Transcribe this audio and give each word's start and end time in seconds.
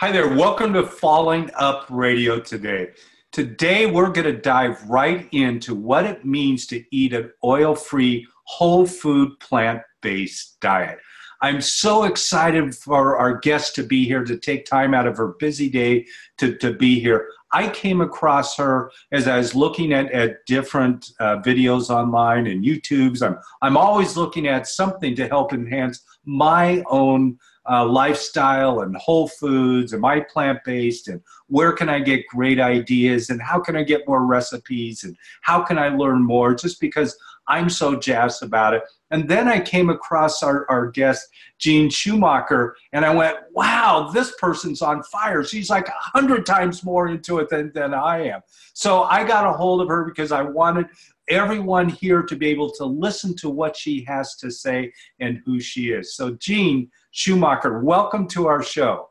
Hi 0.00 0.12
there. 0.12 0.28
Welcome 0.28 0.74
to 0.74 0.84
Falling 0.84 1.50
Up 1.56 1.86
Radio 1.90 2.38
today. 2.38 2.90
Today, 3.32 3.86
we're 3.86 4.10
going 4.10 4.32
to 4.32 4.40
dive 4.40 4.80
right 4.88 5.28
into 5.32 5.74
what 5.74 6.06
it 6.06 6.24
means 6.24 6.68
to 6.68 6.84
eat 6.92 7.12
an 7.12 7.32
oil 7.42 7.74
free, 7.74 8.24
whole 8.44 8.86
food, 8.86 9.40
plant 9.40 9.82
based 10.00 10.60
diet. 10.60 11.00
I'm 11.42 11.60
so 11.60 12.04
excited 12.04 12.76
for 12.76 13.16
our 13.16 13.38
guest 13.38 13.74
to 13.74 13.82
be 13.82 14.04
here, 14.04 14.22
to 14.22 14.38
take 14.38 14.66
time 14.66 14.94
out 14.94 15.08
of 15.08 15.16
her 15.16 15.34
busy 15.40 15.68
day 15.68 16.06
to, 16.36 16.56
to 16.58 16.72
be 16.74 17.00
here. 17.00 17.28
I 17.52 17.68
came 17.68 18.00
across 18.00 18.56
her 18.56 18.92
as 19.10 19.26
I 19.26 19.38
was 19.38 19.56
looking 19.56 19.92
at, 19.92 20.12
at 20.12 20.46
different 20.46 21.10
uh, 21.18 21.38
videos 21.38 21.90
online 21.90 22.46
and 22.46 22.64
YouTubes. 22.64 23.20
I'm, 23.20 23.36
I'm 23.62 23.76
always 23.76 24.16
looking 24.16 24.46
at 24.46 24.68
something 24.68 25.16
to 25.16 25.26
help 25.26 25.52
enhance 25.52 26.04
my 26.24 26.84
own 26.86 27.38
uh, 27.70 27.86
lifestyle 27.86 28.80
and 28.80 28.96
whole 28.96 29.28
foods 29.28 29.92
am 29.92 30.04
i 30.04 30.20
plant 30.20 30.58
based 30.64 31.08
and 31.08 31.20
where 31.48 31.72
can 31.72 31.88
I 31.88 31.98
get 31.98 32.26
great 32.28 32.60
ideas 32.60 33.30
and 33.30 33.42
how 33.42 33.58
can 33.58 33.74
I 33.74 33.82
get 33.82 34.06
more 34.06 34.24
recipes 34.24 35.04
and 35.04 35.16
how 35.42 35.62
can 35.62 35.78
I 35.78 35.88
learn 35.88 36.24
more 36.24 36.54
just 36.54 36.80
because 36.80 37.18
I'm 37.50 37.70
so 37.70 37.96
jazzed 37.96 38.42
about 38.42 38.74
it. 38.74 38.82
And 39.10 39.26
then 39.26 39.48
I 39.48 39.58
came 39.58 39.88
across 39.88 40.42
our, 40.42 40.66
our 40.68 40.90
guest, 40.90 41.26
Jean 41.58 41.88
Schumacher, 41.88 42.76
and 42.92 43.06
I 43.06 43.14
went, 43.14 43.38
wow, 43.52 44.10
this 44.12 44.34
person's 44.38 44.82
on 44.82 45.02
fire. 45.04 45.42
She's 45.42 45.70
like 45.70 45.88
a 45.88 45.92
hundred 45.96 46.44
times 46.44 46.84
more 46.84 47.08
into 47.08 47.38
it 47.38 47.48
than, 47.48 47.72
than 47.74 47.94
I 47.94 48.28
am. 48.28 48.42
So 48.74 49.04
I 49.04 49.24
got 49.24 49.46
a 49.46 49.52
hold 49.52 49.80
of 49.80 49.88
her 49.88 50.04
because 50.04 50.30
I 50.30 50.42
wanted 50.42 50.88
everyone 51.30 51.88
here 51.88 52.22
to 52.22 52.36
be 52.36 52.48
able 52.48 52.70
to 52.72 52.84
listen 52.84 53.34
to 53.36 53.48
what 53.48 53.74
she 53.74 54.04
has 54.04 54.36
to 54.36 54.50
say 54.50 54.92
and 55.20 55.40
who 55.46 55.58
she 55.58 55.90
is. 55.90 56.14
So, 56.14 56.32
Jean 56.32 56.90
Schumacher, 57.10 57.80
welcome 57.80 58.28
to 58.28 58.46
our 58.46 58.62
show. 58.62 59.10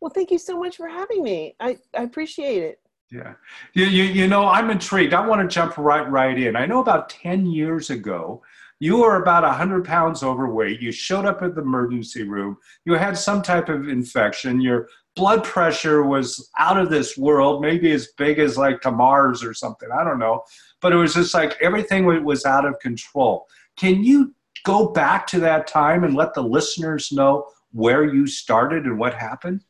Well, 0.00 0.10
thank 0.10 0.30
you 0.30 0.38
so 0.38 0.58
much 0.58 0.76
for 0.76 0.88
having 0.88 1.22
me. 1.22 1.54
I, 1.60 1.78
I 1.96 2.02
appreciate 2.02 2.62
it. 2.62 2.80
Yeah. 3.10 3.34
You, 3.74 3.84
you, 3.84 4.04
you 4.04 4.28
know, 4.28 4.46
I'm 4.46 4.70
intrigued. 4.70 5.14
I 5.14 5.26
want 5.26 5.40
to 5.40 5.54
jump 5.54 5.78
right, 5.78 6.08
right 6.10 6.38
in. 6.38 6.56
I 6.56 6.66
know 6.66 6.80
about 6.80 7.08
10 7.08 7.46
years 7.46 7.90
ago, 7.90 8.42
you 8.78 8.98
were 8.98 9.22
about 9.22 9.42
100 9.42 9.84
pounds 9.84 10.22
overweight. 10.22 10.80
You 10.80 10.92
showed 10.92 11.24
up 11.24 11.40
at 11.42 11.54
the 11.54 11.62
emergency 11.62 12.24
room. 12.24 12.58
You 12.84 12.94
had 12.94 13.16
some 13.16 13.42
type 13.42 13.68
of 13.68 13.88
infection. 13.88 14.60
Your 14.60 14.88
blood 15.14 15.44
pressure 15.44 16.02
was 16.02 16.50
out 16.58 16.78
of 16.78 16.90
this 16.90 17.16
world, 17.16 17.62
maybe 17.62 17.90
as 17.92 18.08
big 18.18 18.38
as 18.38 18.58
like 18.58 18.82
to 18.82 18.90
Mars 18.90 19.42
or 19.42 19.54
something. 19.54 19.88
I 19.90 20.04
don't 20.04 20.18
know. 20.18 20.42
But 20.82 20.92
it 20.92 20.96
was 20.96 21.14
just 21.14 21.32
like 21.32 21.56
everything 21.62 22.04
was 22.24 22.44
out 22.44 22.66
of 22.66 22.78
control. 22.80 23.46
Can 23.76 24.04
you 24.04 24.34
go 24.64 24.88
back 24.88 25.26
to 25.28 25.40
that 25.40 25.66
time 25.66 26.04
and 26.04 26.14
let 26.14 26.34
the 26.34 26.42
listeners 26.42 27.12
know 27.12 27.46
where 27.72 28.04
you 28.04 28.26
started 28.26 28.84
and 28.84 28.98
what 28.98 29.14
happened? 29.14 29.64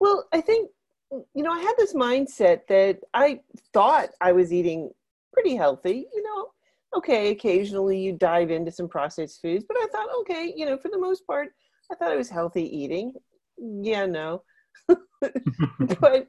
Well, 0.00 0.26
I 0.32 0.40
think, 0.40 0.70
you 1.10 1.42
know, 1.42 1.52
I 1.52 1.60
had 1.60 1.74
this 1.78 1.94
mindset 1.94 2.66
that 2.68 3.00
I 3.14 3.40
thought 3.72 4.10
I 4.20 4.32
was 4.32 4.52
eating 4.52 4.90
pretty 5.32 5.56
healthy, 5.56 6.06
you 6.12 6.22
know. 6.22 6.48
Okay, 6.94 7.30
occasionally 7.30 7.98
you 7.98 8.12
dive 8.12 8.50
into 8.50 8.70
some 8.70 8.88
processed 8.88 9.40
foods, 9.40 9.64
but 9.66 9.78
I 9.78 9.86
thought, 9.90 10.08
okay, 10.20 10.52
you 10.54 10.66
know, 10.66 10.76
for 10.76 10.90
the 10.90 10.98
most 10.98 11.26
part, 11.26 11.48
I 11.90 11.94
thought 11.94 12.12
I 12.12 12.16
was 12.16 12.28
healthy 12.28 12.64
eating. 12.64 13.14
Yeah, 13.58 14.06
no. 14.06 14.42
but 14.88 16.26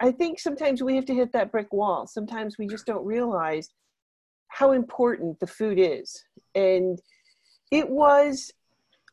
I 0.00 0.10
think 0.10 0.38
sometimes 0.38 0.82
we 0.82 0.96
have 0.96 1.04
to 1.06 1.14
hit 1.14 1.32
that 1.32 1.52
brick 1.52 1.72
wall. 1.72 2.06
Sometimes 2.06 2.56
we 2.58 2.66
just 2.66 2.86
don't 2.86 3.04
realize 3.04 3.68
how 4.48 4.72
important 4.72 5.38
the 5.40 5.46
food 5.46 5.78
is. 5.78 6.22
And 6.54 7.00
it 7.70 7.88
was 7.88 8.52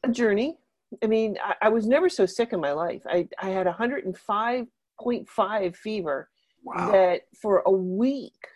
a 0.03 0.09
journey. 0.09 0.57
I 1.03 1.07
mean, 1.07 1.37
I, 1.43 1.55
I 1.63 1.69
was 1.69 1.87
never 1.87 2.09
so 2.09 2.25
sick 2.25 2.51
in 2.53 2.59
my 2.59 2.73
life. 2.73 3.01
I, 3.07 3.27
I 3.41 3.49
had 3.49 3.67
105.5 3.67 5.75
fever 5.75 6.29
wow. 6.63 6.91
that 6.91 7.21
for 7.41 7.63
a 7.65 7.71
week 7.71 8.47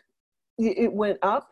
it 0.57 0.93
went 0.93 1.19
up. 1.21 1.49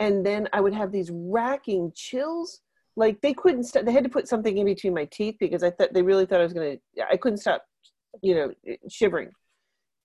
And 0.00 0.24
then 0.24 0.48
I 0.52 0.60
would 0.60 0.72
have 0.72 0.92
these 0.92 1.10
racking 1.12 1.92
chills. 1.94 2.60
Like 2.96 3.20
they 3.20 3.34
couldn't 3.34 3.64
stop. 3.64 3.84
They 3.84 3.92
had 3.92 4.04
to 4.04 4.10
put 4.10 4.28
something 4.28 4.56
in 4.56 4.64
between 4.64 4.94
my 4.94 5.04
teeth 5.06 5.36
because 5.40 5.62
I 5.62 5.70
thought 5.70 5.92
they 5.92 6.02
really 6.02 6.24
thought 6.24 6.40
I 6.40 6.44
was 6.44 6.52
going 6.52 6.78
to, 6.96 7.06
I 7.10 7.16
couldn't 7.16 7.38
stop, 7.38 7.64
you 8.22 8.34
know, 8.34 8.52
shivering 8.90 9.30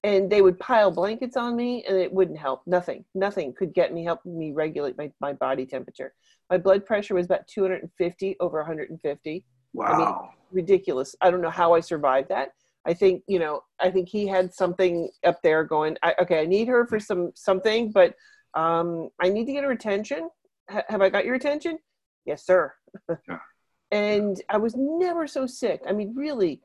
and 0.03 0.29
they 0.29 0.41
would 0.41 0.59
pile 0.59 0.91
blankets 0.91 1.37
on 1.37 1.55
me 1.55 1.83
and 1.87 1.97
it 1.97 2.11
wouldn't 2.11 2.37
help. 2.37 2.61
Nothing. 2.65 3.05
Nothing 3.15 3.53
could 3.53 3.73
get 3.73 3.93
me 3.93 4.03
help 4.03 4.25
me 4.25 4.51
regulate 4.51 4.97
my, 4.97 5.11
my 5.21 5.33
body 5.33 5.65
temperature. 5.65 6.13
My 6.49 6.57
blood 6.57 6.85
pressure 6.85 7.15
was 7.15 7.25
about 7.25 7.47
250 7.47 8.35
over 8.39 8.57
150 8.59 9.45
wow 9.73 9.85
I 9.85 9.97
mean, 9.97 10.31
ridiculous. 10.51 11.15
I 11.21 11.31
don't 11.31 11.41
know 11.41 11.49
how 11.49 11.73
i 11.73 11.79
survived 11.79 12.29
that. 12.29 12.49
I 12.85 12.93
think 12.93 13.23
you 13.27 13.39
know 13.39 13.61
i 13.79 13.89
think 13.89 14.09
he 14.09 14.27
had 14.27 14.53
something 14.53 15.09
up 15.23 15.41
there 15.41 15.63
going 15.63 15.97
I, 16.03 16.15
okay 16.21 16.41
i 16.41 16.45
need 16.45 16.67
her 16.67 16.85
for 16.85 16.99
some 16.99 17.31
something 17.33 17.91
but 17.91 18.13
um, 18.55 19.09
i 19.21 19.29
need 19.29 19.45
to 19.45 19.53
get 19.53 19.63
her 19.63 19.71
attention. 19.71 20.29
H- 20.69 20.83
have 20.89 21.01
i 21.01 21.09
got 21.09 21.25
your 21.25 21.35
attention? 21.35 21.79
Yes 22.25 22.45
sir. 22.45 22.73
Yeah. 23.09 23.39
and 23.91 24.41
i 24.49 24.57
was 24.57 24.75
never 24.75 25.27
so 25.27 25.47
sick. 25.47 25.81
I 25.87 25.93
mean 25.93 26.13
really 26.13 26.61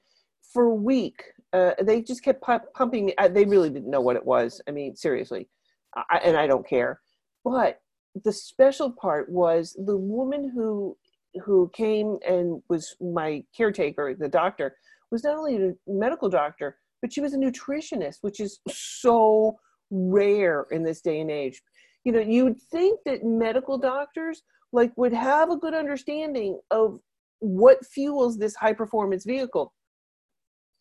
for 0.52 0.64
a 0.64 0.74
week 0.74 1.22
uh, 1.52 1.72
they 1.82 2.02
just 2.02 2.22
kept 2.22 2.42
pu- 2.42 2.58
pumping 2.74 3.06
me. 3.06 3.14
they 3.30 3.44
really 3.44 3.70
didn't 3.70 3.90
know 3.90 4.00
what 4.00 4.16
it 4.16 4.24
was. 4.24 4.60
I 4.68 4.70
mean, 4.70 4.96
seriously, 4.96 5.48
I, 5.96 6.18
and 6.24 6.36
I 6.36 6.46
don't 6.46 6.68
care. 6.68 7.00
But 7.44 7.80
the 8.24 8.32
special 8.32 8.92
part 8.92 9.30
was 9.30 9.76
the 9.86 9.96
woman 9.96 10.50
who 10.54 10.96
who 11.44 11.70
came 11.74 12.18
and 12.26 12.62
was 12.68 12.96
my 13.00 13.44
caretaker, 13.56 14.14
the 14.14 14.28
doctor, 14.28 14.76
was 15.10 15.24
not 15.24 15.36
only 15.36 15.56
a 15.56 15.72
medical 15.86 16.28
doctor, 16.28 16.78
but 17.00 17.12
she 17.12 17.20
was 17.20 17.34
a 17.34 17.38
nutritionist, 17.38 18.18
which 18.22 18.40
is 18.40 18.60
so 18.68 19.58
rare 19.90 20.66
in 20.70 20.82
this 20.82 21.00
day 21.00 21.20
and 21.20 21.30
age. 21.30 21.62
You 22.04 22.12
know, 22.12 22.20
you'd 22.20 22.60
think 22.70 23.00
that 23.04 23.24
medical 23.24 23.78
doctors 23.78 24.42
like 24.72 24.92
would 24.96 25.12
have 25.12 25.50
a 25.50 25.56
good 25.56 25.74
understanding 25.74 26.58
of 26.70 26.98
what 27.40 27.86
fuels 27.86 28.38
this 28.38 28.54
high 28.54 28.72
performance 28.72 29.24
vehicle 29.24 29.72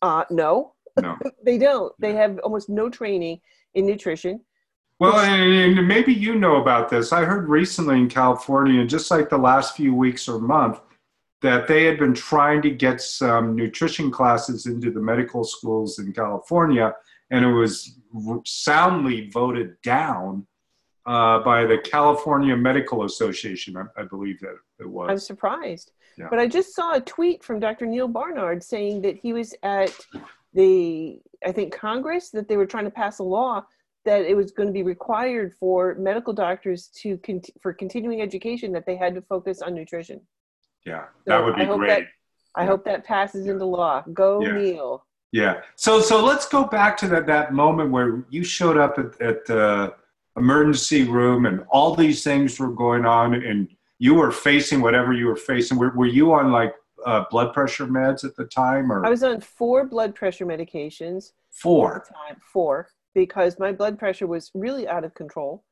uh, 0.01 0.25
no, 0.29 0.73
no. 0.99 1.17
they 1.43 1.57
don't. 1.57 1.93
They 1.99 2.13
have 2.13 2.39
almost 2.39 2.69
no 2.69 2.89
training 2.89 3.41
in 3.73 3.85
nutrition. 3.85 4.41
Well, 4.99 5.19
and 5.19 5.87
maybe 5.87 6.13
you 6.13 6.35
know 6.35 6.55
about 6.55 6.89
this. 6.89 7.13
I 7.13 7.23
heard 7.23 7.47
recently 7.47 7.97
in 7.97 8.09
California, 8.09 8.83
just 8.85 9.11
like 9.11 9.29
the 9.29 9.37
last 9.37 9.75
few 9.75 9.93
weeks 9.93 10.27
or 10.27 10.39
month, 10.39 10.79
that 11.41 11.67
they 11.67 11.83
had 11.83 11.99
been 11.99 12.15
trying 12.15 12.63
to 12.63 12.71
get 12.71 12.99
some 12.99 13.55
nutrition 13.55 14.09
classes 14.09 14.65
into 14.65 14.89
the 14.89 14.99
medical 14.99 15.43
schools 15.43 15.99
in 15.99 16.11
California, 16.13 16.95
and 17.29 17.45
it 17.45 17.51
was 17.51 17.99
soundly 18.45 19.29
voted 19.29 19.79
down 19.83 20.47
uh, 21.05 21.39
by 21.39 21.65
the 21.65 21.77
California 21.77 22.55
Medical 22.55 23.05
Association, 23.05 23.77
I, 23.77 24.01
I, 24.01 24.03
believe 24.03 24.39
that 24.41 24.55
it 24.79 24.89
was. 24.89 25.09
I'm 25.09 25.17
surprised. 25.19 25.93
Yeah. 26.17 26.27
But 26.29 26.39
I 26.39 26.47
just 26.47 26.75
saw 26.75 26.95
a 26.95 27.01
tweet 27.01 27.43
from 27.43 27.59
Dr. 27.59 27.85
Neal 27.85 28.07
Barnard 28.07 28.63
saying 28.63 29.01
that 29.03 29.17
he 29.17 29.33
was 29.33 29.53
at 29.63 29.93
the, 30.53 31.19
I 31.45 31.51
think, 31.51 31.73
Congress, 31.73 32.29
that 32.31 32.47
they 32.47 32.57
were 32.57 32.65
trying 32.65 32.85
to 32.85 32.91
pass 32.91 33.19
a 33.19 33.23
law 33.23 33.63
that 34.05 34.21
it 34.21 34.35
was 34.35 34.51
going 34.51 34.67
to 34.67 34.73
be 34.73 34.83
required 34.83 35.53
for 35.59 35.95
medical 35.95 36.33
doctors 36.33 36.87
to, 37.01 37.17
cont- 37.17 37.49
for 37.61 37.73
continuing 37.73 38.21
education, 38.21 38.71
that 38.71 38.85
they 38.85 38.95
had 38.95 39.13
to 39.13 39.21
focus 39.21 39.61
on 39.61 39.75
nutrition. 39.75 40.21
Yeah, 40.85 41.05
that 41.25 41.39
so 41.39 41.45
would 41.45 41.55
be 41.57 41.63
I 41.63 41.75
great. 41.75 41.87
That, 41.89 42.03
I 42.55 42.65
hope 42.65 42.85
that 42.85 43.03
passes 43.03 43.45
yeah. 43.45 43.51
into 43.51 43.65
law. 43.65 44.03
Go 44.13 44.41
yeah. 44.41 44.53
Neal. 44.53 45.05
Yeah. 45.33 45.61
So 45.75 45.99
so 45.99 46.23
let's 46.23 46.47
go 46.47 46.63
back 46.63 46.95
to 46.97 47.07
that 47.09 47.27
that 47.27 47.53
moment 47.53 47.91
where 47.91 48.23
you 48.29 48.45
showed 48.45 48.77
up 48.77 48.97
at, 48.97 49.21
at 49.21 49.45
the 49.45 49.93
emergency 50.37 51.03
room 51.03 51.45
and 51.45 51.65
all 51.69 51.93
these 51.93 52.23
things 52.23 52.57
were 52.59 52.71
going 52.71 53.05
on 53.05 53.33
and 53.33 53.67
you 53.99 54.13
were 54.13 54.31
facing 54.31 54.81
whatever 54.81 55.13
you 55.13 55.27
were 55.27 55.35
facing. 55.35 55.77
Were, 55.77 55.91
were 55.91 56.05
you 56.05 56.33
on 56.33 56.51
like 56.51 56.73
uh, 57.05 57.25
blood 57.29 57.53
pressure 57.53 57.87
meds 57.87 58.23
at 58.23 58.35
the 58.35 58.45
time 58.45 58.91
or? 58.91 59.05
I 59.05 59.09
was 59.09 59.23
on 59.23 59.41
four 59.41 59.85
blood 59.85 60.15
pressure 60.15 60.45
medications. 60.45 61.31
Four? 61.49 62.05
time, 62.07 62.37
four, 62.53 62.89
because 63.15 63.57
my 63.57 63.71
blood 63.71 63.97
pressure 63.97 64.27
was 64.27 64.51
really 64.53 64.87
out 64.87 65.03
of 65.03 65.13
control. 65.15 65.63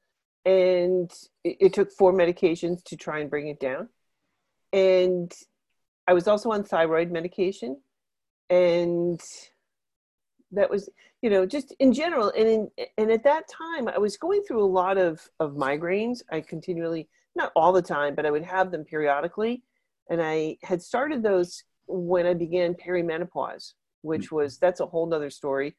And 0.46 1.12
it, 1.44 1.58
it 1.60 1.74
took 1.74 1.92
four 1.92 2.14
medications 2.14 2.84
to 2.86 2.98
try 2.98 3.20
and 3.20 3.30
bring 3.30 3.48
it 3.48 3.60
down. 3.60 3.90
And 4.74 5.32
I 6.08 6.14
was 6.14 6.28
also 6.28 6.52
on 6.52 6.64
thyroid 6.64 7.12
medication. 7.12 7.78
And 8.50 9.22
that 10.52 10.70
was 10.70 10.90
you 11.22 11.30
know 11.30 11.46
just 11.46 11.74
in 11.80 11.92
general 11.92 12.32
and 12.38 12.48
in 12.48 12.70
and 12.98 13.12
at 13.12 13.24
that 13.24 13.48
time 13.48 13.88
i 13.88 13.98
was 13.98 14.16
going 14.16 14.42
through 14.44 14.64
a 14.64 14.66
lot 14.66 14.98
of 14.98 15.28
of 15.40 15.54
migraines 15.54 16.22
i 16.32 16.40
continually 16.40 17.08
not 17.36 17.52
all 17.56 17.72
the 17.72 17.82
time 17.82 18.16
but 18.16 18.26
i 18.26 18.32
would 18.32 18.44
have 18.44 18.72
them 18.72 18.84
periodically 18.84 19.64
and 20.10 20.22
i 20.22 20.58
had 20.64 20.82
started 20.82 21.24
those 21.24 21.64
when 21.88 22.26
i 22.26 22.34
began 22.34 22.74
perimenopause 22.74 23.74
which 24.02 24.28
mm-hmm. 24.28 24.38
was 24.38 24.58
that's 24.58 24.80
a 24.80 24.86
whole 24.86 25.08
nother 25.08 25.30
story 25.30 25.76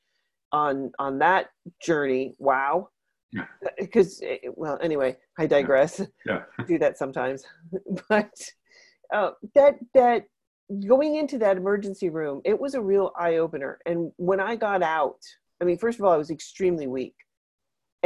on 0.53 0.91
on 0.99 1.19
that 1.19 1.49
journey 1.83 2.35
wow 2.39 2.89
because 3.79 4.21
yeah. 4.23 4.29
Eh, 4.45 4.49
well 4.55 4.79
anyway 4.83 5.17
i 5.39 5.47
digress 5.47 6.01
yeah, 6.25 6.43
yeah. 6.59 6.65
do 6.69 6.79
that 6.79 6.97
sometimes 6.97 7.45
but 8.09 8.33
uh, 9.13 9.31
that 9.55 9.75
that 9.95 10.25
going 10.87 11.17
into 11.17 11.39
that 11.39 11.57
emergency 11.57 12.11
room, 12.11 12.41
it 12.45 12.59
was 12.59 12.75
a 12.75 12.81
real 12.81 13.13
eye 13.19 13.37
opener. 13.37 13.79
And 13.87 14.13
when 14.17 14.41
I 14.41 14.57
got 14.57 14.83
out, 14.83 15.19
I 15.61 15.65
mean, 15.65 15.79
first 15.79 15.99
of 15.99 16.05
all, 16.05 16.13
I 16.13 16.17
was 16.17 16.31
extremely 16.31 16.87
weak. 16.87 17.15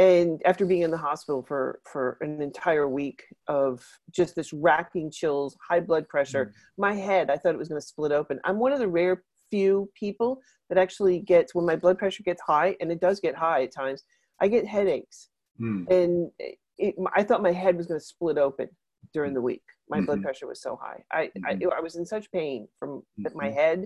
And 0.01 0.41
after 0.45 0.65
being 0.65 0.81
in 0.81 0.89
the 0.89 0.97
hospital 0.97 1.43
for, 1.43 1.79
for 1.83 2.17
an 2.21 2.41
entire 2.41 2.87
week 2.87 3.23
of 3.47 3.85
just 4.09 4.35
this 4.35 4.51
racking 4.51 5.11
chills, 5.11 5.55
high 5.69 5.79
blood 5.79 6.07
pressure, 6.07 6.45
mm. 6.47 6.51
my 6.75 6.95
head, 6.95 7.29
I 7.29 7.37
thought 7.37 7.53
it 7.53 7.59
was 7.59 7.67
going 7.67 7.79
to 7.79 7.85
split 7.85 8.11
open. 8.11 8.39
I'm 8.43 8.57
one 8.57 8.71
of 8.71 8.79
the 8.79 8.87
rare 8.87 9.23
few 9.51 9.91
people 9.93 10.41
that 10.69 10.79
actually 10.79 11.19
gets, 11.19 11.53
when 11.53 11.67
my 11.67 11.75
blood 11.75 11.99
pressure 11.99 12.23
gets 12.23 12.41
high, 12.41 12.75
and 12.81 12.91
it 12.91 12.99
does 12.99 13.19
get 13.19 13.35
high 13.35 13.61
at 13.61 13.75
times, 13.75 14.01
I 14.41 14.47
get 14.47 14.65
headaches. 14.65 15.29
Mm. 15.61 15.87
And 15.91 16.31
it, 16.79 16.95
I 17.15 17.21
thought 17.21 17.43
my 17.43 17.51
head 17.51 17.77
was 17.77 17.85
going 17.85 17.99
to 17.99 18.03
split 18.03 18.39
open 18.39 18.69
during 19.13 19.35
the 19.35 19.41
week. 19.41 19.61
My 19.87 19.97
mm-hmm. 19.97 20.07
blood 20.07 20.23
pressure 20.23 20.47
was 20.47 20.63
so 20.63 20.79
high. 20.81 21.03
I, 21.11 21.25
mm-hmm. 21.25 21.69
I, 21.71 21.77
I 21.77 21.79
was 21.79 21.95
in 21.95 22.07
such 22.07 22.31
pain 22.31 22.67
from 22.79 23.03
mm-hmm. 23.19 23.37
my 23.37 23.51
head 23.51 23.85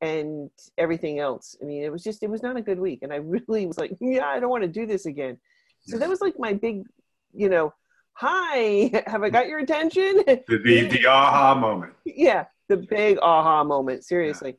and 0.00 0.50
everything 0.78 1.18
else. 1.18 1.54
I 1.60 1.66
mean, 1.66 1.82
it 1.82 1.92
was 1.92 2.02
just 2.02 2.22
it 2.22 2.30
was 2.30 2.42
not 2.42 2.56
a 2.56 2.62
good 2.62 2.80
week, 2.80 3.00
and 3.02 3.12
I 3.12 3.16
really 3.22 3.66
was 3.66 3.78
like, 3.78 3.92
yeah, 4.00 4.26
I 4.26 4.40
don't 4.40 4.50
want 4.50 4.62
to 4.62 4.68
do 4.68 4.86
this 4.86 5.06
again. 5.06 5.36
So 5.82 5.98
that 5.98 6.08
was 6.08 6.20
like 6.20 6.34
my 6.38 6.52
big, 6.52 6.84
you 7.32 7.48
know, 7.48 7.72
hi, 8.12 8.90
have 9.06 9.22
I 9.22 9.30
got 9.30 9.48
your 9.48 9.58
attention? 9.58 10.22
The 10.26 10.58
the, 10.58 10.88
the 10.88 11.06
aha 11.06 11.54
moment. 11.54 11.94
Yeah, 12.04 12.44
the 12.68 12.76
big 12.76 13.18
aha 13.20 13.64
moment. 13.64 14.04
Seriously. 14.04 14.50
Yeah. 14.50 14.56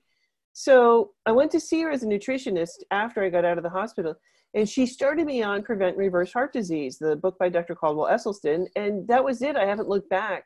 So 0.54 1.12
I 1.26 1.32
went 1.32 1.52
to 1.52 1.60
see 1.60 1.82
her 1.82 1.92
as 1.92 2.04
a 2.04 2.08
nutritionist 2.08 2.84
after 2.92 3.24
I 3.24 3.30
got 3.30 3.46
out 3.46 3.58
of 3.58 3.64
the 3.64 3.70
hospital, 3.70 4.16
and 4.54 4.68
she 4.68 4.86
started 4.86 5.26
me 5.26 5.42
on 5.44 5.64
Prevent 5.64 5.96
Reverse 5.96 6.34
Heart 6.34 6.52
Disease, 6.54 6.98
the 6.98 7.16
book 7.16 7.38
by 7.40 7.48
Dr. 7.48 7.74
Caldwell 7.76 8.12
Esselstyn, 8.12 8.68
and 8.76 9.08
that 9.08 9.24
was 9.24 9.42
it. 9.42 9.56
I 9.56 9.66
haven't 9.66 9.88
looked 9.88 10.10
back. 10.10 10.46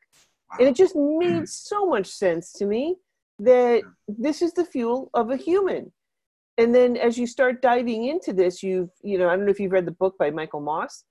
And 0.60 0.68
it 0.68 0.76
just 0.76 0.96
made 0.96 1.50
so 1.50 1.88
much 1.88 2.08
sense 2.08 2.52
to 2.54 2.66
me 2.66 2.98
that 3.40 3.82
this 4.08 4.42
is 4.42 4.54
the 4.54 4.66
fuel 4.66 5.10
of 5.14 5.32
a 5.32 5.38
human. 5.38 5.92
And 6.58 6.74
then 6.74 6.96
as 6.96 7.18
you 7.18 7.28
start 7.28 7.62
diving 7.62 8.06
into 8.06 8.32
this, 8.32 8.64
you've, 8.64 8.90
you 9.04 9.18
know, 9.18 9.28
I 9.28 9.36
don't 9.36 9.46
know 9.46 9.52
if 9.52 9.60
you've 9.60 9.74
read 9.74 9.86
the 9.86 9.92
book 9.92 10.18
by 10.18 10.32
Michael 10.32 10.62
Moss. 10.62 11.04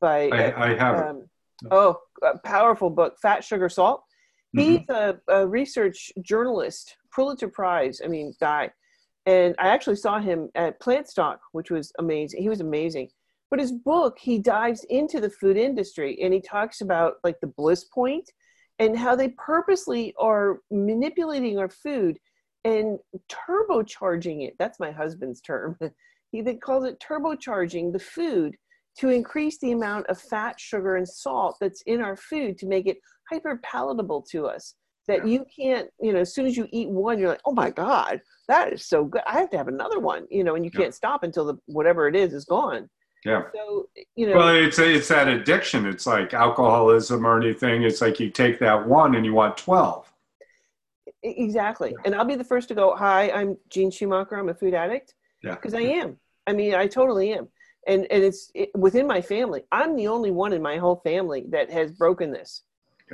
By 0.00 0.28
I, 0.28 0.70
I 0.70 0.74
haven't. 0.74 1.08
Um, 1.08 1.22
oh, 1.70 1.98
a 2.22 2.38
powerful 2.38 2.90
book, 2.90 3.16
Fat, 3.22 3.42
Sugar, 3.44 3.68
Salt. 3.68 4.02
He's 4.54 4.80
mm-hmm. 4.80 5.18
a, 5.28 5.34
a 5.40 5.46
research 5.46 6.12
journalist, 6.20 6.96
Pulitzer 7.14 7.48
Prize, 7.48 8.02
I 8.04 8.08
mean, 8.08 8.34
guy 8.38 8.70
and 9.26 9.54
I 9.58 9.68
actually 9.68 9.96
saw 9.96 10.18
him 10.18 10.50
at 10.54 10.80
Plantstock, 10.80 11.38
which 11.52 11.70
was 11.70 11.92
amazing. 11.98 12.42
He 12.42 12.48
was 12.48 12.60
amazing. 12.60 13.08
But 13.50 13.60
his 13.60 13.72
book, 13.72 14.18
he 14.18 14.38
dives 14.38 14.84
into 14.84 15.20
the 15.20 15.30
food 15.30 15.56
industry 15.56 16.18
and 16.22 16.32
he 16.32 16.40
talks 16.40 16.80
about 16.80 17.14
like 17.22 17.38
the 17.40 17.46
bliss 17.46 17.84
point 17.84 18.30
and 18.78 18.98
how 18.98 19.14
they 19.14 19.28
purposely 19.28 20.14
are 20.18 20.60
manipulating 20.70 21.58
our 21.58 21.68
food 21.68 22.18
and 22.64 22.98
turbocharging 23.28 24.46
it. 24.46 24.54
That's 24.58 24.80
my 24.80 24.90
husband's 24.90 25.40
term. 25.40 25.78
he 26.32 26.42
calls 26.56 26.84
it 26.84 27.02
turbocharging 27.06 27.92
the 27.92 27.98
food 27.98 28.56
to 28.98 29.08
increase 29.08 29.58
the 29.58 29.72
amount 29.72 30.06
of 30.06 30.20
fat, 30.20 30.60
sugar, 30.60 30.96
and 30.96 31.08
salt 31.08 31.56
that's 31.60 31.82
in 31.82 32.00
our 32.00 32.16
food 32.16 32.58
to 32.58 32.66
make 32.66 32.86
it 32.86 32.98
hyper 33.30 33.60
palatable 33.62 34.22
to 34.30 34.46
us 34.46 34.74
that 35.08 35.26
yeah. 35.26 35.32
you 35.32 35.46
can't 35.54 35.88
you 36.00 36.12
know 36.12 36.20
as 36.20 36.34
soon 36.34 36.46
as 36.46 36.56
you 36.56 36.66
eat 36.70 36.88
one 36.88 37.18
you're 37.18 37.28
like 37.28 37.40
oh 37.44 37.52
my 37.52 37.70
god 37.70 38.20
that 38.48 38.72
is 38.72 38.86
so 38.86 39.04
good 39.04 39.22
i 39.26 39.38
have 39.38 39.50
to 39.50 39.56
have 39.56 39.68
another 39.68 39.98
one 39.98 40.26
you 40.30 40.44
know 40.44 40.54
and 40.54 40.64
you 40.64 40.70
yeah. 40.74 40.80
can't 40.80 40.94
stop 40.94 41.22
until 41.22 41.44
the 41.44 41.54
whatever 41.66 42.08
it 42.08 42.16
is 42.16 42.32
is 42.32 42.44
gone 42.44 42.88
yeah 43.24 43.42
so 43.54 43.88
you 44.16 44.26
know 44.26 44.36
well 44.36 44.54
it's 44.54 44.78
it's 44.78 45.08
that 45.08 45.28
addiction 45.28 45.86
it's 45.86 46.06
like 46.06 46.34
alcoholism 46.34 47.26
or 47.26 47.40
anything 47.40 47.82
it's 47.82 48.00
like 48.00 48.20
you 48.20 48.30
take 48.30 48.58
that 48.58 48.86
one 48.86 49.14
and 49.14 49.24
you 49.24 49.32
want 49.32 49.56
12 49.56 50.11
exactly 51.22 51.90
yeah. 51.90 52.02
and 52.04 52.14
i'll 52.14 52.24
be 52.24 52.34
the 52.34 52.44
first 52.44 52.68
to 52.68 52.74
go 52.74 52.94
hi 52.96 53.30
i'm 53.30 53.56
Jean 53.68 53.90
schumacher 53.90 54.36
i'm 54.36 54.48
a 54.48 54.54
food 54.54 54.74
addict 54.74 55.14
yeah 55.42 55.54
because 55.54 55.74
i 55.74 55.80
am 55.80 56.16
i 56.46 56.52
mean 56.52 56.74
i 56.74 56.86
totally 56.86 57.32
am 57.32 57.48
and 57.86 58.06
and 58.10 58.22
it's 58.22 58.50
it, 58.54 58.70
within 58.74 59.06
my 59.06 59.20
family 59.20 59.62
i'm 59.70 59.94
the 59.96 60.08
only 60.08 60.30
one 60.30 60.52
in 60.52 60.62
my 60.62 60.76
whole 60.76 61.00
family 61.04 61.44
that 61.50 61.70
has 61.70 61.92
broken 61.92 62.32
this 62.32 62.62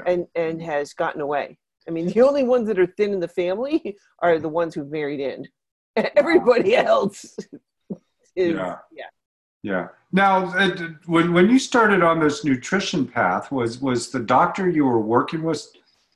and 0.07 0.27
and 0.37 0.63
has 0.63 0.95
gotten 0.95 1.21
away 1.21 1.59
I 1.89 1.91
mean, 1.91 2.07
the 2.07 2.21
only 2.21 2.45
ones 2.45 2.69
that 2.69 2.79
are 2.79 2.87
thin 2.87 3.15
in 3.15 3.21
the 3.21 3.29
family 3.29 3.97
are 4.21 4.39
the 4.39 4.49
ones 4.49 4.75
who've 4.75 4.91
married 4.91 5.21
in. 5.21 5.49
Everybody 6.17 6.77
else 6.77 7.25
is, 8.37 8.55
yeah. 8.55 8.77
yeah. 8.93 9.05
Yeah. 9.65 9.89
Now, 10.13 10.47
uh, 10.57 10.71
when 11.07 11.33
when 11.33 11.51
you 11.51 11.59
started 11.59 12.03
on 12.05 12.21
this 12.21 12.45
nutrition 12.45 13.07
path, 13.07 13.51
was 13.51 13.81
was 13.81 14.11
the 14.11 14.21
doctor 14.21 14.71
you 14.71 14.85
were 14.85 15.01
working 15.01 15.43
with, 15.43 15.67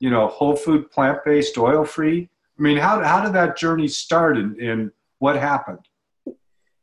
you 0.02 0.10
know, 0.10 0.26
whole 0.26 0.56
food, 0.56 0.90
plant 0.90 1.24
based, 1.24 1.56
oil 1.56 1.84
free? 1.84 2.28
I 2.58 2.62
mean, 2.62 2.76
how 2.76 3.02
how 3.04 3.22
did 3.24 3.32
that 3.34 3.56
journey 3.56 3.86
start, 3.86 4.36
and, 4.36 4.56
and 4.56 4.90
what 5.20 5.36
happened? 5.36 5.78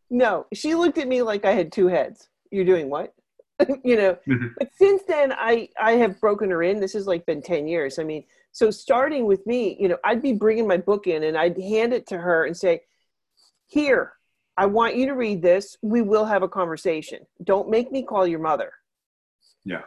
No, 0.10 0.48
she 0.54 0.74
looked 0.74 0.98
at 0.98 1.07
me 1.07 1.21
like 1.21 1.44
I 1.44 1.51
had 1.51 1.69
two 1.69 1.88
heads. 1.88 2.30
You're 2.50 2.63
doing 2.63 2.89
what? 2.89 3.13
you 3.83 3.98
know. 3.98 4.18
Mm-hmm. 4.25 4.48
But 4.57 4.69
since 4.74 5.04
then, 5.06 5.33
I 5.33 5.68
I 5.77 5.92
have 5.94 6.19
broken 6.21 6.50
her 6.50 6.63
in. 6.63 6.80
This 6.80 6.94
has 6.94 7.07
like 7.07 7.25
been 7.25 7.42
ten 7.42 7.68
years. 7.68 8.00
I 8.00 8.06
mean, 8.06 8.24
so 8.54 8.71
starting 8.71 9.25
with 9.25 9.45
me, 9.45 9.75
you 9.77 9.89
know, 9.89 9.98
I'd 10.06 10.22
be 10.22 10.31
bringing 10.31 10.65
my 10.65 10.77
book 10.77 11.06
in 11.06 11.24
and 11.24 11.38
I'd 11.38 11.60
hand 11.60 11.94
it 11.94 12.07
to 12.07 12.18
her 12.18 12.45
and 12.45 12.56
say, 12.56 12.83
"Here, 13.68 14.13
I 14.56 14.65
want 14.65 14.95
you 14.95 15.06
to 15.07 15.13
read 15.13 15.42
this. 15.42 15.75
We 15.81 16.01
will 16.01 16.25
have 16.25 16.42
a 16.42 16.48
conversation. 16.48 17.25
Don't 17.44 17.69
make 17.69 17.92
me 17.92 18.01
call 18.01 18.25
your 18.25 18.39
mother." 18.39 18.72
Yeah. 19.65 19.81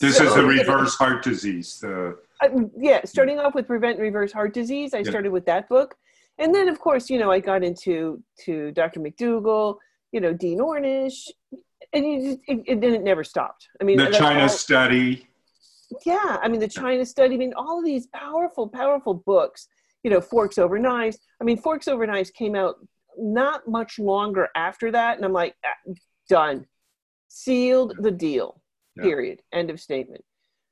This 0.00 0.16
so, 0.16 0.24
is 0.24 0.34
the 0.34 0.46
reverse 0.46 0.94
heart 0.94 1.22
disease. 1.22 1.78
The 1.78 2.16
uh, 2.42 2.48
yeah, 2.78 3.00
starting 3.04 3.38
off 3.38 3.54
with 3.54 3.66
prevent 3.66 3.96
and 3.96 4.02
reverse 4.02 4.32
heart 4.32 4.54
disease, 4.54 4.94
I 4.94 4.98
yeah. 4.98 5.10
started 5.10 5.32
with 5.32 5.46
that 5.46 5.68
book, 5.68 5.94
and 6.38 6.54
then 6.54 6.68
of 6.68 6.78
course, 6.78 7.10
you 7.10 7.18
know, 7.18 7.30
I 7.30 7.40
got 7.40 7.62
into 7.62 8.22
to 8.44 8.72
Dr. 8.72 9.00
McDougall, 9.00 9.76
you 10.12 10.20
know, 10.20 10.32
Dean 10.32 10.58
Ornish, 10.58 11.28
and 11.92 12.06
you 12.06 12.22
just, 12.22 12.38
it, 12.46 12.62
it, 12.66 12.84
it 12.84 13.02
never 13.02 13.24
stopped. 13.24 13.68
I 13.80 13.84
mean, 13.84 13.98
the 13.98 14.10
China 14.10 14.42
all, 14.42 14.48
study 14.48 15.26
yeah 16.06 16.38
i 16.42 16.48
mean 16.48 16.60
the 16.60 16.68
china 16.68 17.04
study 17.04 17.34
i 17.34 17.38
mean 17.38 17.52
all 17.56 17.78
of 17.78 17.84
these 17.84 18.06
powerful 18.08 18.68
powerful 18.68 19.14
books 19.14 19.68
you 20.02 20.10
know 20.10 20.20
forks 20.20 20.58
over 20.58 20.78
knives 20.78 21.18
i 21.40 21.44
mean 21.44 21.56
forks 21.56 21.88
over 21.88 22.06
knives 22.06 22.30
came 22.30 22.54
out 22.54 22.76
not 23.18 23.66
much 23.66 23.98
longer 23.98 24.48
after 24.54 24.90
that 24.90 25.16
and 25.16 25.24
i'm 25.24 25.32
like 25.32 25.54
ah, 25.64 25.92
done 26.28 26.64
sealed 27.28 27.94
the 28.00 28.10
deal 28.10 28.60
yeah. 28.96 29.02
period 29.02 29.40
end 29.52 29.70
of 29.70 29.80
statement 29.80 30.24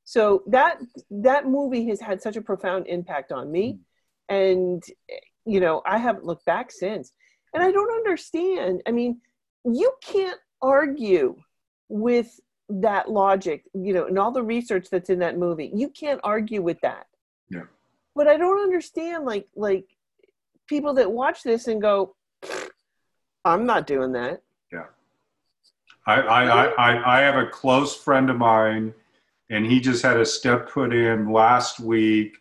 so 0.08 0.42
that 0.46 0.78
that 1.10 1.46
movie 1.46 1.86
has 1.88 2.00
had 2.00 2.22
such 2.22 2.36
a 2.36 2.40
profound 2.40 2.86
impact 2.86 3.30
on 3.30 3.52
me 3.52 3.78
mm-hmm. 4.30 4.34
and 4.34 4.82
you 5.44 5.60
know 5.60 5.82
i 5.84 5.98
haven't 5.98 6.24
looked 6.24 6.46
back 6.46 6.70
since 6.70 7.12
and 7.52 7.62
i 7.62 7.70
don't 7.70 7.90
understand 7.90 8.82
i 8.86 8.90
mean 8.90 9.20
you 9.64 9.92
can't 10.02 10.40
argue 10.62 11.36
with 11.88 12.40
that 12.68 13.10
logic, 13.10 13.64
you 13.72 13.94
know, 13.94 14.06
and 14.06 14.18
all 14.18 14.30
the 14.30 14.42
research 14.42 14.88
that's 14.90 15.10
in 15.10 15.20
that 15.20 15.38
movie. 15.38 15.70
You 15.74 15.88
can't 15.88 16.20
argue 16.22 16.62
with 16.62 16.80
that. 16.82 17.06
Yeah. 17.50 17.64
But 18.14 18.28
I 18.28 18.36
don't 18.36 18.60
understand 18.60 19.24
like 19.24 19.48
like 19.56 19.86
people 20.66 20.94
that 20.94 21.10
watch 21.10 21.42
this 21.42 21.66
and 21.66 21.80
go, 21.80 22.14
I'm 23.44 23.64
not 23.64 23.86
doing 23.86 24.12
that. 24.12 24.42
Yeah. 24.72 24.84
I 26.06 26.20
I, 26.20 26.66
I, 26.66 27.18
I 27.18 27.20
have 27.20 27.36
a 27.36 27.46
close 27.46 27.96
friend 27.96 28.28
of 28.28 28.36
mine 28.36 28.92
and 29.50 29.66
he 29.66 29.80
just 29.80 30.02
had 30.02 30.18
a 30.18 30.26
stent 30.26 30.68
put 30.68 30.92
in 30.92 31.32
last 31.32 31.80
week. 31.80 32.36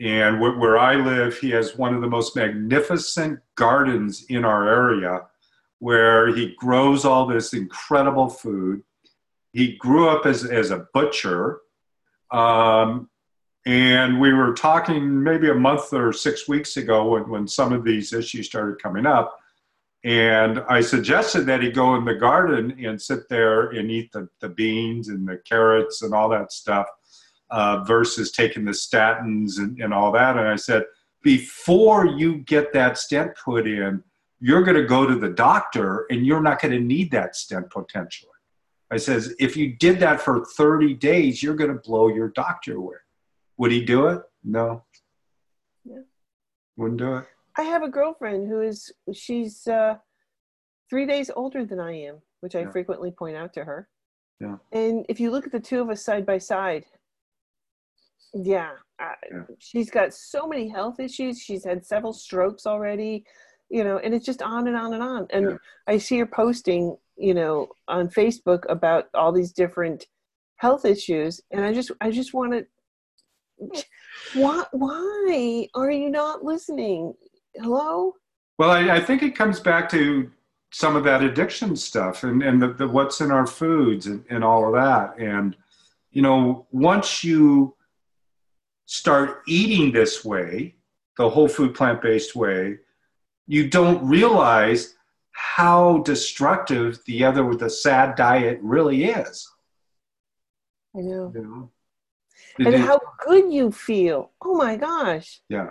And 0.00 0.40
where 0.40 0.78
I 0.78 0.96
live, 0.96 1.38
he 1.38 1.50
has 1.50 1.76
one 1.76 1.94
of 1.94 2.00
the 2.00 2.08
most 2.08 2.34
magnificent 2.34 3.38
gardens 3.54 4.24
in 4.28 4.44
our 4.44 4.68
area 4.68 5.22
where 5.78 6.34
he 6.34 6.54
grows 6.58 7.04
all 7.04 7.26
this 7.26 7.52
incredible 7.52 8.28
food 8.28 8.82
he 9.54 9.76
grew 9.76 10.08
up 10.08 10.26
as, 10.26 10.44
as 10.44 10.72
a 10.72 10.88
butcher. 10.92 11.60
Um, 12.32 13.08
and 13.64 14.20
we 14.20 14.34
were 14.34 14.52
talking 14.52 15.22
maybe 15.22 15.48
a 15.48 15.54
month 15.54 15.92
or 15.92 16.12
six 16.12 16.48
weeks 16.48 16.76
ago 16.76 17.08
when, 17.10 17.28
when 17.28 17.48
some 17.48 17.72
of 17.72 17.84
these 17.84 18.12
issues 18.12 18.46
started 18.46 18.82
coming 18.82 19.06
up. 19.06 19.38
And 20.04 20.60
I 20.68 20.82
suggested 20.82 21.46
that 21.46 21.62
he 21.62 21.70
go 21.70 21.94
in 21.94 22.04
the 22.04 22.14
garden 22.14 22.78
and 22.84 23.00
sit 23.00 23.26
there 23.30 23.70
and 23.70 23.90
eat 23.90 24.12
the, 24.12 24.28
the 24.40 24.50
beans 24.50 25.08
and 25.08 25.26
the 25.26 25.40
carrots 25.48 26.02
and 26.02 26.12
all 26.12 26.28
that 26.28 26.52
stuff 26.52 26.86
uh, 27.50 27.82
versus 27.84 28.30
taking 28.30 28.66
the 28.66 28.72
statins 28.72 29.58
and, 29.58 29.80
and 29.80 29.94
all 29.94 30.12
that. 30.12 30.36
And 30.36 30.46
I 30.46 30.56
said, 30.56 30.84
before 31.22 32.06
you 32.06 32.38
get 32.38 32.74
that 32.74 32.98
stent 32.98 33.32
put 33.42 33.66
in, 33.66 34.04
you're 34.40 34.62
going 34.62 34.76
to 34.76 34.84
go 34.84 35.06
to 35.06 35.14
the 35.14 35.30
doctor 35.30 36.04
and 36.10 36.26
you're 36.26 36.42
not 36.42 36.60
going 36.60 36.72
to 36.72 36.80
need 36.80 37.10
that 37.12 37.34
stent 37.34 37.70
potentially. 37.70 38.30
I 38.90 38.98
says, 38.98 39.34
if 39.38 39.56
you 39.56 39.74
did 39.74 39.98
that 40.00 40.20
for 40.20 40.44
30 40.44 40.94
days, 40.94 41.42
you're 41.42 41.56
going 41.56 41.72
to 41.72 41.80
blow 41.80 42.08
your 42.08 42.28
doctor 42.28 42.76
away. 42.76 42.96
Would 43.56 43.72
he 43.72 43.82
do 43.82 44.08
it? 44.08 44.20
No. 44.44 44.84
Yeah. 45.84 46.02
Wouldn't 46.76 46.98
do 46.98 47.16
it. 47.16 47.24
I 47.56 47.62
have 47.62 47.82
a 47.82 47.88
girlfriend 47.88 48.48
who 48.48 48.60
is, 48.60 48.92
she's 49.12 49.66
uh, 49.66 49.96
three 50.90 51.06
days 51.06 51.30
older 51.34 51.64
than 51.64 51.80
I 51.80 51.92
am, 51.92 52.16
which 52.40 52.54
I 52.56 52.60
yeah. 52.60 52.70
frequently 52.70 53.10
point 53.10 53.36
out 53.36 53.52
to 53.54 53.64
her. 53.64 53.88
Yeah. 54.40 54.56
And 54.72 55.06
if 55.08 55.20
you 55.20 55.30
look 55.30 55.46
at 55.46 55.52
the 55.52 55.60
two 55.60 55.80
of 55.80 55.88
us 55.90 56.04
side 56.04 56.26
by 56.26 56.38
side, 56.38 56.84
Yeah. 58.32 58.72
Uh, 58.98 59.12
Yeah. 59.30 59.42
She's 59.58 59.90
got 59.90 60.12
so 60.12 60.46
many 60.46 60.68
health 60.68 60.98
issues. 60.98 61.40
She's 61.40 61.64
had 61.64 61.86
several 61.86 62.12
strokes 62.12 62.66
already, 62.66 63.24
you 63.70 63.84
know, 63.84 63.98
and 63.98 64.12
it's 64.12 64.26
just 64.26 64.42
on 64.42 64.66
and 64.66 64.76
on 64.76 64.92
and 64.94 65.02
on. 65.02 65.26
And 65.30 65.50
Yeah. 65.50 65.56
I 65.86 65.98
see 65.98 66.18
her 66.18 66.26
posting, 66.26 66.96
you 67.16 67.34
know, 67.34 67.68
on 67.86 68.08
Facebook 68.08 68.64
about 68.68 69.08
all 69.14 69.30
these 69.30 69.52
different 69.52 70.06
health 70.56 70.84
issues. 70.84 71.40
And 71.52 71.64
I 71.64 71.72
just, 71.72 71.92
I 72.00 72.10
just 72.10 72.34
want 72.34 72.52
to, 72.52 72.66
why, 74.34 74.64
why 74.72 75.68
are 75.74 75.90
you 75.92 76.10
not 76.10 76.42
listening? 76.42 77.14
Hello? 77.56 78.14
Well, 78.58 78.70
I, 78.70 78.96
I 78.96 79.00
think 79.00 79.22
it 79.22 79.36
comes 79.36 79.60
back 79.60 79.88
to 79.90 80.30
some 80.72 80.96
of 80.96 81.04
that 81.04 81.22
addiction 81.22 81.76
stuff 81.76 82.24
and, 82.24 82.42
and 82.42 82.60
the, 82.60 82.72
the 82.72 82.88
what's 82.88 83.20
in 83.20 83.30
our 83.30 83.46
foods 83.46 84.06
and, 84.06 84.24
and 84.28 84.42
all 84.42 84.66
of 84.66 84.74
that. 84.74 85.18
And, 85.18 85.56
you 86.10 86.22
know, 86.22 86.66
once 86.72 87.22
you 87.22 87.76
start 88.86 89.42
eating 89.46 89.92
this 89.92 90.24
way, 90.24 90.74
the 91.16 91.30
whole 91.30 91.48
food 91.48 91.74
plant 91.74 92.02
based 92.02 92.34
way, 92.34 92.78
you 93.46 93.68
don't 93.68 94.04
realize 94.04 94.94
how 95.32 95.98
destructive 95.98 96.98
the 97.06 97.24
other 97.24 97.44
with 97.44 97.60
the 97.60 97.70
sad 97.70 98.16
diet 98.16 98.58
really 98.62 99.04
is. 99.04 99.48
I 100.96 101.00
know. 101.00 101.32
You 101.34 101.42
know? 101.42 101.70
And 102.58 102.76
how 102.76 103.00
good 103.24 103.52
you 103.52 103.70
feel. 103.70 104.32
Oh 104.44 104.54
my 104.54 104.76
gosh. 104.76 105.40
yeah. 105.48 105.70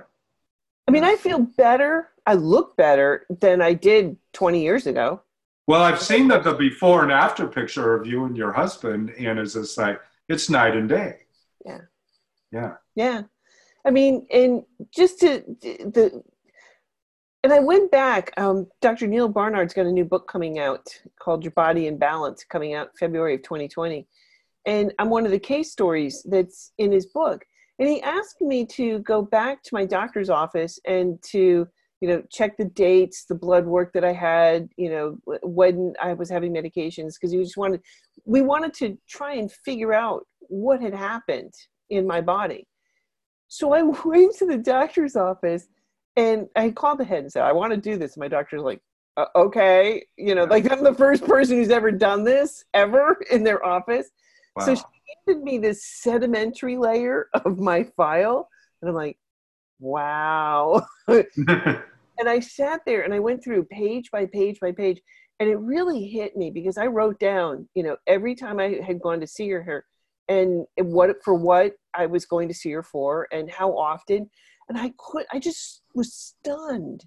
I 0.87 0.91
mean, 0.91 1.03
I 1.03 1.15
feel 1.15 1.39
better. 1.39 2.09
I 2.25 2.33
look 2.35 2.75
better 2.77 3.25
than 3.29 3.61
I 3.61 3.73
did 3.73 4.17
20 4.33 4.61
years 4.61 4.87
ago. 4.87 5.21
Well, 5.67 5.81
I've 5.81 6.01
seen 6.01 6.27
the, 6.27 6.39
the 6.39 6.53
before 6.53 7.03
and 7.03 7.11
after 7.11 7.47
picture 7.47 7.95
of 7.95 8.05
you 8.05 8.25
and 8.25 8.35
your 8.35 8.51
husband, 8.51 9.11
and 9.11 9.39
it's 9.39 9.53
just 9.53 9.77
like 9.77 10.01
it's 10.27 10.49
night 10.49 10.75
and 10.75 10.89
day. 10.89 11.19
Yeah. 11.65 11.81
Yeah. 12.51 12.73
Yeah. 12.95 13.21
I 13.85 13.91
mean, 13.91 14.27
and 14.31 14.63
just 14.93 15.19
to 15.21 15.43
the, 15.61 16.23
and 17.43 17.51
I 17.51 17.59
went 17.59 17.91
back, 17.91 18.33
um, 18.37 18.67
Dr. 18.81 19.07
Neal 19.07 19.27
Barnard's 19.27 19.73
got 19.73 19.85
a 19.85 19.91
new 19.91 20.05
book 20.05 20.27
coming 20.27 20.59
out 20.59 20.87
called 21.19 21.43
Your 21.43 21.51
Body 21.51 21.87
in 21.87 21.97
Balance, 21.97 22.45
coming 22.45 22.73
out 22.73 22.97
February 22.97 23.35
of 23.35 23.43
2020. 23.43 24.07
And 24.65 24.93
I'm 24.97 25.09
one 25.09 25.25
of 25.25 25.31
the 25.31 25.39
case 25.39 25.71
stories 25.71 26.25
that's 26.29 26.71
in 26.77 26.91
his 26.91 27.07
book. 27.07 27.45
And 27.83 27.91
he 27.91 28.01
asked 28.01 28.39
me 28.39 28.65
to 28.67 28.99
go 28.99 29.21
back 29.21 29.61
to 29.63 29.69
my 29.73 29.83
doctor's 29.83 30.29
office 30.29 30.79
and 30.87 31.21
to, 31.31 31.67
you 31.99 32.07
know, 32.07 32.23
check 32.31 32.55
the 32.55 32.63
dates, 32.63 33.25
the 33.25 33.35
blood 33.35 33.65
work 33.65 33.91
that 33.91 34.05
I 34.05 34.13
had, 34.13 34.69
you 34.77 34.89
know, 34.89 35.17
when 35.43 35.93
I 36.01 36.13
was 36.13 36.29
having 36.29 36.53
medications, 36.53 37.15
because 37.15 37.33
he 37.33 37.39
just 37.39 37.57
wanted, 37.57 37.81
we 38.23 38.41
wanted 38.41 38.73
to 38.75 38.97
try 39.09 39.33
and 39.33 39.51
figure 39.51 39.93
out 39.93 40.25
what 40.39 40.79
had 40.79 40.93
happened 40.93 41.51
in 41.89 42.07
my 42.07 42.21
body. 42.21 42.69
So 43.49 43.73
I 43.73 43.81
went 44.05 44.37
to 44.37 44.45
the 44.45 44.59
doctor's 44.59 45.17
office 45.17 45.67
and 46.15 46.47
I 46.55 46.69
called 46.69 46.99
the 46.99 47.03
head 47.03 47.23
and 47.23 47.31
said, 47.33 47.43
I 47.43 47.51
want 47.51 47.73
to 47.73 47.77
do 47.77 47.97
this. 47.97 48.15
And 48.15 48.21
my 48.21 48.29
doctor's 48.29 48.61
like, 48.61 48.79
uh, 49.17 49.25
okay. 49.35 50.05
You 50.15 50.35
know, 50.35 50.45
like 50.45 50.71
I'm 50.71 50.85
the 50.85 50.95
first 50.95 51.25
person 51.25 51.57
who's 51.57 51.69
ever 51.69 51.91
done 51.91 52.23
this 52.23 52.63
ever 52.73 53.17
in 53.29 53.43
their 53.43 53.65
office. 53.65 54.09
Wow. 54.55 54.67
So 54.67 54.75
she 54.75 54.83
handed 55.25 55.43
me 55.43 55.57
this 55.57 55.85
sedimentary 55.85 56.77
layer 56.77 57.27
of 57.45 57.59
my 57.59 57.83
file. 57.95 58.49
And 58.81 58.89
I'm 58.89 58.95
like, 58.95 59.17
wow. 59.79 60.85
and 61.07 61.83
I 62.25 62.39
sat 62.39 62.81
there 62.85 63.01
and 63.01 63.13
I 63.13 63.19
went 63.19 63.43
through 63.43 63.65
page 63.65 64.11
by 64.11 64.25
page 64.25 64.59
by 64.59 64.71
page. 64.71 65.01
And 65.39 65.49
it 65.49 65.57
really 65.57 66.05
hit 66.05 66.37
me 66.37 66.51
because 66.51 66.77
I 66.77 66.87
wrote 66.87 67.19
down, 67.19 67.67
you 67.75 67.83
know, 67.83 67.97
every 68.07 68.35
time 68.35 68.59
I 68.59 68.79
had 68.85 69.01
gone 69.01 69.19
to 69.19 69.27
see 69.27 69.49
her, 69.49 69.85
and 70.29 70.65
what 70.77 71.21
for 71.23 71.33
what 71.33 71.73
I 71.93 72.05
was 72.05 72.25
going 72.25 72.47
to 72.47 72.53
see 72.53 72.71
her 72.71 72.83
for 72.83 73.27
and 73.31 73.51
how 73.51 73.77
often. 73.77 74.29
And 74.69 74.77
I 74.77 74.93
could, 74.97 75.25
I 75.31 75.39
just 75.39 75.81
was 75.93 76.13
stunned 76.13 77.05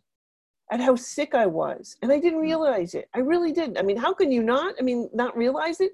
at 0.70 0.80
how 0.80 0.96
sick 0.96 1.34
I 1.34 1.46
was. 1.46 1.96
And 2.02 2.12
I 2.12 2.18
didn't 2.18 2.40
hmm. 2.40 2.44
realize 2.44 2.94
it. 2.94 3.08
I 3.14 3.20
really 3.20 3.52
didn't. 3.52 3.78
I 3.78 3.82
mean, 3.82 3.96
how 3.96 4.12
can 4.12 4.30
you 4.30 4.42
not? 4.42 4.74
I 4.78 4.82
mean, 4.82 5.08
not 5.14 5.36
realize 5.36 5.80
it? 5.80 5.92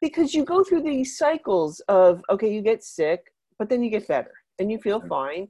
Because 0.00 0.34
you 0.34 0.44
go 0.44 0.64
through 0.64 0.82
these 0.82 1.18
cycles 1.18 1.80
of, 1.88 2.22
okay, 2.30 2.52
you 2.52 2.62
get 2.62 2.82
sick, 2.82 3.32
but 3.58 3.68
then 3.68 3.82
you 3.82 3.90
get 3.90 4.08
better 4.08 4.32
and 4.58 4.70
you 4.70 4.78
feel 4.78 5.00
fine 5.00 5.48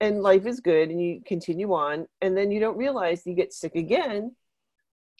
and 0.00 0.22
life 0.22 0.46
is 0.46 0.60
good 0.60 0.88
and 0.90 1.00
you 1.00 1.20
continue 1.26 1.72
on. 1.72 2.06
And 2.22 2.36
then 2.36 2.50
you 2.50 2.60
don't 2.60 2.76
realize 2.76 3.26
you 3.26 3.34
get 3.34 3.52
sick 3.52 3.74
again 3.74 4.34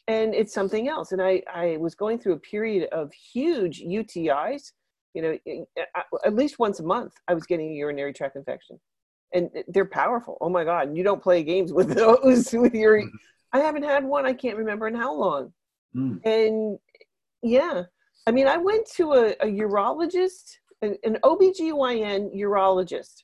and 0.07 0.33
it's 0.33 0.53
something 0.53 0.87
else. 0.87 1.11
And 1.11 1.21
I, 1.21 1.43
I 1.53 1.77
was 1.77 1.95
going 1.95 2.19
through 2.19 2.33
a 2.33 2.39
period 2.39 2.89
of 2.91 3.11
huge 3.13 3.81
UTIs. 3.81 4.71
You 5.13 5.21
know, 5.21 5.37
eh, 5.45 5.63
eh, 5.77 6.01
at 6.25 6.33
least 6.33 6.57
once 6.57 6.79
a 6.79 6.83
month, 6.83 7.13
I 7.27 7.33
was 7.33 7.45
getting 7.45 7.71
a 7.71 7.75
urinary 7.75 8.13
tract 8.13 8.35
infection 8.35 8.79
and 9.33 9.49
they're 9.67 9.85
powerful. 9.85 10.37
Oh 10.41 10.49
my 10.49 10.63
God. 10.63 10.87
And 10.87 10.97
you 10.97 11.03
don't 11.03 11.21
play 11.21 11.43
games 11.43 11.71
with 11.77 11.93
those 11.93 12.51
with 12.53 12.73
your, 12.73 13.01
mm-hmm. 13.01 13.15
I 13.53 13.59
haven't 13.59 13.83
had 13.83 14.03
one. 14.03 14.25
I 14.25 14.33
can't 14.33 14.57
remember 14.57 14.87
in 14.87 14.95
how 14.95 15.13
long. 15.13 15.53
Mm. 15.95 16.25
And 16.25 16.79
yeah, 17.43 17.83
I 18.27 18.31
mean, 18.31 18.47
I 18.47 18.57
went 18.57 18.87
to 18.97 19.13
a, 19.13 19.29
a 19.39 19.47
urologist, 19.47 20.57
an, 20.81 20.95
an 21.03 21.17
OBGYN 21.23 22.35
urologist. 22.35 23.23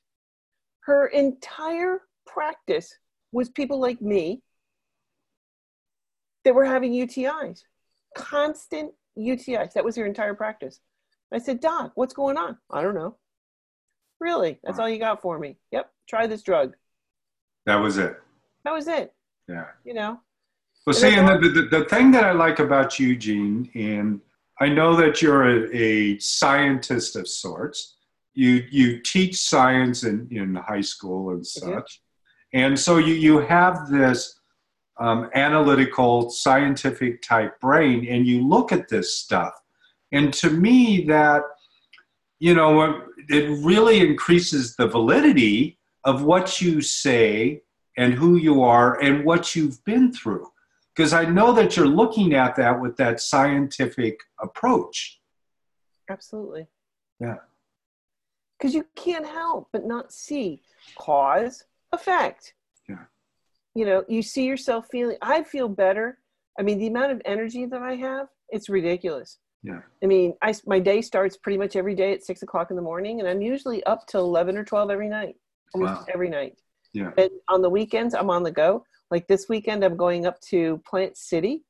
Her 0.80 1.06
entire 1.08 2.02
practice 2.26 2.98
was 3.32 3.48
people 3.48 3.80
like 3.80 4.00
me 4.00 4.42
that 6.44 6.54
were 6.54 6.64
having 6.64 6.92
UTIs, 6.92 7.62
constant 8.16 8.92
UTIs. 9.18 9.72
That 9.74 9.84
was 9.84 9.96
her 9.96 10.06
entire 10.06 10.34
practice. 10.34 10.80
I 11.32 11.38
said, 11.38 11.60
Doc, 11.60 11.92
what's 11.94 12.14
going 12.14 12.36
on? 12.36 12.56
I 12.70 12.82
don't 12.82 12.94
know. 12.94 13.16
Really? 14.20 14.58
That's 14.64 14.78
all 14.78 14.88
you 14.88 14.98
got 14.98 15.20
for 15.20 15.38
me? 15.38 15.56
Yep. 15.72 15.90
Try 16.08 16.26
this 16.26 16.42
drug. 16.42 16.74
That 17.66 17.76
was 17.76 17.98
it. 17.98 18.18
That 18.64 18.72
was 18.72 18.88
it. 18.88 19.12
Yeah. 19.46 19.66
You 19.84 19.94
know? 19.94 20.20
Well, 20.86 20.96
And 20.96 20.96
see, 20.96 21.14
and 21.14 21.28
the, 21.28 21.48
the, 21.48 21.80
the 21.80 21.84
thing 21.84 22.10
that 22.12 22.24
I 22.24 22.32
like 22.32 22.58
about 22.58 22.98
you, 22.98 23.14
Gene, 23.14 23.70
and 23.74 24.20
I 24.60 24.68
know 24.68 24.96
that 24.96 25.22
you're 25.22 25.48
a, 25.48 25.76
a 25.76 26.18
scientist 26.18 27.16
of 27.16 27.28
sorts. 27.28 27.96
You 28.34 28.64
you 28.70 29.00
teach 29.00 29.36
science 29.36 30.04
in, 30.04 30.28
in 30.30 30.54
high 30.54 30.80
school 30.80 31.30
and 31.30 31.46
such, 31.46 32.02
and 32.52 32.78
so 32.78 32.98
you 32.98 33.14
you 33.14 33.38
have 33.38 33.88
this 33.88 34.40
um, 34.98 35.30
analytical, 35.34 36.30
scientific 36.30 37.22
type 37.22 37.60
brain, 37.60 38.06
and 38.08 38.26
you 38.26 38.46
look 38.46 38.72
at 38.72 38.88
this 38.88 39.16
stuff, 39.16 39.54
and 40.12 40.32
to 40.34 40.50
me 40.50 41.04
that 41.06 41.42
you 42.38 42.54
know 42.54 43.02
it 43.28 43.64
really 43.64 44.00
increases 44.00 44.76
the 44.76 44.86
validity 44.86 45.78
of 46.04 46.22
what 46.22 46.60
you 46.60 46.80
say 46.80 47.60
and 47.96 48.14
who 48.14 48.36
you 48.36 48.62
are 48.62 49.00
and 49.00 49.24
what 49.24 49.54
you've 49.56 49.84
been 49.84 50.12
through 50.12 50.48
because 50.98 51.12
I 51.12 51.26
know 51.26 51.52
that 51.52 51.76
you're 51.76 51.86
looking 51.86 52.34
at 52.34 52.56
that 52.56 52.80
with 52.80 52.96
that 52.96 53.20
scientific 53.20 54.18
approach. 54.42 55.20
Absolutely. 56.10 56.66
Yeah. 57.20 57.36
Because 58.58 58.74
you 58.74 58.84
can't 58.96 59.24
help 59.24 59.68
but 59.72 59.86
not 59.86 60.12
see 60.12 60.60
cause, 60.98 61.62
effect. 61.92 62.54
Yeah. 62.88 63.04
You 63.76 63.86
know, 63.86 64.04
you 64.08 64.22
see 64.22 64.44
yourself 64.44 64.88
feeling, 64.90 65.16
I 65.22 65.44
feel 65.44 65.68
better. 65.68 66.18
I 66.58 66.62
mean, 66.62 66.80
the 66.80 66.88
amount 66.88 67.12
of 67.12 67.22
energy 67.24 67.64
that 67.66 67.80
I 67.80 67.94
have, 67.94 68.26
it's 68.48 68.68
ridiculous. 68.68 69.38
Yeah. 69.62 69.82
I 70.02 70.06
mean, 70.06 70.34
I, 70.42 70.52
my 70.66 70.80
day 70.80 71.00
starts 71.00 71.36
pretty 71.36 71.58
much 71.58 71.76
every 71.76 71.94
day 71.94 72.12
at 72.12 72.24
six 72.24 72.42
o'clock 72.42 72.70
in 72.70 72.76
the 72.76 72.82
morning, 72.82 73.20
and 73.20 73.28
I'm 73.28 73.40
usually 73.40 73.84
up 73.84 74.08
till 74.08 74.22
11 74.24 74.56
or 74.58 74.64
12 74.64 74.90
every 74.90 75.08
night, 75.08 75.36
almost 75.74 75.92
Wow. 75.92 76.06
every 76.12 76.28
night. 76.28 76.58
Yeah. 76.92 77.12
And 77.16 77.30
on 77.48 77.62
the 77.62 77.70
weekends, 77.70 78.14
I'm 78.16 78.30
on 78.30 78.42
the 78.42 78.50
go. 78.50 78.84
Like 79.10 79.26
this 79.26 79.48
weekend, 79.48 79.84
I'm 79.84 79.96
going 79.96 80.26
up 80.26 80.40
to 80.50 80.78
Plant 80.86 81.16
City. 81.16 81.64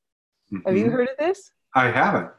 Have 0.66 0.76
you 0.76 0.86
Mhm. 0.86 0.92
heard 0.92 1.08
of 1.08 1.16
this? 1.18 1.52
I 1.74 1.90
haven't. 1.90 2.32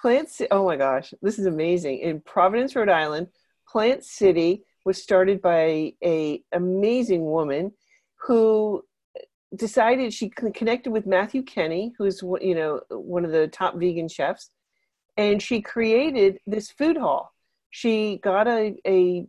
Plant 0.00 0.28
City. 0.28 0.48
Oh 0.50 0.64
my 0.66 0.76
gosh, 0.76 1.14
this 1.22 1.38
is 1.38 1.46
amazing! 1.46 1.98
In 1.98 2.20
Providence, 2.20 2.74
Rhode 2.74 2.88
Island, 2.88 3.28
Plant 3.68 4.04
City 4.04 4.64
was 4.84 5.00
started 5.00 5.40
by 5.40 5.94
a 6.04 6.44
amazing 6.52 7.24
woman 7.24 7.72
who 8.26 8.84
decided 9.54 10.12
she 10.12 10.28
connected 10.28 10.90
with 10.90 11.06
Matthew 11.06 11.42
Kenney, 11.42 11.94
who's 11.98 12.22
one- 12.22 12.42
you 12.42 12.54
know 12.54 12.80
one 12.90 13.24
of 13.24 13.30
the 13.30 13.46
top 13.48 13.76
vegan 13.76 14.08
chefs, 14.08 14.50
and 15.16 15.40
she 15.40 15.62
created 15.62 16.40
this 16.46 16.70
food 16.70 16.96
hall. 16.96 17.32
She 17.70 18.18
got 18.18 18.48
a 18.48 18.76
a 18.86 19.26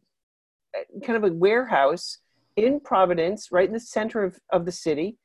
kind 1.04 1.18
of 1.18 1.24
a 1.24 1.34
warehouse 1.34 2.18
in 2.56 2.80
Providence, 2.80 3.52
right 3.52 3.68
in 3.68 3.74
the 3.74 3.80
center 3.80 4.24
of, 4.24 4.40
of 4.52 4.66
the 4.66 4.72
city, 4.72 5.18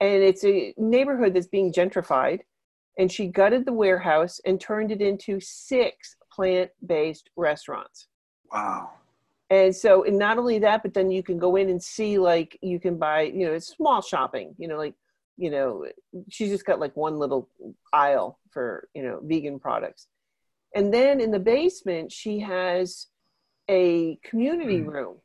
and 0.00 0.22
it's 0.22 0.44
a 0.44 0.74
neighborhood 0.76 1.34
that's 1.34 1.46
being 1.46 1.72
gentrified 1.72 2.40
and 2.98 3.10
she 3.10 3.28
gutted 3.28 3.64
the 3.64 3.72
warehouse 3.72 4.40
and 4.44 4.60
turned 4.60 4.90
it 4.90 5.00
into 5.00 5.38
six 5.40 6.16
plant-based 6.32 7.30
restaurants 7.36 8.08
Wow. 8.52 8.90
and 9.48 9.74
so 9.74 10.04
and 10.04 10.18
not 10.18 10.38
only 10.38 10.58
that 10.58 10.82
but 10.82 10.94
then 10.94 11.10
you 11.10 11.22
can 11.22 11.38
go 11.38 11.56
in 11.56 11.68
and 11.68 11.82
see 11.82 12.18
like 12.18 12.58
you 12.62 12.80
can 12.80 12.98
buy 12.98 13.22
you 13.22 13.46
know 13.46 13.52
it's 13.52 13.68
small 13.68 14.02
shopping 14.02 14.54
you 14.58 14.66
know 14.66 14.76
like 14.76 14.94
you 15.36 15.50
know 15.50 15.86
she's 16.28 16.50
just 16.50 16.64
got 16.64 16.80
like 16.80 16.96
one 16.96 17.18
little 17.18 17.48
aisle 17.92 18.38
for 18.50 18.88
you 18.94 19.02
know 19.02 19.20
vegan 19.22 19.58
products 19.60 20.08
and 20.74 20.92
then 20.92 21.20
in 21.20 21.30
the 21.30 21.38
basement 21.38 22.10
she 22.10 22.40
has 22.40 23.06
a 23.70 24.18
community 24.24 24.80
mm. 24.80 24.88
room. 24.88 25.16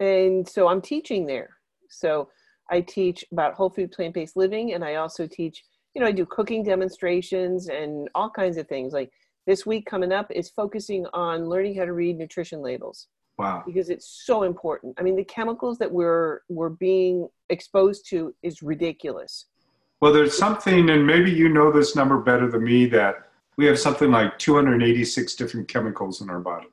And 0.00 0.48
so 0.48 0.68
I'm 0.68 0.80
teaching 0.80 1.26
there. 1.26 1.56
So 1.88 2.28
I 2.70 2.80
teach 2.80 3.24
about 3.32 3.54
whole 3.54 3.70
food 3.70 3.92
plant 3.92 4.14
based 4.14 4.36
living, 4.36 4.72
and 4.72 4.84
I 4.84 4.96
also 4.96 5.26
teach, 5.26 5.64
you 5.94 6.00
know, 6.00 6.08
I 6.08 6.12
do 6.12 6.26
cooking 6.26 6.62
demonstrations 6.62 7.68
and 7.68 8.08
all 8.14 8.30
kinds 8.30 8.56
of 8.56 8.68
things. 8.68 8.92
Like 8.92 9.10
this 9.46 9.66
week 9.66 9.86
coming 9.86 10.12
up 10.12 10.30
is 10.30 10.50
focusing 10.50 11.06
on 11.12 11.48
learning 11.48 11.76
how 11.76 11.84
to 11.84 11.92
read 11.92 12.16
nutrition 12.16 12.62
labels. 12.62 13.08
Wow. 13.38 13.62
Because 13.66 13.88
it's 13.88 14.22
so 14.24 14.42
important. 14.42 14.94
I 14.98 15.02
mean, 15.02 15.16
the 15.16 15.24
chemicals 15.24 15.78
that 15.78 15.90
we're 15.90 16.40
we're 16.48 16.68
being 16.68 17.28
exposed 17.48 18.08
to 18.10 18.34
is 18.42 18.62
ridiculous. 18.62 19.46
Well, 20.00 20.12
there's 20.12 20.36
something, 20.36 20.90
and 20.90 21.06
maybe 21.06 21.30
you 21.30 21.48
know 21.48 21.70
this 21.70 21.94
number 21.94 22.18
better 22.18 22.50
than 22.50 22.64
me, 22.64 22.86
that 22.86 23.28
we 23.56 23.66
have 23.66 23.78
something 23.78 24.10
like 24.10 24.36
286 24.38 25.34
different 25.36 25.68
chemicals 25.68 26.20
in 26.20 26.28
our 26.28 26.40
body. 26.40 26.66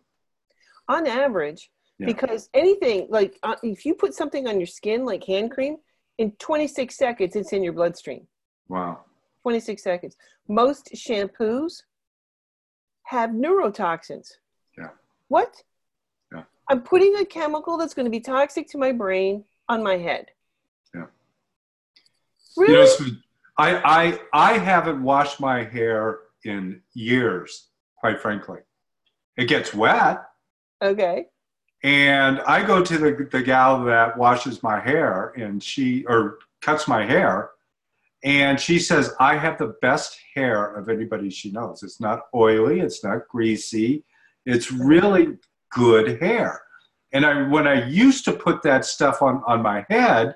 On 0.87 1.05
average, 1.05 1.69
Yeah. 1.99 2.05
because 2.05 2.49
anything 2.53 3.07
like 3.09 3.37
uh, 3.43 3.55
if 3.61 3.85
you 3.85 3.93
put 3.93 4.13
something 4.13 4.47
on 4.47 4.57
your 4.59 4.67
skin 4.67 5.05
like 5.05 5.23
hand 5.25 5.51
cream, 5.51 5.77
in 6.17 6.31
26 6.33 6.95
seconds 6.95 7.35
it's 7.35 7.51
in 7.51 7.61
your 7.63 7.73
bloodstream. 7.73 8.25
Wow. 8.69 9.01
26 9.43 9.83
seconds. 9.83 10.15
Most 10.47 10.91
shampoos 10.95 11.83
have 13.03 13.31
neurotoxins. 13.31 14.29
Yeah. 14.77 14.89
What? 15.27 15.61
Yeah. 16.33 16.43
I'm 16.69 16.81
putting 16.81 17.15
a 17.17 17.25
chemical 17.25 17.77
that's 17.77 17.93
going 17.93 18.05
to 18.05 18.11
be 18.11 18.19
toxic 18.19 18.69
to 18.69 18.77
my 18.77 18.91
brain 18.91 19.43
on 19.67 19.83
my 19.83 19.97
head. 19.97 20.27
Yeah. 20.95 21.05
Really? 22.55 22.73
You 22.73 22.79
know, 22.79 22.85
Sue, 22.85 23.11
I, 23.57 24.19
I, 24.33 24.51
I 24.53 24.57
haven't 24.57 25.01
washed 25.03 25.39
my 25.39 25.63
hair 25.63 26.19
in 26.45 26.81
years, 26.93 27.67
quite 27.97 28.21
frankly. 28.21 28.59
It 29.37 29.45
gets 29.45 29.73
wet, 29.73 30.23
okay. 30.81 31.25
And 31.83 32.41
I 32.41 32.65
go 32.65 32.83
to 32.83 32.97
the, 32.97 33.27
the 33.31 33.41
gal 33.41 33.83
that 33.85 34.17
washes 34.17 34.61
my 34.61 34.79
hair, 34.79 35.33
and 35.37 35.61
she, 35.63 36.05
or 36.05 36.39
cuts 36.61 36.87
my 36.87 37.05
hair, 37.05 37.51
and 38.23 38.59
she 38.59 38.79
says, 38.79 39.13
I 39.19 39.37
have 39.37 39.57
the 39.57 39.75
best 39.81 40.19
hair 40.35 40.73
of 40.75 40.89
anybody 40.89 41.29
she 41.29 41.51
knows. 41.51 41.83
It's 41.83 42.01
not 42.01 42.23
oily, 42.35 42.81
it's 42.81 43.03
not 43.03 43.27
greasy, 43.29 44.03
it's 44.45 44.71
really 44.71 45.37
good 45.71 46.21
hair. 46.21 46.61
And 47.13 47.25
I, 47.25 47.47
when 47.47 47.67
I 47.67 47.87
used 47.87 48.25
to 48.25 48.33
put 48.33 48.61
that 48.63 48.85
stuff 48.85 49.21
on, 49.21 49.41
on 49.47 49.61
my 49.61 49.85
head, 49.89 50.35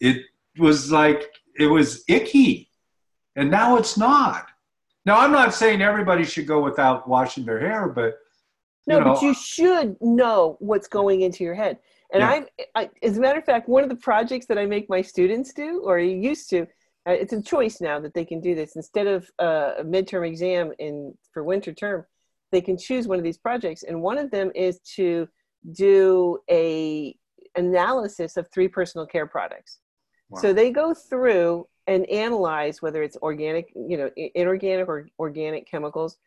it 0.00 0.24
was 0.58 0.90
like, 0.90 1.30
it 1.58 1.66
was 1.66 2.04
icky. 2.08 2.68
And 3.36 3.50
now 3.50 3.76
it's 3.76 3.96
not. 3.96 4.48
Now, 5.06 5.20
I'm 5.20 5.32
not 5.32 5.54
saying 5.54 5.80
everybody 5.80 6.24
should 6.24 6.46
go 6.46 6.62
without 6.62 7.08
washing 7.08 7.44
their 7.46 7.60
hair, 7.60 7.88
but 7.88 8.18
No, 8.86 8.98
you 8.98 9.04
know, 9.04 9.14
but 9.14 9.22
you 9.22 9.34
should 9.34 9.96
know 10.00 10.56
what's 10.58 10.88
going 10.88 11.20
into 11.20 11.44
your 11.44 11.54
head. 11.54 11.78
And 12.12 12.22
Yeah. 12.22 12.44
I, 12.74 12.82
I, 12.82 12.90
as 13.02 13.18
a 13.18 13.20
matter 13.20 13.38
of 13.38 13.44
fact, 13.44 13.68
one 13.68 13.82
of 13.82 13.88
the 13.88 13.96
projects 13.96 14.46
that 14.46 14.58
I 14.58 14.66
make 14.66 14.88
my 14.88 15.02
students 15.02 15.52
do, 15.52 15.82
or 15.84 15.98
used 15.98 16.50
to, 16.50 16.62
uh, 17.06 17.12
it's 17.12 17.32
a 17.32 17.42
choice 17.42 17.80
now 17.80 18.00
that 18.00 18.14
they 18.14 18.24
can 18.24 18.40
do 18.40 18.54
this 18.54 18.76
instead 18.76 19.06
of 19.06 19.30
uh, 19.38 19.74
a 19.78 19.84
midterm 19.84 20.26
exam 20.26 20.72
in 20.78 21.14
for 21.32 21.44
winter 21.44 21.72
term. 21.72 22.04
They 22.52 22.60
can 22.60 22.76
choose 22.76 23.06
one 23.06 23.18
of 23.18 23.24
these 23.24 23.38
projects, 23.38 23.84
and 23.84 24.02
one 24.02 24.18
of 24.18 24.30
them 24.30 24.50
is 24.54 24.80
to 24.96 25.28
do 25.72 26.38
a 26.50 27.16
analysis 27.56 28.36
of 28.36 28.48
three 28.50 28.68
personal 28.68 29.06
care 29.06 29.26
products. 29.26 29.78
Wow. 30.30 30.40
So 30.40 30.52
they 30.52 30.70
go 30.70 30.94
through 30.94 31.68
and 31.86 32.06
analyze 32.06 32.82
whether 32.82 33.02
it's 33.02 33.16
organic, 33.22 33.72
you 33.74 33.96
know, 33.96 34.10
inorganic 34.34 34.88
or 34.88 35.08
organic 35.18 35.68
chemicals, 35.70 36.18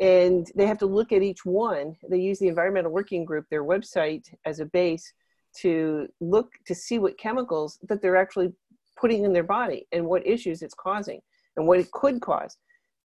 and 0.00 0.50
they 0.56 0.66
have 0.66 0.78
to 0.78 0.86
look 0.86 1.12
at 1.12 1.22
each 1.22 1.44
one. 1.44 1.96
They 2.08 2.18
use 2.18 2.38
the 2.38 2.48
Environmental 2.48 2.92
Working 2.92 3.24
Group, 3.24 3.46
their 3.48 3.64
website, 3.64 4.26
as 4.44 4.60
a 4.60 4.66
base 4.66 5.12
to 5.60 6.08
look 6.20 6.52
to 6.66 6.74
see 6.74 6.98
what 6.98 7.16
chemicals 7.18 7.78
that 7.88 8.02
they're 8.02 8.16
actually 8.16 8.52
putting 9.00 9.24
in 9.24 9.32
their 9.32 9.44
body 9.44 9.86
and 9.92 10.04
what 10.06 10.26
issues 10.26 10.62
it's 10.62 10.74
causing 10.74 11.20
and 11.56 11.66
what 11.66 11.78
it 11.78 11.90
could 11.92 12.20
cause. 12.20 12.56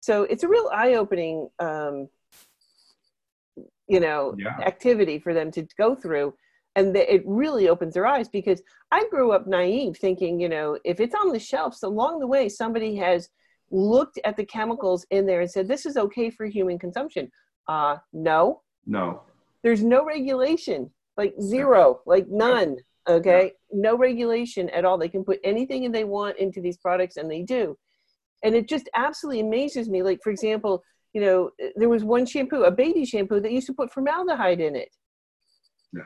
So 0.00 0.22
it's 0.24 0.44
a 0.44 0.48
real 0.48 0.70
eye-opening, 0.72 1.48
um, 1.58 2.08
you 3.86 4.00
know, 4.00 4.34
Yeah. 4.38 4.58
activity 4.60 5.18
for 5.18 5.34
them 5.34 5.50
to 5.52 5.66
go 5.76 5.94
through, 5.94 6.34
and 6.76 6.94
the, 6.94 7.12
it 7.12 7.22
really 7.26 7.68
opens 7.68 7.94
their 7.94 8.06
eyes 8.06 8.28
because 8.28 8.62
I 8.90 9.06
grew 9.10 9.32
up 9.32 9.46
naive, 9.46 9.96
thinking, 9.96 10.40
you 10.40 10.48
know, 10.48 10.78
if 10.84 11.00
it's 11.00 11.14
on 11.14 11.32
the 11.32 11.38
shelves 11.38 11.82
along 11.82 12.20
the 12.20 12.26
way, 12.26 12.48
somebody 12.48 12.94
has 12.96 13.28
looked 13.70 14.18
at 14.24 14.36
the 14.36 14.44
chemicals 14.44 15.06
in 15.10 15.26
there 15.26 15.40
and 15.40 15.50
said 15.50 15.68
this 15.68 15.86
is 15.86 15.96
okay 15.96 16.30
for 16.30 16.46
human 16.46 16.78
consumption. 16.78 17.30
Uh, 17.68 17.96
no, 18.12 18.62
no. 18.86 19.22
there's 19.62 19.82
no 19.82 20.04
regulation, 20.04 20.90
like 21.16 21.34
zero, 21.40 22.00
like 22.06 22.26
none. 22.28 22.76
Okay, 23.08 23.52
no 23.72 23.96
regulation 23.96 24.68
at 24.70 24.84
all. 24.84 24.98
They 24.98 25.08
can 25.08 25.24
put 25.24 25.40
anything 25.42 25.90
they 25.90 26.04
want 26.04 26.36
into 26.38 26.60
these 26.60 26.76
products, 26.76 27.16
and 27.16 27.30
they 27.30 27.42
do. 27.42 27.76
And 28.42 28.54
it 28.54 28.68
just 28.68 28.88
absolutely 28.94 29.40
amazes 29.40 29.88
me. 29.88 30.02
Like, 30.02 30.20
for 30.22 30.30
example, 30.30 30.82
you 31.14 31.22
know, 31.22 31.50
there 31.76 31.88
was 31.88 32.04
one 32.04 32.26
shampoo, 32.26 32.64
a 32.64 32.70
baby 32.70 33.04
shampoo, 33.06 33.40
that 33.40 33.50
used 33.50 33.66
to 33.66 33.72
put 33.72 33.90
formaldehyde 33.92 34.60
in 34.60 34.76
it. 34.76 34.90
Yeah. 35.94 36.02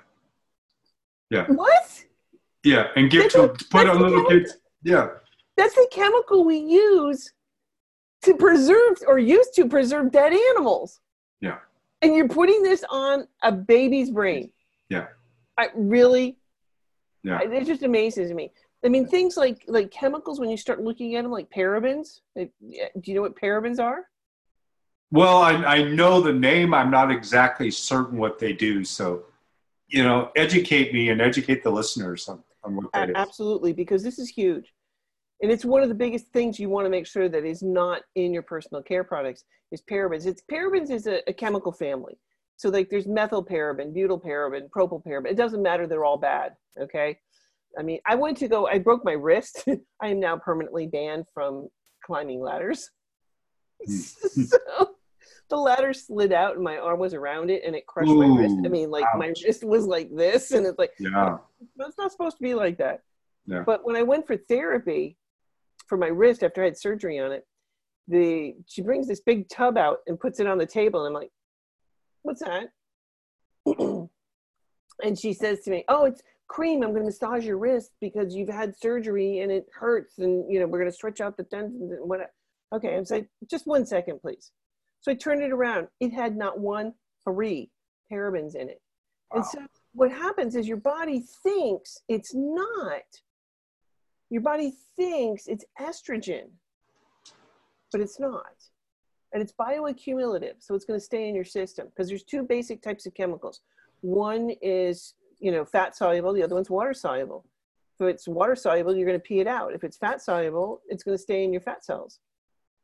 Yeah. 1.30 1.46
What? 1.48 2.04
Yeah, 2.64 2.86
and 2.94 3.10
give 3.10 3.22
That's 3.22 3.34
to 3.34 3.42
a- 3.44 3.48
put 3.48 3.88
on 3.88 4.00
little 4.00 4.22
chemical. 4.24 4.30
kids. 4.30 4.56
Yeah, 4.84 5.08
That's 5.56 5.74
the 5.74 5.88
chemical 5.90 6.44
we 6.44 6.56
use 6.58 7.32
to 8.22 8.34
preserve 8.34 8.98
or 9.06 9.18
used 9.18 9.54
to 9.54 9.68
preserve 9.68 10.12
dead 10.12 10.32
animals. 10.32 11.00
Yeah. 11.40 11.58
And 12.00 12.14
you're 12.14 12.28
putting 12.28 12.62
this 12.62 12.84
on 12.90 13.26
a 13.42 13.52
baby's 13.52 14.10
brain. 14.10 14.50
Yeah. 14.88 15.06
I 15.58 15.68
really 15.74 16.36
yeah. 17.22 17.40
It 17.40 17.66
just 17.66 17.82
amazes 17.82 18.32
me. 18.32 18.52
I 18.84 18.88
mean, 18.88 19.06
things 19.06 19.36
like 19.36 19.64
like 19.68 19.90
chemicals 19.90 20.40
when 20.40 20.50
you 20.50 20.56
start 20.56 20.82
looking 20.82 21.14
at 21.14 21.22
them, 21.22 21.30
like 21.30 21.48
parabens. 21.50 22.20
like, 22.34 22.50
Do 22.60 22.76
you 23.04 23.14
know 23.14 23.22
what 23.22 23.40
parabens 23.40 23.78
are? 23.78 24.06
Well, 25.12 25.38
I, 25.38 25.52
I 25.52 25.82
know 25.82 26.20
the 26.20 26.32
name. 26.32 26.72
I'm 26.74 26.90
not 26.90 27.12
exactly 27.12 27.70
certain 27.70 28.18
what 28.18 28.38
they 28.38 28.52
do. 28.54 28.82
So, 28.82 29.24
you 29.86 30.02
know, 30.02 30.30
educate 30.36 30.94
me 30.94 31.10
and 31.10 31.20
educate 31.20 31.62
the 31.62 31.70
listeners 31.70 32.28
on, 32.28 32.42
on 32.64 32.76
what 32.76 32.86
that 32.94 33.08
A- 33.08 33.12
is. 33.12 33.16
Absolutely, 33.16 33.72
because 33.74 34.02
this 34.02 34.18
is 34.18 34.30
huge, 34.30 34.72
and 35.42 35.50
it's 35.50 35.64
one 35.64 35.82
of 35.82 35.88
the 35.88 35.94
biggest 35.94 36.28
things 36.28 36.58
you 36.58 36.68
want 36.68 36.86
to 36.86 36.90
make 36.90 37.06
sure 37.06 37.28
that 37.28 37.44
is 37.44 37.62
not 37.62 38.02
in 38.14 38.32
your 38.32 38.42
personal 38.42 38.82
care 38.82 39.02
products 39.02 39.44
is 39.72 39.82
parabens. 39.82 40.24
It's 40.26 40.42
parabens 40.50 40.90
is 40.90 41.08
a, 41.08 41.20
a 41.28 41.32
chemical 41.32 41.72
family. 41.72 42.16
So 42.56 42.68
like 42.68 42.88
there's 42.88 43.08
methylparaben, 43.08 43.92
butylparaben, 43.94 44.70
propylparaben. 44.70 45.26
It 45.26 45.36
doesn't 45.36 45.62
matter; 45.62 45.86
they're 45.86 46.04
all 46.04 46.16
bad. 46.16 46.52
Okay. 46.80 47.18
I 47.76 47.82
mean, 47.82 47.98
I 48.06 48.14
went 48.14 48.36
to 48.38 48.48
go. 48.48 48.68
I 48.68 48.78
broke 48.78 49.04
my 49.04 49.12
wrist. 49.12 49.64
I 50.00 50.08
am 50.08 50.20
now 50.20 50.36
permanently 50.36 50.86
banned 50.86 51.26
from 51.34 51.68
climbing 52.04 52.40
ladders. 52.40 52.88
So 53.88 54.94
the 55.50 55.56
ladder 55.56 55.92
slid 55.92 56.32
out, 56.32 56.54
and 56.54 56.64
my 56.64 56.78
arm 56.78 56.98
was 56.98 57.14
around 57.14 57.50
it, 57.50 57.62
and 57.66 57.76
it 57.76 57.86
crushed 57.86 58.10
my 58.10 58.26
wrist. 58.26 58.56
I 58.64 58.68
mean, 58.68 58.90
like 58.90 59.04
my 59.16 59.32
wrist 59.44 59.64
was 59.64 59.86
like 59.86 60.08
this, 60.14 60.52
and 60.52 60.64
it's 60.64 60.78
like 60.78 60.92
Yeah. 60.98 61.38
it's 61.78 61.98
not 61.98 62.10
supposed 62.10 62.38
to 62.38 62.42
be 62.42 62.54
like 62.54 62.78
that. 62.78 63.02
Yeah. 63.46 63.64
But 63.66 63.84
when 63.84 63.96
I 63.96 64.02
went 64.02 64.26
for 64.26 64.36
therapy 64.36 65.18
for 65.92 65.98
my 65.98 66.06
wrist 66.06 66.42
after 66.42 66.62
I 66.62 66.64
had 66.64 66.78
surgery 66.78 67.18
on 67.18 67.32
it, 67.32 67.46
the 68.08 68.54
she 68.66 68.80
brings 68.80 69.06
this 69.06 69.20
big 69.20 69.46
tub 69.50 69.76
out 69.76 69.98
and 70.06 70.18
puts 70.18 70.40
it 70.40 70.46
on 70.46 70.56
the 70.56 70.64
table, 70.64 71.04
and 71.04 71.14
I'm 71.14 71.22
like, 71.22 71.30
"What's 72.22 72.40
that?" 72.40 72.70
and 75.04 75.18
she 75.18 75.34
says 75.34 75.60
to 75.64 75.70
me, 75.70 75.84
"Oh, 75.88 76.06
it's 76.06 76.22
cream. 76.48 76.82
I'm 76.82 76.92
going 76.92 77.02
to 77.02 77.08
massage 77.08 77.44
your 77.44 77.58
wrist 77.58 77.90
because 78.00 78.34
you've 78.34 78.48
had 78.48 78.74
surgery 78.74 79.40
and 79.40 79.52
it 79.52 79.66
hurts, 79.70 80.18
and 80.18 80.50
you 80.50 80.60
know 80.60 80.66
we're 80.66 80.78
going 80.78 80.90
to 80.90 80.96
stretch 80.96 81.20
out 81.20 81.36
the 81.36 81.44
tendons 81.44 81.92
and 81.92 82.08
what." 82.08 82.20
Okay, 82.74 82.96
I'm 82.96 83.04
saying, 83.04 83.28
just 83.50 83.66
one 83.66 83.84
second, 83.84 84.22
please. 84.22 84.50
So 85.02 85.12
I 85.12 85.14
turned 85.14 85.42
it 85.42 85.52
around. 85.52 85.88
It 86.00 86.14
had 86.14 86.38
not 86.38 86.58
one 86.58 86.94
three 87.22 87.70
parabens 88.10 88.54
in 88.54 88.70
it. 88.70 88.80
And 89.34 89.44
so 89.44 89.58
what 89.92 90.10
happens 90.10 90.56
is 90.56 90.66
your 90.66 90.78
body 90.78 91.22
thinks 91.42 91.98
it's 92.08 92.32
not. 92.34 93.02
Your 94.32 94.40
body 94.40 94.72
thinks 94.96 95.46
it's 95.46 95.66
estrogen, 95.78 96.44
but 97.92 98.00
it's 98.00 98.18
not. 98.18 98.54
And 99.34 99.42
it's 99.42 99.52
bioaccumulative, 99.52 100.54
so 100.58 100.74
it's 100.74 100.86
going 100.86 100.98
to 100.98 101.04
stay 101.04 101.28
in 101.28 101.34
your 101.34 101.44
system 101.44 101.88
because 101.88 102.08
there's 102.08 102.22
two 102.22 102.42
basic 102.42 102.80
types 102.80 103.04
of 103.04 103.12
chemicals. 103.12 103.60
One 104.00 104.52
is, 104.62 105.12
you 105.38 105.52
know, 105.52 105.66
fat 105.66 105.94
soluble, 105.94 106.32
the 106.32 106.42
other 106.42 106.54
one's 106.54 106.70
water 106.70 106.94
soluble. 106.94 107.44
If 108.00 108.06
it's 108.06 108.26
water 108.26 108.56
soluble, 108.56 108.96
you're 108.96 109.06
going 109.06 109.20
to 109.20 109.22
pee 109.22 109.40
it 109.40 109.46
out. 109.46 109.74
If 109.74 109.84
it's 109.84 109.98
fat 109.98 110.22
soluble, 110.22 110.80
it's 110.88 111.02
going 111.02 111.16
to 111.16 111.22
stay 111.22 111.44
in 111.44 111.52
your 111.52 111.60
fat 111.60 111.84
cells. 111.84 112.18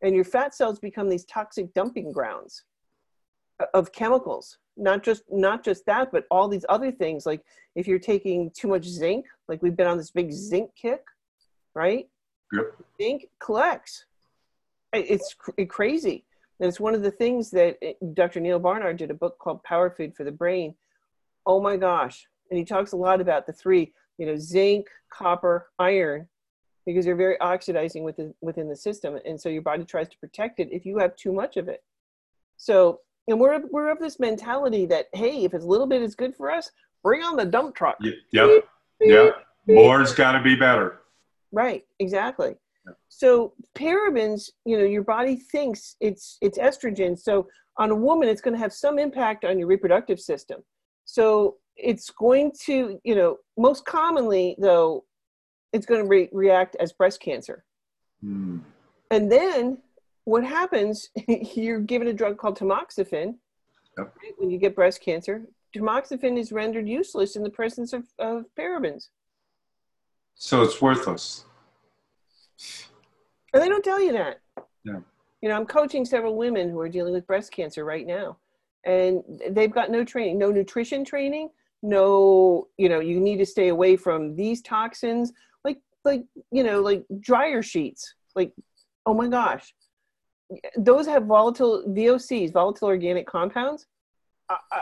And 0.02 0.14
your 0.14 0.24
fat 0.24 0.54
cells 0.54 0.78
become 0.78 1.08
these 1.08 1.24
toxic 1.24 1.72
dumping 1.72 2.12
grounds 2.12 2.64
uh, 3.58 3.64
of 3.72 3.90
chemicals 3.90 4.58
not 4.76 5.02
just 5.02 5.24
not 5.28 5.64
just 5.64 5.84
that 5.86 6.12
but 6.12 6.24
all 6.30 6.46
these 6.46 6.64
other 6.68 6.92
things 6.92 7.26
like 7.26 7.42
if 7.74 7.88
you're 7.88 7.98
taking 7.98 8.48
too 8.52 8.68
much 8.68 8.84
zinc 8.84 9.26
like 9.48 9.60
we've 9.60 9.76
been 9.76 9.88
on 9.88 9.96
this 9.96 10.12
big 10.12 10.30
zinc 10.30 10.70
kick 10.80 11.02
right 11.74 12.08
Yep. 12.52 12.74
zinc 13.00 13.26
collects 13.40 14.06
it's 14.92 15.34
cr- 15.34 15.62
crazy 15.68 16.24
and 16.60 16.68
it's 16.68 16.80
one 16.80 16.94
of 16.94 17.02
the 17.02 17.10
things 17.10 17.50
that 17.50 17.76
eh, 17.82 17.92
dr 18.14 18.40
neal 18.40 18.58
barnard 18.58 18.96
did 18.96 19.10
a 19.10 19.14
book 19.14 19.38
called 19.38 19.62
power 19.64 19.90
food 19.90 20.14
for 20.16 20.24
the 20.24 20.32
brain 20.32 20.74
oh 21.46 21.60
my 21.62 21.76
gosh. 21.78 22.26
And 22.50 22.58
he 22.58 22.64
talks 22.64 22.92
a 22.92 22.96
lot 22.96 23.22
about 23.22 23.46
the 23.46 23.54
three, 23.54 23.92
you 24.18 24.26
know, 24.26 24.36
zinc, 24.36 24.86
copper, 25.10 25.70
iron, 25.78 26.28
because 26.84 27.06
they're 27.06 27.16
very 27.16 27.40
oxidizing 27.40 28.04
within, 28.04 28.34
within 28.42 28.68
the 28.68 28.76
system. 28.76 29.18
And 29.24 29.40
so 29.40 29.48
your 29.48 29.62
body 29.62 29.84
tries 29.84 30.08
to 30.10 30.18
protect 30.18 30.60
it 30.60 30.68
if 30.70 30.84
you 30.84 30.98
have 30.98 31.16
too 31.16 31.32
much 31.32 31.56
of 31.56 31.68
it. 31.68 31.82
So, 32.58 33.00
and 33.28 33.40
we're, 33.40 33.62
we're 33.70 33.90
of 33.90 33.98
this 33.98 34.20
mentality 34.20 34.84
that, 34.86 35.06
hey, 35.14 35.44
if 35.44 35.54
it's 35.54 35.64
a 35.64 35.68
little 35.68 35.86
bit 35.86 36.02
is 36.02 36.14
good 36.14 36.36
for 36.36 36.50
us, 36.50 36.70
bring 37.02 37.22
on 37.22 37.36
the 37.36 37.46
dump 37.46 37.74
truck. 37.74 37.96
Y- 38.02 38.12
Yep. 38.32 38.64
Yep. 39.00 39.36
More's 39.66 40.14
got 40.14 40.32
to 40.32 40.42
be 40.42 40.54
better. 40.54 41.00
Right, 41.52 41.84
exactly. 41.98 42.54
Yeah. 42.86 42.92
So 43.08 43.54
parabens, 43.76 44.50
you 44.64 44.78
know, 44.78 44.84
your 44.84 45.02
body 45.02 45.36
thinks 45.36 45.96
it's 46.00 46.38
it's 46.40 46.58
estrogen. 46.58 47.18
So 47.18 47.48
on 47.76 47.90
a 47.90 47.94
woman, 47.94 48.28
it's 48.28 48.40
going 48.40 48.54
to 48.54 48.60
have 48.60 48.72
some 48.72 48.98
impact 48.98 49.44
on 49.44 49.58
your 49.58 49.68
reproductive 49.68 50.20
system. 50.20 50.62
So 51.04 51.56
it's 51.76 52.10
going 52.10 52.52
to, 52.64 53.00
you 53.04 53.14
know, 53.14 53.38
most 53.56 53.86
commonly 53.86 54.56
though, 54.58 55.04
it's 55.72 55.86
going 55.86 56.02
to 56.02 56.08
re- 56.08 56.28
react 56.32 56.76
as 56.80 56.92
breast 56.92 57.20
cancer. 57.20 57.64
Hmm. 58.20 58.58
And 59.10 59.30
then 59.30 59.78
what 60.24 60.44
happens? 60.44 61.08
you're 61.54 61.80
given 61.80 62.08
a 62.08 62.12
drug 62.12 62.36
called 62.36 62.58
tamoxifen. 62.58 63.36
Yep. 63.96 64.14
right, 64.22 64.32
When 64.36 64.50
you 64.50 64.58
get 64.58 64.74
breast 64.74 65.00
cancer, 65.00 65.44
tamoxifen 65.74 66.38
is 66.38 66.52
rendered 66.52 66.88
useless 66.88 67.36
in 67.36 67.42
the 67.42 67.50
presence 67.50 67.92
of, 67.92 68.04
of 68.18 68.44
parabens. 68.58 69.08
So 70.38 70.62
it's 70.62 70.80
worthless. 70.80 71.44
And 73.52 73.62
they 73.62 73.68
don't 73.68 73.84
tell 73.84 74.00
you 74.00 74.12
that. 74.12 74.40
Yeah. 74.84 75.00
You 75.42 75.48
know, 75.48 75.56
I'm 75.56 75.66
coaching 75.66 76.04
several 76.04 76.36
women 76.36 76.70
who 76.70 76.80
are 76.80 76.88
dealing 76.88 77.12
with 77.12 77.26
breast 77.26 77.52
cancer 77.52 77.84
right 77.84 78.06
now, 78.06 78.38
and 78.84 79.22
they've 79.50 79.70
got 79.70 79.90
no 79.90 80.04
training, 80.04 80.38
no 80.38 80.50
nutrition 80.50 81.04
training, 81.04 81.50
no, 81.82 82.68
you 82.76 82.88
know, 82.88 83.00
you 83.00 83.20
need 83.20 83.38
to 83.38 83.46
stay 83.46 83.68
away 83.68 83.96
from 83.96 84.34
these 84.36 84.62
toxins, 84.62 85.32
like, 85.64 85.78
like, 86.04 86.24
you 86.50 86.62
know, 86.62 86.80
like 86.80 87.04
dryer 87.20 87.62
sheets. 87.62 88.14
Like, 88.34 88.52
oh 89.06 89.14
my 89.14 89.28
gosh, 89.28 89.74
those 90.76 91.06
have 91.06 91.26
volatile 91.26 91.84
VOCs, 91.88 92.52
volatile 92.52 92.88
organic 92.88 93.26
compounds. 93.26 93.86
Uh, 94.48 94.56
uh, 94.72 94.80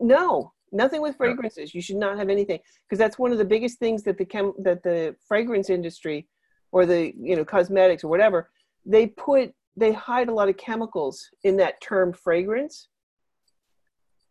no, 0.00 0.52
nothing 0.72 1.00
with 1.00 1.16
fragrances. 1.16 1.74
You 1.74 1.80
should 1.80 1.96
not 1.96 2.18
have 2.18 2.28
anything. 2.28 2.60
Because 2.86 2.98
that's 2.98 3.18
one 3.18 3.32
of 3.32 3.38
the 3.38 3.44
biggest 3.44 3.78
things 3.78 4.02
that 4.04 4.18
the 4.18 4.24
chem 4.24 4.52
that 4.58 4.82
the 4.82 5.16
fragrance 5.26 5.70
industry 5.70 6.26
or 6.72 6.86
the 6.86 7.12
you 7.18 7.36
know 7.36 7.44
cosmetics 7.44 8.04
or 8.04 8.08
whatever 8.08 8.50
they 8.84 9.06
put 9.06 9.54
they 9.76 9.92
hide 9.92 10.28
a 10.28 10.34
lot 10.34 10.48
of 10.48 10.56
chemicals 10.56 11.28
in 11.44 11.56
that 11.58 11.80
term 11.80 12.12
fragrance. 12.12 12.88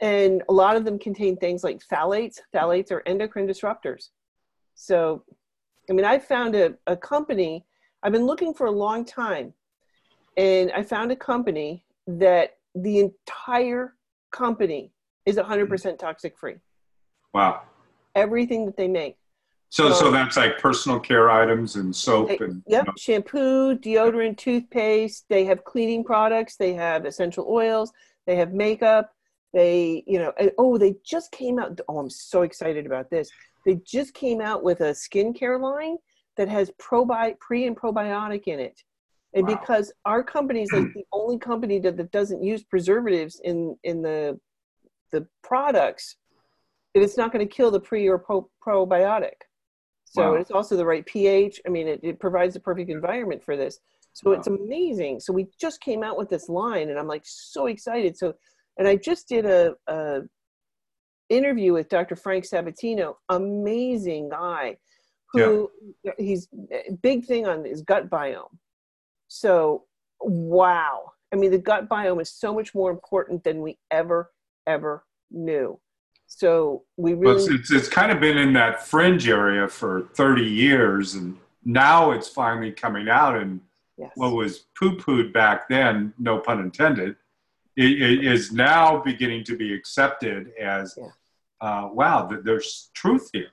And 0.02 0.44
a 0.50 0.54
lot 0.54 0.76
of 0.76 0.84
them 0.84 1.00
contain 1.00 1.38
things 1.38 1.64
like 1.64 1.80
phthalates. 1.80 2.40
Phthalates 2.54 2.92
are 2.92 3.02
endocrine 3.06 3.48
disruptors. 3.48 4.10
So 4.74 5.24
i 5.90 5.94
mean 5.94 6.06
i 6.06 6.18
found 6.18 6.56
a, 6.56 6.74
a 6.88 6.96
company 6.96 7.66
i've 8.04 8.12
been 8.12 8.26
looking 8.26 8.54
for 8.54 8.68
a 8.68 8.72
long 8.72 9.06
time 9.06 9.54
and 10.38 10.72
i 10.72 10.84
found 10.84 11.12
a 11.12 11.16
company 11.16 11.86
that 12.08 12.58
the 12.76 13.00
entire 13.00 13.96
company 14.32 14.92
is 15.26 15.38
100% 15.38 16.00
toxic 16.00 16.38
free 16.38 16.56
Wow. 17.34 17.64
everything 18.14 18.66
that 18.66 18.78
they 18.78 18.88
make 18.88 19.18
So, 19.70 19.92
so 19.92 20.08
Um, 20.08 20.14
that's 20.14 20.38
like 20.38 20.58
personal 20.60 21.00
care 21.00 21.30
items 21.30 21.76
and 21.76 21.94
soap 21.94 22.30
They- 22.30 22.38
and 22.46 22.64
Yep, 22.68 22.86
you 22.86 22.88
know, 22.88 22.94
shampoo, 22.98 23.76
deodorant, 23.78 24.38
toothpaste. 24.38 25.26
They 25.28 25.44
have 25.46 25.66
cleaning 25.66 26.04
products. 26.04 26.56
They 26.56 26.74
have 26.74 27.04
essential 27.06 27.46
oils. 27.50 27.92
They 28.26 28.36
have 28.38 28.54
makeup. 28.54 29.12
They, 29.54 30.04
you 30.08 30.20
know, 30.20 30.32
oh, 30.58 30.78
they 30.78 30.96
just 31.04 31.32
came 31.32 31.60
out. 31.60 31.82
Oh, 31.90 31.98
I'm 31.98 32.10
so 32.10 32.44
excited 32.44 32.86
about 32.86 33.10
this. 33.10 33.30
They 33.66 33.76
just 33.84 34.14
came 34.14 34.40
out 34.40 34.64
with 34.64 34.80
a 34.82 34.92
skincare 34.92 35.60
line 35.60 35.98
that 36.38 36.48
has 36.48 36.72
probi- 36.80 37.38
pre 37.40 37.66
and 37.66 37.76
probiotic 37.76 38.44
in 38.46 38.60
it. 38.60 38.82
And 39.34 39.46
Wow. 39.48 39.56
because 39.56 39.92
our 40.06 40.24
company 40.24 40.62
is 40.62 40.72
like 40.72 40.94
the 40.94 41.06
only 41.12 41.38
company 41.38 41.80
that, 41.80 41.98
that 41.98 42.12
doesn't 42.12 42.44
use 42.44 42.64
preservatives 42.64 43.42
in 43.44 43.78
in 43.84 44.02
the 44.04 44.40
the 45.16 45.28
products, 45.44 46.18
it's 46.94 47.18
not 47.18 47.32
going 47.32 47.48
to 47.48 47.54
kill 47.54 47.72
the 47.72 47.80
pre 47.80 48.08
or 48.08 48.18
pro- 48.18 48.50
probiotic. 48.66 49.40
So 50.06 50.32
Wow. 50.32 50.36
it's 50.36 50.52
also 50.52 50.78
the 50.78 50.86
right 50.86 51.06
pH. 51.06 51.62
I 51.66 51.70
mean, 51.70 51.88
it, 51.88 52.00
it 52.04 52.20
provides 52.20 52.54
the 52.54 52.60
perfect 52.60 52.90
environment 52.90 53.44
for 53.44 53.58
this. 53.58 53.80
So 54.14 54.30
Wow. 54.30 54.38
it's 54.38 54.48
amazing. 54.48 55.20
So 55.20 55.34
we 55.34 55.48
just 55.60 55.82
came 55.82 56.04
out 56.04 56.18
with 56.18 56.30
this 56.30 56.48
line, 56.48 56.90
and 56.90 56.98
I'm 57.00 57.08
like 57.08 57.24
so 57.26 57.68
excited. 57.68 58.18
So, 58.18 58.34
and 58.78 58.88
I 58.88 58.96
just 58.96 59.28
did 59.28 59.46
a, 59.46 59.76
a 59.88 60.22
interview 61.30 61.74
with 61.74 61.90
Dr. 61.90 62.16
Frank 62.16 62.46
Sabatino, 62.46 63.16
amazing 63.30 64.30
guy, 64.30 64.78
who 65.34 65.70
he's 66.18 66.48
big 67.02 67.26
thing 67.26 67.46
on 67.46 67.66
his 67.66 67.82
gut 67.82 68.10
biome. 68.10 68.56
So 69.28 69.86
wow, 70.22 71.12
I 71.34 71.36
mean, 71.36 71.52
the 71.52 71.58
gut 71.58 71.90
biome 71.90 72.22
is 72.22 72.32
so 72.32 72.54
much 72.54 72.74
more 72.74 72.92
important 72.92 73.44
than 73.44 73.62
we 73.62 73.78
ever 73.92 74.32
ever 74.68 75.04
knew. 75.32 75.80
So 76.28 76.84
we 76.98 77.14
Well, 77.14 77.36
really 77.36 77.56
it's, 77.56 77.72
it's, 77.72 77.72
it's 77.72 77.90
kind 77.90 78.12
of 78.12 78.20
been 78.20 78.38
in 78.38 78.54
that 78.54 78.86
fringe 78.86 79.28
area 79.30 79.68
for 79.68 80.10
30 80.16 80.44
years, 80.44 81.14
and 81.16 81.38
now 81.64 82.12
it's 82.12 82.28
finally 82.28 82.72
coming 82.72 83.10
out. 83.10 83.38
And 83.38 83.62
yes. 83.98 84.12
what 84.16 84.34
was 84.34 84.66
poo 84.78 84.98
pooed 84.98 85.32
back 85.34 85.70
then, 85.70 86.14
no 86.18 86.40
pun 86.40 86.60
intended, 86.60 87.16
it, 87.78 88.02
it 88.02 88.26
is 88.26 88.52
now 88.52 89.02
beginning 89.04 89.44
to 89.46 89.56
be 89.58 89.74
accepted 89.74 90.52
as 90.60 90.96
Yeah. 90.98 91.08
uh, 91.62 91.90
wow, 91.94 92.28
th- 92.28 92.42
there's 92.44 92.90
truth 92.94 93.30
here. 93.34 93.50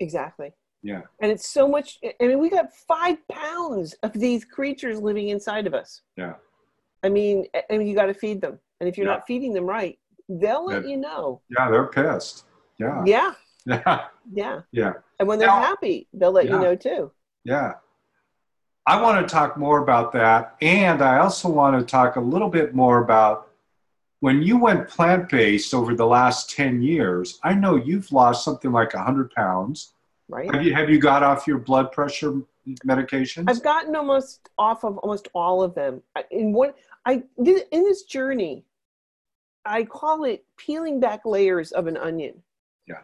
Exactly. 0.00 0.52
Yeah. 0.82 1.02
And 1.20 1.30
it's 1.30 1.48
so 1.48 1.68
much. 1.68 2.00
I 2.20 2.26
mean, 2.26 2.38
we 2.40 2.50
got 2.50 2.74
five 2.74 3.18
pounds 3.28 3.94
of 4.02 4.12
these 4.14 4.44
creatures 4.44 4.98
living 5.00 5.28
inside 5.28 5.66
of 5.66 5.74
us. 5.74 6.00
Yeah. 6.16 6.34
I 7.04 7.08
mean, 7.08 7.46
a- 7.54 7.70
and 7.70 7.86
you 7.86 7.94
got 7.94 8.06
to 8.06 8.14
feed 8.14 8.40
them. 8.40 8.58
And 8.80 8.88
if 8.88 8.96
you're 8.96 9.06
Yeah. 9.06 9.12
not 9.14 9.26
feeding 9.26 9.52
them 9.52 9.64
right, 9.66 9.96
they'll 10.40 10.64
let 10.66 10.82
Yeah. 10.84 10.88
you 10.90 10.96
know. 10.96 11.40
Yeah, 11.50 11.70
they're 11.70 11.86
pissed. 11.86 12.44
Yeah. 12.78 13.02
Yeah. 13.06 13.32
Yeah. 13.64 14.06
Yeah. 14.32 14.60
Yeah. 14.72 14.92
And 15.20 15.28
when 15.28 15.38
they're 15.38 15.46
Now- 15.46 15.62
happy, 15.62 16.08
they'll 16.12 16.32
let 16.32 16.46
you 16.46 16.58
know 16.58 16.74
too. 16.74 17.12
Yeah. 17.44 17.74
I 18.86 19.00
want 19.00 19.24
to 19.26 19.32
talk 19.32 19.56
more 19.56 19.78
about 19.80 20.10
that. 20.12 20.56
And 20.60 21.00
I 21.00 21.18
also 21.18 21.48
want 21.48 21.78
to 21.78 21.86
talk 21.86 22.16
a 22.16 22.20
little 22.20 22.48
bit 22.48 22.74
more 22.74 22.98
about 23.04 23.48
when 24.18 24.42
you 24.42 24.58
went 24.58 24.88
plant 24.88 25.28
based 25.28 25.74
over 25.74 25.94
the 25.94 26.06
last 26.06 26.50
10 26.50 26.82
years. 26.82 27.38
I 27.44 27.54
know 27.54 27.76
you've 27.76 28.10
lost 28.10 28.44
something 28.44 28.72
like 28.72 28.94
100 28.94 29.30
pounds. 29.30 29.92
Right. 30.28 30.52
Have 30.52 30.64
you, 30.64 30.74
have 30.74 30.90
you 30.90 30.98
got 30.98 31.22
off 31.22 31.46
your 31.46 31.58
blood 31.58 31.92
pressure 31.92 32.40
medications? 32.84 33.44
I've 33.48 33.62
gotten 33.62 33.94
almost 33.94 34.48
off 34.58 34.82
of 34.84 34.98
almost 34.98 35.28
all 35.34 35.62
of 35.62 35.74
them. 35.76 36.02
In 36.32 36.52
what 36.52 36.76
I 37.06 37.22
did 37.40 37.66
in 37.70 37.84
this 37.84 38.02
journey, 38.02 38.64
I 39.64 39.84
call 39.84 40.24
it 40.24 40.44
peeling 40.56 41.00
back 41.00 41.24
layers 41.24 41.72
of 41.72 41.86
an 41.86 41.96
onion. 41.96 42.42
Yeah. 42.86 43.02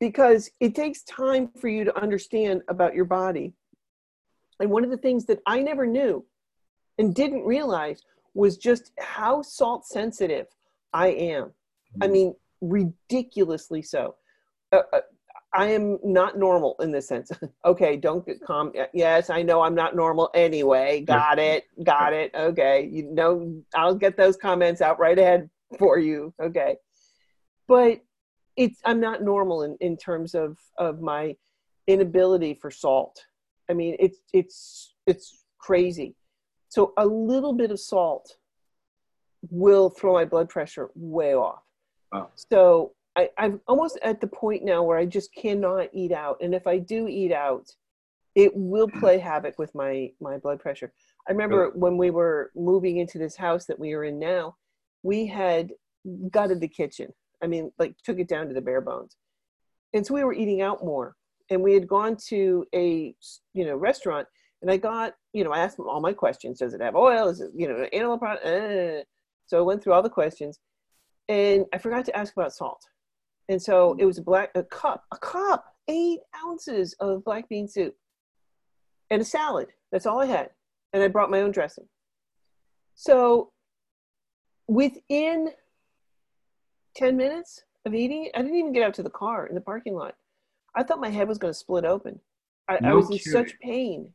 Because 0.00 0.50
it 0.60 0.74
takes 0.74 1.02
time 1.04 1.50
for 1.60 1.68
you 1.68 1.84
to 1.84 1.96
understand 2.00 2.62
about 2.68 2.94
your 2.94 3.04
body. 3.04 3.54
And 4.60 4.70
one 4.70 4.84
of 4.84 4.90
the 4.90 4.96
things 4.96 5.24
that 5.26 5.40
I 5.46 5.62
never 5.62 5.86
knew 5.86 6.24
and 6.98 7.14
didn't 7.14 7.44
realize 7.44 8.02
was 8.34 8.56
just 8.56 8.92
how 8.98 9.42
salt 9.42 9.86
sensitive 9.86 10.46
I 10.92 11.08
am. 11.08 11.52
I 12.00 12.06
Mhm. 12.06 12.12
mean, 12.12 12.36
ridiculously 12.60 13.82
so. 13.82 14.16
Uh, 14.72 14.82
uh, 14.92 15.00
I 15.52 15.68
am 15.68 15.98
not 16.04 16.36
normal 16.38 16.76
in 16.80 16.90
this 16.90 17.08
sense. 17.08 17.30
okay, 17.64 17.96
don't 17.96 18.26
get 18.26 18.40
calm. 18.40 18.72
Yes, 18.92 19.30
I 19.30 19.42
know 19.42 19.62
I'm 19.62 19.74
not 19.74 19.96
normal 19.96 20.30
anyway. 20.34 21.00
Got 21.00 21.38
it. 21.38 21.64
Got 21.82 22.12
it. 22.12 22.34
Okay, 22.34 22.84
you 22.92 23.04
know, 23.04 23.62
I'll 23.74 23.94
get 23.94 24.16
those 24.16 24.36
comments 24.36 24.82
out 24.82 24.98
right 24.98 25.18
ahead 25.18 25.48
for 25.78 25.98
you. 25.98 26.32
Okay, 26.40 26.76
but 27.66 28.00
it's 28.56 28.80
I'm 28.84 29.00
not 29.00 29.22
normal 29.22 29.62
in 29.62 29.76
in 29.80 29.96
terms 29.96 30.34
of 30.34 30.58
of 30.78 31.00
my 31.00 31.36
inability 31.86 32.54
for 32.54 32.70
salt. 32.70 33.24
I 33.68 33.74
mean, 33.74 33.96
it's 33.98 34.18
it's 34.32 34.94
it's 35.06 35.44
crazy. 35.58 36.14
So 36.68 36.92
a 36.96 37.06
little 37.06 37.52
bit 37.52 37.70
of 37.70 37.80
salt 37.80 38.36
will 39.50 39.90
throw 39.90 40.12
my 40.12 40.24
blood 40.24 40.48
pressure 40.48 40.90
way 40.94 41.34
off. 41.34 41.62
Wow. 42.12 42.30
So 42.34 42.92
I, 43.16 43.30
I'm 43.38 43.60
almost 43.66 43.98
at 44.02 44.20
the 44.20 44.26
point 44.26 44.64
now 44.64 44.82
where 44.82 44.98
I 44.98 45.06
just 45.06 45.34
cannot 45.34 45.88
eat 45.92 46.12
out, 46.12 46.38
and 46.40 46.54
if 46.54 46.66
I 46.66 46.78
do 46.78 47.08
eat 47.08 47.32
out, 47.32 47.74
it 48.34 48.52
will 48.54 48.88
play 48.88 49.18
havoc 49.18 49.58
with 49.58 49.74
my 49.74 50.12
my 50.20 50.38
blood 50.38 50.60
pressure. 50.60 50.92
I 51.28 51.32
remember 51.32 51.70
when 51.74 51.96
we 51.96 52.10
were 52.10 52.50
moving 52.54 52.98
into 52.98 53.18
this 53.18 53.36
house 53.36 53.66
that 53.66 53.78
we 53.78 53.92
are 53.92 54.04
in 54.04 54.18
now, 54.18 54.56
we 55.02 55.26
had 55.26 55.70
gutted 56.30 56.60
the 56.60 56.68
kitchen. 56.68 57.12
I 57.42 57.46
mean, 57.46 57.72
like 57.78 57.94
took 58.04 58.18
it 58.18 58.28
down 58.28 58.48
to 58.48 58.54
the 58.54 58.60
bare 58.60 58.80
bones, 58.80 59.16
and 59.94 60.06
so 60.06 60.14
we 60.14 60.24
were 60.24 60.34
eating 60.34 60.62
out 60.62 60.84
more. 60.84 61.14
And 61.50 61.62
we 61.62 61.72
had 61.72 61.88
gone 61.88 62.16
to 62.28 62.66
a 62.74 63.14
you 63.54 63.64
know 63.64 63.76
restaurant, 63.76 64.26
and 64.62 64.70
I 64.70 64.76
got 64.76 65.14
you 65.32 65.44
know 65.44 65.52
I 65.52 65.60
asked 65.60 65.76
them 65.76 65.88
all 65.88 66.00
my 66.00 66.12
questions. 66.12 66.58
Does 66.58 66.74
it 66.74 66.82
have 66.82 66.96
oil? 66.96 67.28
Is 67.28 67.40
it 67.40 67.50
you 67.54 67.68
know 67.68 67.86
animal 67.92 68.18
product? 68.18 68.44
Uh. 68.44 69.04
So 69.46 69.56
I 69.56 69.62
went 69.62 69.82
through 69.82 69.94
all 69.94 70.02
the 70.02 70.10
questions, 70.10 70.58
and 71.28 71.64
I 71.72 71.78
forgot 71.78 72.04
to 72.06 72.16
ask 72.16 72.34
about 72.36 72.52
salt. 72.52 72.82
And 73.48 73.60
so 73.60 73.96
it 73.98 74.04
was 74.04 74.18
a 74.18 74.22
black 74.22 74.50
a 74.54 74.62
cup, 74.62 75.04
a 75.12 75.16
cup, 75.16 75.64
eight 75.88 76.20
ounces 76.44 76.94
of 77.00 77.24
black 77.24 77.48
bean 77.48 77.66
soup, 77.66 77.94
and 79.10 79.22
a 79.22 79.24
salad. 79.24 79.68
That's 79.90 80.04
all 80.04 80.20
I 80.20 80.26
had, 80.26 80.50
and 80.92 81.02
I 81.02 81.08
brought 81.08 81.30
my 81.30 81.40
own 81.40 81.50
dressing. 81.50 81.88
So 82.94 83.52
within 84.68 85.48
ten 86.94 87.16
minutes 87.16 87.62
of 87.86 87.94
eating, 87.94 88.30
I 88.34 88.42
didn't 88.42 88.56
even 88.56 88.72
get 88.72 88.82
out 88.84 88.94
to 88.94 89.02
the 89.02 89.10
car 89.10 89.46
in 89.46 89.54
the 89.54 89.60
parking 89.60 89.94
lot. 89.94 90.14
I 90.76 90.82
thought 90.82 91.00
my 91.00 91.08
head 91.10 91.26
was 91.26 91.38
going 91.38 91.52
to 91.52 91.58
split 91.58 91.84
open. 91.84 92.20
I, 92.68 92.78
No 92.80 92.90
I 92.90 92.94
was 92.94 93.10
in 93.10 93.18
kidding. 93.18 93.32
such 93.32 93.58
pain, 93.60 94.12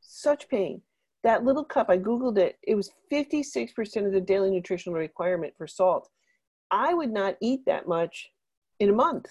such 0.00 0.48
pain. 0.48 0.82
That 1.24 1.44
little 1.44 1.64
cup, 1.64 1.88
I 1.88 1.98
Googled 1.98 2.38
it, 2.38 2.58
it 2.62 2.74
was 2.76 2.92
56% 3.10 4.06
of 4.06 4.12
the 4.12 4.20
daily 4.20 4.50
nutritional 4.50 4.98
requirement 4.98 5.54
for 5.56 5.66
salt. 5.66 6.08
I 6.70 6.94
would 6.94 7.10
not 7.10 7.36
eat 7.40 7.60
that 7.66 7.88
much 7.88 8.30
in 8.78 8.90
a 8.90 8.92
month, 8.92 9.26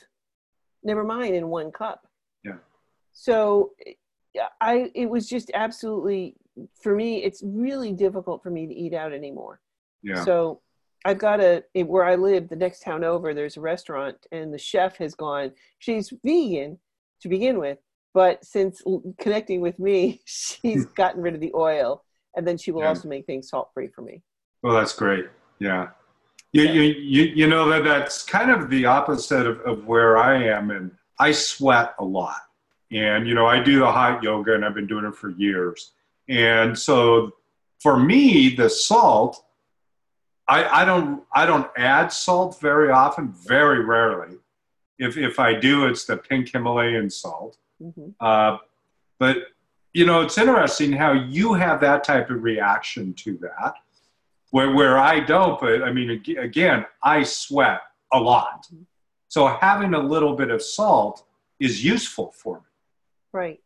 never 0.84 1.04
mind 1.04 1.36
in 1.36 1.48
one 1.48 1.72
cup. 1.72 2.08
Yeah. 2.44 2.58
So 3.14 3.72
yeah, 4.34 4.48
I, 4.60 4.92
it 4.96 5.10
was 5.10 5.30
just 5.30 5.52
absolutely, 5.54 6.36
for 6.82 6.96
me, 6.96 7.24
it's 7.24 7.42
really 7.46 7.94
difficult 7.94 8.44
for 8.44 8.50
me 8.50 8.68
to 8.68 8.74
eat 8.74 8.94
out 8.94 9.14
anymore. 9.14 9.62
Yeah. 10.06 10.24
So 10.24 10.62
I've 11.04 11.18
got 11.18 11.40
a 11.42 11.64
eh, 11.76 11.82
where 11.84 12.06
I 12.06 12.16
live, 12.16 12.48
the 12.48 12.56
next 12.56 12.82
town 12.82 13.04
over, 13.04 13.34
there's 13.34 13.58
a 13.58 13.62
restaurant, 13.62 14.16
and 14.32 14.54
the 14.54 14.58
chef 14.58 14.98
has 14.98 15.16
gone. 15.16 15.52
She's 15.80 16.14
vegan 16.24 16.80
to 17.22 17.28
begin 17.30 17.60
with, 17.60 17.80
but 18.14 18.46
since 18.46 18.82
connecting 19.20 19.62
with 19.62 19.80
me, 19.80 20.22
she's 20.26 20.86
gotten 20.96 21.22
rid 21.22 21.34
of 21.34 21.42
the 21.42 21.52
oil, 21.56 22.04
and 22.36 22.48
then 22.48 22.58
she 22.58 22.72
will 22.72 22.82
Yeah. 22.84 22.90
also 22.90 23.08
make 23.10 23.26
things 23.26 23.50
salt 23.50 23.72
free 23.74 23.88
for 23.88 24.02
me. 24.04 24.22
Well, 24.62 24.76
that's 24.76 24.94
great. 24.94 25.26
Yeah. 25.60 25.90
You, 26.54 26.64
Yeah. 26.64 26.72
you, 26.72 26.82
you, 26.84 27.24
you 27.36 27.48
know 27.48 27.68
that 27.70 27.84
that's 27.84 28.24
kind 28.24 28.52
of 28.52 28.70
the 28.70 28.86
opposite 28.86 29.46
of, 29.48 29.60
of 29.62 29.86
where 29.86 30.18
I 30.18 30.44
am. 30.44 30.72
And 30.72 30.92
I 31.20 31.32
sweat 31.32 31.94
a 32.00 32.04
lot. 32.06 32.42
And, 32.92 33.28
you 33.28 33.34
know, 33.36 33.46
I 33.48 33.62
do 33.62 33.80
the 33.80 33.92
hot 33.92 34.22
yoga 34.24 34.54
and 34.54 34.64
I've 34.64 34.74
been 34.76 34.88
doing 34.88 35.06
it 35.06 35.16
for 35.16 35.30
years. 35.32 35.92
And 36.30 36.78
so 36.78 37.32
for 37.82 37.98
me, 38.00 38.56
the 38.56 38.70
salt, 38.70 39.45
I, 40.48 40.82
I 40.82 40.86
don't 40.86 41.24
I 41.34 41.46
don't 41.46 41.68
add 41.78 42.12
salt 42.12 42.60
very 42.62 42.92
often, 42.92 43.34
very 43.48 43.84
rarely. 43.84 44.38
If 45.00 45.18
if 45.18 45.40
I 45.40 45.54
do, 45.54 45.86
it's 45.88 46.06
the 46.06 46.18
pink 46.18 46.50
Himalayan 46.52 47.10
salt. 47.10 47.58
hmm 47.82 48.10
Uh, 48.20 48.58
but 49.20 49.38
you 49.94 50.06
know, 50.06 50.22
it's 50.22 50.38
interesting 50.38 50.92
how 50.92 51.14
you 51.14 51.54
have 51.54 51.80
that 51.82 52.04
type 52.04 52.30
of 52.30 52.44
reaction 52.44 53.14
to 53.14 53.38
that, 53.38 53.76
where 54.52 54.72
where 54.74 54.98
I 54.98 55.20
don't. 55.20 55.60
But 55.60 55.84
I 55.84 55.92
mean, 55.92 56.22
again, 56.38 56.86
I 57.02 57.24
sweat 57.24 57.82
a 58.14 58.20
lot, 58.20 58.68
so 59.30 59.48
having 59.48 59.94
a 59.94 60.00
little 60.00 60.36
bit 60.36 60.52
of 60.52 60.62
salt 60.62 61.26
is 61.60 61.84
useful 61.84 62.32
for 62.34 62.58
me. 62.58 62.66
Right. 63.32 63.60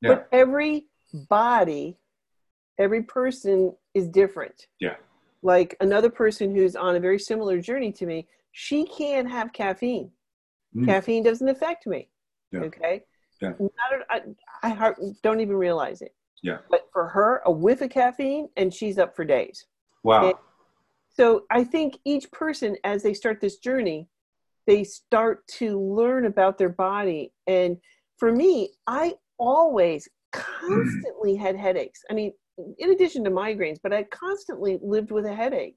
Yeah. 0.00 0.14
But 0.14 0.28
every 0.32 0.86
body, 1.12 1.96
every 2.78 3.02
person 3.02 3.74
is 3.94 4.08
different. 4.08 4.66
Yeah. 4.80 4.96
Like 5.46 5.76
another 5.80 6.10
person 6.10 6.52
who's 6.52 6.74
on 6.74 6.96
a 6.96 7.00
very 7.00 7.20
similar 7.20 7.60
journey 7.60 7.92
to 7.92 8.04
me, 8.04 8.26
she 8.50 8.84
can't 8.84 9.30
have 9.30 9.52
caffeine. 9.52 10.10
Mm. 10.74 10.86
Caffeine 10.86 11.22
doesn't 11.22 11.48
affect 11.48 11.86
me. 11.86 12.10
Yeah. 12.50 12.62
Okay. 12.62 13.04
Yeah. 13.40 13.52
Not 13.60 13.70
I, 14.10 14.22
I 14.64 14.92
don't 15.22 15.38
even 15.40 15.54
realize 15.56 16.02
it. 16.02 16.12
Yeah. 16.42 16.58
But 16.68 16.88
for 16.92 17.06
her, 17.06 17.42
a 17.46 17.52
whiff 17.52 17.80
of 17.80 17.90
caffeine 17.90 18.48
and 18.56 18.74
she's 18.74 18.98
up 18.98 19.14
for 19.14 19.24
days. 19.24 19.64
Wow. 20.02 20.30
It- 20.30 20.36
So 21.16 21.44
I 21.48 21.62
think 21.62 21.98
each 22.04 22.26
person, 22.32 22.76
as 22.82 23.04
they 23.04 23.14
start 23.14 23.40
this 23.40 23.58
journey, 23.58 24.08
they 24.66 24.82
start 24.82 25.46
to 25.58 25.80
learn 25.80 26.26
about 26.26 26.58
their 26.58 26.74
body. 26.88 27.32
And 27.46 27.76
for 28.18 28.32
me, 28.32 28.52
I 28.88 29.14
always 29.38 30.08
constantly 30.32 31.36
had 31.36 31.54
headaches. 31.56 32.00
I 32.10 32.14
mean, 32.14 32.32
in 32.78 32.90
addition 32.90 33.24
to 33.24 33.30
migraines, 33.30 33.78
but 33.82 33.92
I 33.92 34.04
constantly 34.04 34.78
lived 34.82 35.10
with 35.10 35.26
a 35.26 35.34
headache. 35.34 35.76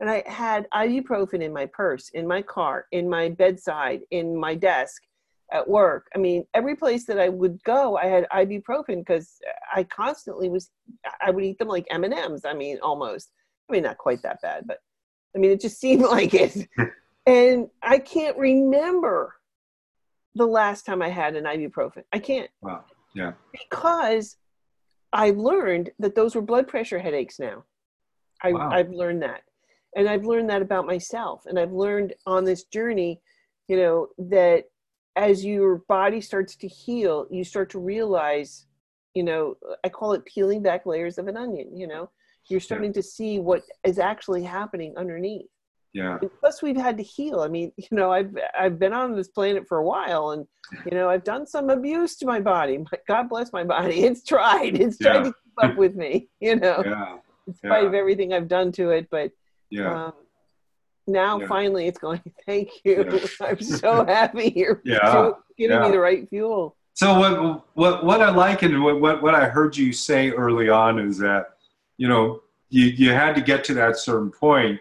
And 0.00 0.08
I 0.08 0.22
had 0.26 0.68
ibuprofen 0.72 1.42
in 1.42 1.52
my 1.52 1.66
purse, 1.66 2.10
in 2.10 2.26
my 2.26 2.40
car, 2.42 2.86
in 2.92 3.08
my 3.08 3.30
bedside, 3.30 4.02
in 4.10 4.38
my 4.38 4.54
desk, 4.54 5.02
at 5.50 5.66
work. 5.68 6.06
I 6.14 6.18
mean, 6.18 6.44
every 6.54 6.76
place 6.76 7.04
that 7.06 7.18
I 7.18 7.28
would 7.28 7.62
go, 7.64 7.96
I 7.96 8.06
had 8.06 8.28
ibuprofen 8.32 8.98
because 8.98 9.38
I 9.74 9.82
constantly 9.84 10.48
was. 10.48 10.70
I 11.20 11.30
would 11.30 11.44
eat 11.44 11.58
them 11.58 11.68
like 11.68 11.86
M 11.90 12.04
and 12.04 12.14
M's. 12.14 12.44
I 12.44 12.52
mean, 12.52 12.78
almost. 12.82 13.30
I 13.68 13.72
mean, 13.72 13.82
not 13.82 13.98
quite 13.98 14.22
that 14.22 14.40
bad, 14.40 14.64
but 14.66 14.78
I 15.34 15.38
mean, 15.38 15.50
it 15.50 15.60
just 15.60 15.80
seemed 15.80 16.02
like 16.02 16.34
it. 16.34 16.68
and 17.26 17.68
I 17.82 17.98
can't 17.98 18.36
remember 18.36 19.34
the 20.34 20.46
last 20.46 20.86
time 20.86 21.02
I 21.02 21.08
had 21.08 21.34
an 21.34 21.44
ibuprofen. 21.44 22.04
I 22.12 22.18
can't 22.18 22.50
Wow. 22.62 22.84
Yeah. 23.14 23.32
because 23.52 24.36
I 25.12 25.30
learned 25.30 25.90
that 25.98 26.14
those 26.14 26.34
were 26.34 26.42
blood 26.42 26.68
pressure 26.68 26.98
headaches 26.98 27.38
now. 27.38 27.64
I, 28.42 28.52
Wow. 28.52 28.70
I've 28.70 28.90
learned 28.90 29.22
that. 29.22 29.42
And 29.96 30.08
I've 30.08 30.26
learned 30.26 30.50
that 30.50 30.62
about 30.62 30.86
myself. 30.86 31.44
And 31.46 31.58
I've 31.58 31.72
learned 31.72 32.14
on 32.26 32.44
this 32.44 32.64
journey, 32.64 33.20
you 33.68 33.76
know, 33.76 34.08
that 34.18 34.64
as 35.16 35.44
your 35.44 35.78
body 35.88 36.20
starts 36.20 36.54
to 36.56 36.68
heal, 36.68 37.26
you 37.30 37.42
start 37.42 37.70
to 37.70 37.80
realize, 37.80 38.66
you 39.14 39.24
know, 39.24 39.56
I 39.82 39.88
call 39.88 40.12
it 40.12 40.24
peeling 40.24 40.62
back 40.62 40.86
layers 40.86 41.18
of 41.18 41.26
an 41.26 41.36
onion, 41.36 41.76
you 41.76 41.86
know, 41.86 42.10
you're 42.48 42.60
starting 42.60 42.92
to 42.92 43.02
see 43.02 43.38
what 43.38 43.62
is 43.84 43.98
actually 43.98 44.42
happening 44.44 44.94
underneath. 44.96 45.46
Yeah. 45.98 46.18
And 46.22 46.30
plus 46.40 46.62
we've 46.62 46.76
had 46.76 46.96
to 46.98 47.02
heal 47.02 47.40
i 47.40 47.48
mean 47.48 47.72
you 47.84 47.88
know 47.98 48.12
i've 48.12 48.32
i've 48.58 48.78
been 48.78 48.92
on 48.92 49.16
this 49.16 49.28
planet 49.28 49.66
for 49.68 49.78
a 49.78 49.84
while 49.84 50.30
and 50.30 50.46
you 50.86 50.92
know 50.96 51.08
i've 51.10 51.24
done 51.24 51.44
some 51.46 51.70
abuse 51.70 52.16
to 52.18 52.26
my 52.26 52.40
body 52.40 52.78
My- 52.78 52.98
god 53.08 53.28
bless 53.28 53.52
my 53.52 53.64
body 53.64 54.00
it's 54.08 54.22
tried 54.22 54.76
it's 54.80 54.98
tried 54.98 55.24
to 55.24 55.32
keep 55.32 55.64
up 55.64 55.76
with 55.76 55.94
me 55.96 56.28
you 56.40 56.56
know 56.56 56.82
Yeah. 56.84 57.16
in 57.46 57.54
spite 57.54 57.82
yeah. 57.82 57.88
of 57.88 57.94
everything 57.94 58.32
i've 58.32 58.48
done 58.48 58.70
to 58.72 58.90
it 58.90 59.08
but 59.10 59.32
Yeah. 59.70 60.06
um, 60.06 60.12
now 61.06 61.40
Yeah. 61.40 61.46
finally 61.48 61.86
it's 61.88 61.98
going 61.98 62.22
thank 62.46 62.68
you 62.84 63.04
Yeah. 63.10 63.46
i'm 63.48 63.60
so 63.60 64.04
happy 64.04 64.52
you're 64.54 64.80
Yeah. 64.84 65.32
giving 65.56 65.76
Yeah. 65.78 65.84
me 65.86 65.90
the 65.90 66.00
right 66.00 66.28
fuel 66.28 66.76
So 66.94 67.08
what 67.22 67.34
what 67.82 68.04
what 68.08 68.20
I 68.28 68.30
like 68.30 68.60
and 68.66 68.74
what, 68.84 68.96
what 69.04 69.16
what 69.24 69.34
I 69.42 69.44
heard 69.56 69.76
you 69.76 69.92
say 69.92 70.30
early 70.44 70.68
on 70.68 70.98
is 71.08 71.16
that 71.26 71.44
you 71.96 72.08
know 72.12 72.24
you 72.76 72.84
you 73.02 73.08
had 73.22 73.32
to 73.38 73.42
get 73.50 73.60
to 73.68 73.74
that 73.80 73.96
certain 74.08 74.30
point 74.46 74.80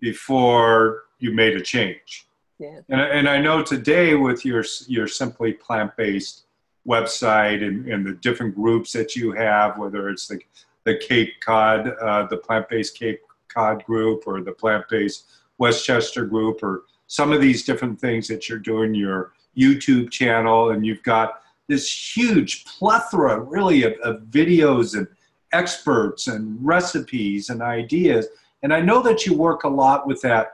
before 0.00 1.04
you 1.18 1.32
made 1.32 1.56
a 1.56 1.60
change. 1.60 2.26
yeah 2.58 2.80
And, 2.88 3.00
I- 3.00 3.08
and 3.18 3.28
I 3.28 3.38
know 3.40 3.62
today 3.62 4.14
with 4.14 4.44
your 4.44 4.64
your 4.88 5.06
simply 5.06 5.52
plant 5.52 5.96
based 5.96 6.44
website 6.86 7.60
and, 7.66 7.86
and 7.92 8.00
the 8.06 8.14
different 8.26 8.54
groups 8.54 8.92
that 8.92 9.14
you 9.14 9.32
have, 9.32 9.78
whether 9.78 10.08
it's 10.08 10.26
the 10.28 10.38
the 10.84 10.96
Cape 10.96 11.32
Cod, 11.44 11.80
uh, 12.00 12.26
the 12.26 12.38
plant 12.38 12.66
based 12.70 12.98
Cape 12.98 13.20
Cod 13.48 13.84
group, 13.84 14.18
or 14.26 14.40
the 14.40 14.52
plant 14.62 14.84
based 14.88 15.20
Westchester 15.58 16.24
group, 16.24 16.62
or 16.62 16.84
some 17.06 17.32
of 17.32 17.40
these 17.42 17.64
different 17.68 18.00
things 18.00 18.26
that 18.28 18.48
you're 18.48 18.58
doing, 18.72 18.94
your 18.94 19.32
YouTube 19.64 20.10
channel, 20.10 20.70
and 20.70 20.86
you've 20.86 21.02
got 21.02 21.42
this 21.68 21.86
huge 22.16 22.64
plethora, 22.64 23.38
really, 23.40 23.82
of, 23.82 23.92
of 24.02 24.22
videos 24.38 24.96
and 24.96 25.06
experts 25.52 26.28
and 26.28 26.42
recipes 26.64 27.50
and 27.50 27.60
ideas. 27.60 28.26
And 28.62 28.72
I 28.72 28.80
know 28.80 29.02
that 29.02 29.26
you 29.26 29.34
work 29.34 29.64
a 29.64 29.68
lot 29.68 30.06
with 30.06 30.22
that 30.22 30.52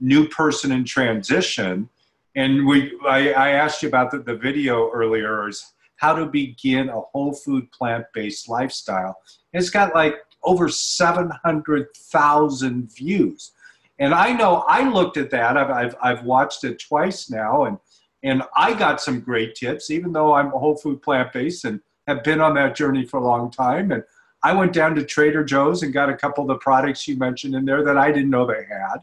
new 0.00 0.28
person 0.28 0.70
in 0.72 0.84
transition. 0.84 1.88
And 2.34 2.66
we, 2.66 2.98
I, 3.06 3.32
I 3.32 3.50
asked 3.50 3.82
you 3.82 3.88
about 3.88 4.10
the, 4.10 4.18
the 4.18 4.36
video 4.36 4.90
earlier 4.90 5.48
is 5.48 5.72
how 5.96 6.14
to 6.14 6.26
begin 6.26 6.88
a 6.88 7.00
whole 7.00 7.32
food 7.32 7.70
plant 7.70 8.06
based 8.12 8.48
lifestyle. 8.48 9.16
It's 9.52 9.70
got 9.70 9.94
like 9.94 10.16
over 10.42 10.68
700,000 10.68 12.92
views. 12.92 13.52
And 13.98 14.12
I 14.12 14.32
know 14.32 14.64
I 14.68 14.88
looked 14.88 15.16
at 15.16 15.30
that, 15.30 15.56
I've, 15.56 15.70
I've, 15.70 15.94
I've 16.02 16.24
watched 16.24 16.64
it 16.64 16.80
twice 16.80 17.30
now, 17.30 17.64
and, 17.64 17.78
and 18.24 18.42
I 18.56 18.74
got 18.74 19.00
some 19.00 19.20
great 19.20 19.54
tips, 19.54 19.88
even 19.90 20.12
though 20.12 20.34
I'm 20.34 20.48
a 20.48 20.58
whole 20.58 20.76
food 20.76 21.00
plant 21.00 21.32
based 21.32 21.64
and 21.64 21.80
have 22.06 22.24
been 22.24 22.40
on 22.40 22.54
that 22.54 22.74
journey 22.74 23.06
for 23.06 23.20
a 23.20 23.24
long 23.24 23.50
time. 23.50 23.92
And 23.92 24.02
I 24.44 24.52
went 24.52 24.74
down 24.74 24.94
to 24.96 25.04
Trader 25.04 25.42
Joe's 25.42 25.82
and 25.82 25.92
got 25.92 26.10
a 26.10 26.16
couple 26.16 26.44
of 26.44 26.48
the 26.48 26.58
products 26.58 27.08
you 27.08 27.16
mentioned 27.16 27.54
in 27.54 27.64
there 27.64 27.82
that 27.82 27.96
I 27.96 28.12
didn't 28.12 28.30
know 28.30 28.46
they 28.46 28.66
had. 28.68 28.98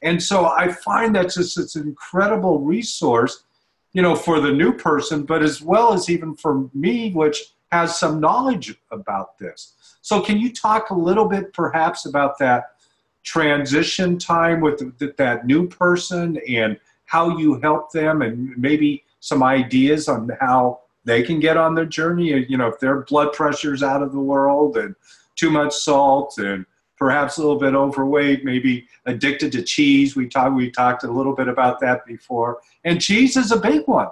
And 0.00 0.20
so 0.20 0.46
I 0.46 0.72
find 0.72 1.14
that's 1.14 1.34
just 1.34 1.58
it's 1.58 1.76
an 1.76 1.86
incredible 1.86 2.60
resource, 2.60 3.44
you 3.92 4.00
know, 4.00 4.16
for 4.16 4.40
the 4.40 4.50
new 4.50 4.72
person, 4.72 5.24
but 5.24 5.42
as 5.42 5.60
well 5.60 5.92
as 5.92 6.08
even 6.08 6.34
for 6.34 6.70
me, 6.72 7.12
which 7.12 7.52
has 7.70 7.98
some 7.98 8.18
knowledge 8.18 8.74
about 8.90 9.38
this. 9.38 9.74
So 10.00 10.22
can 10.22 10.38
you 10.38 10.52
talk 10.52 10.88
a 10.88 10.94
little 10.94 11.26
bit 11.26 11.52
perhaps 11.52 12.06
about 12.06 12.38
that 12.38 12.76
transition 13.24 14.18
time 14.18 14.62
with 14.62 14.78
the, 14.98 15.14
that 15.18 15.46
new 15.46 15.68
person 15.68 16.40
and 16.48 16.80
how 17.04 17.36
you 17.36 17.60
help 17.60 17.92
them 17.92 18.22
and 18.22 18.56
maybe 18.56 19.04
some 19.20 19.42
ideas 19.42 20.08
on 20.08 20.30
how 20.40 20.80
they 21.08 21.22
can 21.22 21.40
get 21.40 21.56
on 21.56 21.74
their 21.74 21.86
journey, 21.86 22.44
you 22.48 22.58
know, 22.58 22.66
if 22.66 22.78
their 22.80 23.02
blood 23.02 23.32
pressure's 23.32 23.82
out 23.82 24.02
of 24.02 24.12
the 24.12 24.20
world 24.20 24.76
and 24.76 24.94
too 25.36 25.50
much 25.50 25.74
salt 25.74 26.36
and 26.38 26.66
perhaps 26.98 27.38
a 27.38 27.40
little 27.40 27.58
bit 27.58 27.74
overweight, 27.74 28.44
maybe 28.44 28.86
addicted 29.06 29.52
to 29.52 29.62
cheese. 29.62 30.16
We 30.16 30.28
talked 30.28 30.54
we 30.54 30.70
talked 30.70 31.04
a 31.04 31.10
little 31.10 31.34
bit 31.34 31.48
about 31.48 31.80
that 31.80 32.04
before, 32.04 32.60
and 32.84 33.00
cheese 33.00 33.36
is 33.36 33.52
a 33.52 33.60
big 33.60 33.86
one. 33.86 34.08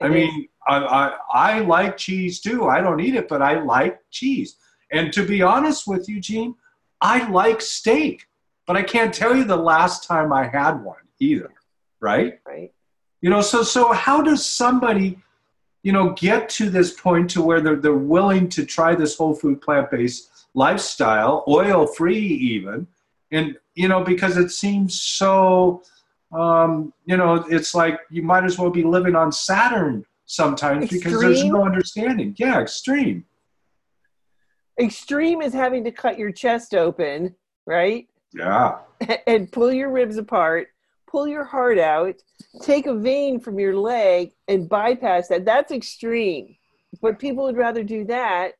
I 0.00 0.08
mean, 0.08 0.48
I, 0.66 0.76
I, 0.76 1.16
I 1.32 1.58
like 1.60 1.96
cheese 1.96 2.40
too. 2.40 2.66
I 2.66 2.80
don't 2.80 3.00
eat 3.00 3.14
it, 3.14 3.28
but 3.28 3.40
I 3.40 3.62
like 3.62 4.00
cheese. 4.10 4.56
And 4.92 5.12
to 5.14 5.24
be 5.24 5.40
honest 5.40 5.86
with 5.86 6.08
you, 6.08 6.20
Gene, 6.20 6.54
I 7.00 7.28
like 7.30 7.62
steak, 7.62 8.26
but 8.66 8.76
I 8.76 8.82
can't 8.82 9.14
tell 9.14 9.34
you 9.34 9.44
the 9.44 9.56
last 9.56 10.04
time 10.04 10.32
I 10.32 10.46
had 10.46 10.72
one 10.82 10.96
either. 11.20 11.52
Right? 12.00 12.38
Right. 12.46 12.72
You 13.22 13.30
know, 13.30 13.40
so 13.40 13.62
so 13.62 13.92
how 13.92 14.20
does 14.20 14.44
somebody, 14.44 15.18
you 15.84 15.92
know, 15.92 16.14
get 16.14 16.48
to 16.48 16.70
this 16.70 16.92
point 16.92 17.30
to 17.30 17.42
where 17.42 17.60
they're 17.60 17.76
they're 17.76 17.92
willing 17.92 18.48
to 18.48 18.64
try 18.64 18.94
this 18.94 19.16
whole 19.16 19.34
food 19.34 19.60
plant 19.60 19.90
based 19.90 20.30
lifestyle, 20.54 21.44
oil 21.46 21.86
free 21.86 22.18
even, 22.18 22.86
and 23.30 23.56
you 23.74 23.86
know 23.86 24.02
because 24.02 24.38
it 24.38 24.50
seems 24.50 24.98
so, 24.98 25.82
um, 26.32 26.92
you 27.04 27.18
know, 27.18 27.44
it's 27.50 27.74
like 27.74 28.00
you 28.10 28.22
might 28.22 28.44
as 28.44 28.58
well 28.58 28.70
be 28.70 28.82
living 28.82 29.14
on 29.14 29.30
Saturn 29.30 30.04
sometimes 30.24 30.84
extreme. 30.84 31.02
because 31.02 31.20
there's 31.20 31.44
no 31.44 31.64
understanding. 31.64 32.34
Yeah, 32.38 32.60
extreme. 32.60 33.26
Extreme 34.80 35.42
is 35.42 35.52
having 35.52 35.84
to 35.84 35.92
cut 35.92 36.18
your 36.18 36.32
chest 36.32 36.74
open, 36.74 37.36
right? 37.66 38.08
Yeah. 38.34 38.78
And 39.26 39.52
pull 39.52 39.70
your 39.70 39.90
ribs 39.90 40.16
apart, 40.16 40.68
pull 41.14 41.28
your 41.28 41.44
heart 41.44 41.78
out, 41.78 42.16
take 42.60 42.86
a 42.86 42.94
vein 42.94 43.38
from 43.38 43.56
your 43.56 43.76
leg 43.76 44.32
and 44.48 44.68
bypass 44.68 45.28
that. 45.28 45.44
That's 45.44 45.70
extreme. 45.70 46.56
But 47.00 47.20
people 47.20 47.44
would 47.44 47.56
rather 47.56 47.84
do 47.84 48.04
that 48.06 48.54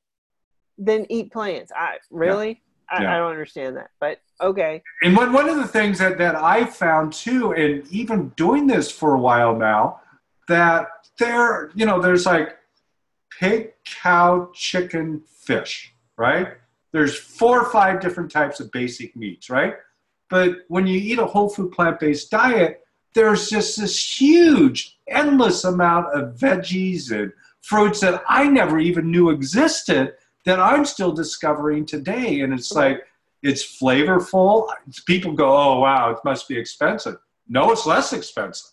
than 0.79 1.05
eat 1.11 1.33
plants. 1.33 1.73
I 1.75 1.97
really 2.13 2.63
yeah. 2.93 2.99
I, 2.99 3.03
yeah. 3.03 3.15
I, 3.15 3.19
don't 3.19 3.33
understand 3.33 3.77
that. 3.77 3.91
But 3.99 4.21
okay. 4.41 4.85
And 5.03 5.17
one 5.17 5.33
one 5.33 5.49
of 5.49 5.57
the 5.57 5.67
things 5.67 5.99
that, 5.99 6.17
that 6.19 6.37
I 6.37 6.65
found 6.65 7.13
too, 7.13 7.53
and 7.55 7.89
even 7.91 8.29
doing 8.37 8.69
this 8.69 8.89
for 8.89 9.15
a 9.15 9.19
while 9.19 9.57
now, 9.57 10.01
that 10.47 10.87
there, 11.19 11.73
you 11.75 11.87
know, 11.87 12.01
there's 12.01 12.25
like 12.25 12.57
pig, 13.37 13.73
cow, 13.85 14.49
chicken, 14.55 15.23
fish, 15.27 15.93
right? 16.17 16.55
There's 16.93 17.19
four 17.19 17.61
or 17.63 17.71
five 17.73 18.01
different 18.01 18.31
types 18.31 18.61
of 18.61 18.71
basic 18.71 19.17
meats, 19.17 19.51
right? 19.51 19.75
But 20.31 20.59
when 20.69 20.87
you 20.87 20.99
eat 20.99 21.19
a 21.19 21.27
whole 21.27 21.49
food 21.49 21.73
plant 21.73 22.01
based 22.01 22.31
diet, 22.31 22.83
there's 23.15 23.49
just 23.49 23.81
this 23.81 24.21
huge, 24.21 24.99
endless 25.09 25.65
amount 25.65 26.15
of 26.15 26.35
veggies 26.37 27.13
and 27.13 27.33
fruits 27.63 28.01
that 28.01 28.23
I 28.29 28.47
never 28.49 28.79
even 28.79 29.11
knew 29.11 29.31
existed 29.31 30.15
that 30.45 30.61
I'm 30.61 30.85
still 30.85 31.13
discovering 31.13 31.87
today. 31.87 32.41
And 32.41 32.53
it's 32.53 32.73
like, 32.73 33.05
it's 33.43 33.81
flavorful. 33.81 34.69
People 35.07 35.33
go, 35.33 35.57
oh, 35.57 35.79
wow, 35.81 36.11
it 36.11 36.19
must 36.25 36.49
be 36.49 36.59
expensive. 36.59 37.17
No, 37.49 37.71
it's 37.71 37.87
less 37.87 38.13
expensive. 38.13 38.71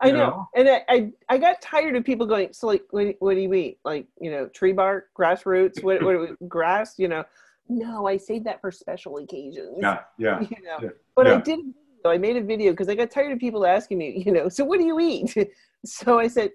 I 0.00 0.10
know. 0.10 0.18
know. 0.18 0.48
And 0.56 0.68
I, 0.68 0.82
I, 0.88 1.12
I, 1.28 1.38
got 1.38 1.62
tired 1.62 1.94
of 1.94 2.04
people 2.04 2.26
going, 2.26 2.52
so 2.52 2.66
like, 2.66 2.82
what, 2.90 3.14
what 3.20 3.34
do 3.34 3.40
you 3.40 3.54
eat? 3.54 3.78
Like, 3.84 4.06
you 4.20 4.32
know, 4.32 4.48
tree 4.48 4.72
bark, 4.72 5.14
grass 5.14 5.46
roots, 5.46 5.80
what, 5.80 6.02
what, 6.02 6.48
grass, 6.48 6.94
you 6.98 7.06
know? 7.06 7.24
No, 7.68 8.06
I 8.06 8.16
save 8.16 8.44
that 8.44 8.60
for 8.60 8.70
special 8.70 9.18
occasions. 9.18 9.78
Yeah, 9.80 10.00
yeah. 10.18 10.40
You 10.50 10.62
know, 10.62 10.78
yeah, 10.82 10.88
but 11.16 11.26
yeah. 11.26 11.36
I 11.36 11.40
did, 11.40 11.60
I 12.04 12.18
made 12.18 12.36
a 12.36 12.42
video 12.42 12.72
because 12.72 12.88
I 12.88 12.94
got 12.94 13.10
tired 13.10 13.32
of 13.32 13.38
people 13.38 13.64
asking 13.64 13.98
me, 13.98 14.22
you 14.26 14.32
know, 14.32 14.48
so 14.48 14.64
what 14.64 14.78
do 14.78 14.84
you 14.84 14.98
eat? 15.00 15.34
so 15.84 16.18
I 16.18 16.28
said, 16.28 16.50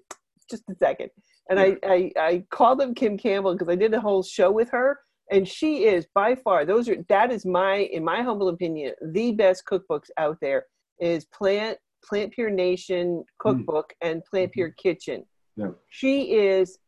just 0.50 0.64
a 0.70 0.74
second. 0.74 1.10
And 1.50 1.58
I, 1.58 1.76
I, 1.82 2.12
I 2.18 2.44
called 2.50 2.78
them 2.78 2.94
Kim 2.94 3.16
Campbell 3.16 3.54
because 3.54 3.68
I 3.68 3.74
did 3.74 3.94
a 3.94 4.00
whole 4.00 4.22
show 4.22 4.50
with 4.50 4.70
her 4.70 5.00
and 5.30 5.46
she 5.46 5.84
is 5.84 6.06
by 6.14 6.34
far 6.34 6.64
those 6.64 6.88
are 6.88 6.96
that 7.10 7.30
is 7.30 7.44
my 7.44 7.76
in 7.92 8.02
my 8.02 8.22
humble 8.22 8.48
opinion 8.48 8.94
the 9.12 9.30
best 9.32 9.62
cookbooks 9.70 10.08
out 10.16 10.38
there 10.40 10.64
is 11.00 11.26
plant 11.26 11.76
Plant 12.04 12.32
Pure 12.32 12.50
Nation 12.50 13.24
cookbook 13.38 13.92
mm. 14.02 14.10
and 14.10 14.24
Plant 14.24 14.52
Pure 14.52 14.70
mm-hmm. 14.70 14.88
Kitchen. 14.88 15.24
Yeah. 15.56 15.70
She 15.88 16.32
is 16.32 16.78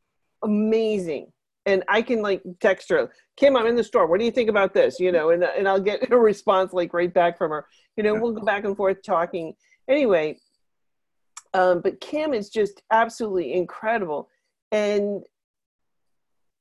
amazing. 0.45 1.33
And 1.67 1.85
I 1.89 2.03
can 2.03 2.23
like 2.23 2.43
text 2.61 2.89
her, 2.91 3.11
Kim, 3.37 3.57
I'm 3.57 3.67
in 3.67 3.77
the 3.77 3.85
store. 3.85 4.07
What 4.07 4.19
do 4.19 4.25
you 4.25 4.31
think 4.31 4.49
about 4.49 4.73
this? 4.73 4.99
You 4.99 5.13
know, 5.13 5.31
and, 5.31 5.45
and 5.45 5.69
I'll 5.69 5.81
get 5.81 6.11
a 6.13 6.17
response 6.17 6.73
like 6.73 6.95
right 6.95 7.13
back 7.13 7.39
from 7.39 7.51
her. 7.51 7.67
You 7.97 8.03
know, 8.03 8.15
we'll 8.15 8.33
go 8.33 8.45
back 8.45 8.65
and 8.65 8.77
forth 8.77 9.03
talking. 9.03 9.55
Anyway, 9.89 10.39
um, 11.53 11.81
but 11.81 12.01
Kim 12.01 12.33
is 12.33 12.49
just 12.49 12.83
absolutely 12.91 13.53
incredible. 13.53 14.29
And 14.73 15.23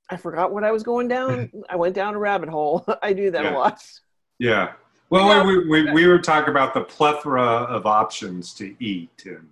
I 0.10 0.18
forgot 0.18 0.52
what 0.52 0.64
I 0.64 0.72
was 0.72 0.84
going 0.84 1.08
down. 1.08 1.52
I 1.70 1.76
went 1.76 1.96
down 1.96 2.16
a 2.16 2.20
rabbit 2.20 2.50
hole. 2.50 2.86
I 3.02 3.14
do 3.14 3.32
that 3.32 3.44
yeah. 3.44 3.56
a 3.56 3.58
lot. 3.58 3.82
Yeah. 4.40 4.74
Well, 5.10 5.46
we, 5.46 5.68
we, 5.68 5.92
we 5.92 6.08
were 6.08 6.20
talking 6.20 6.50
about 6.50 6.74
the 6.74 6.82
plethora 6.82 7.44
of 7.44 7.88
options 7.88 8.54
to 8.56 8.76
eat. 8.84 9.24
And... 9.26 9.48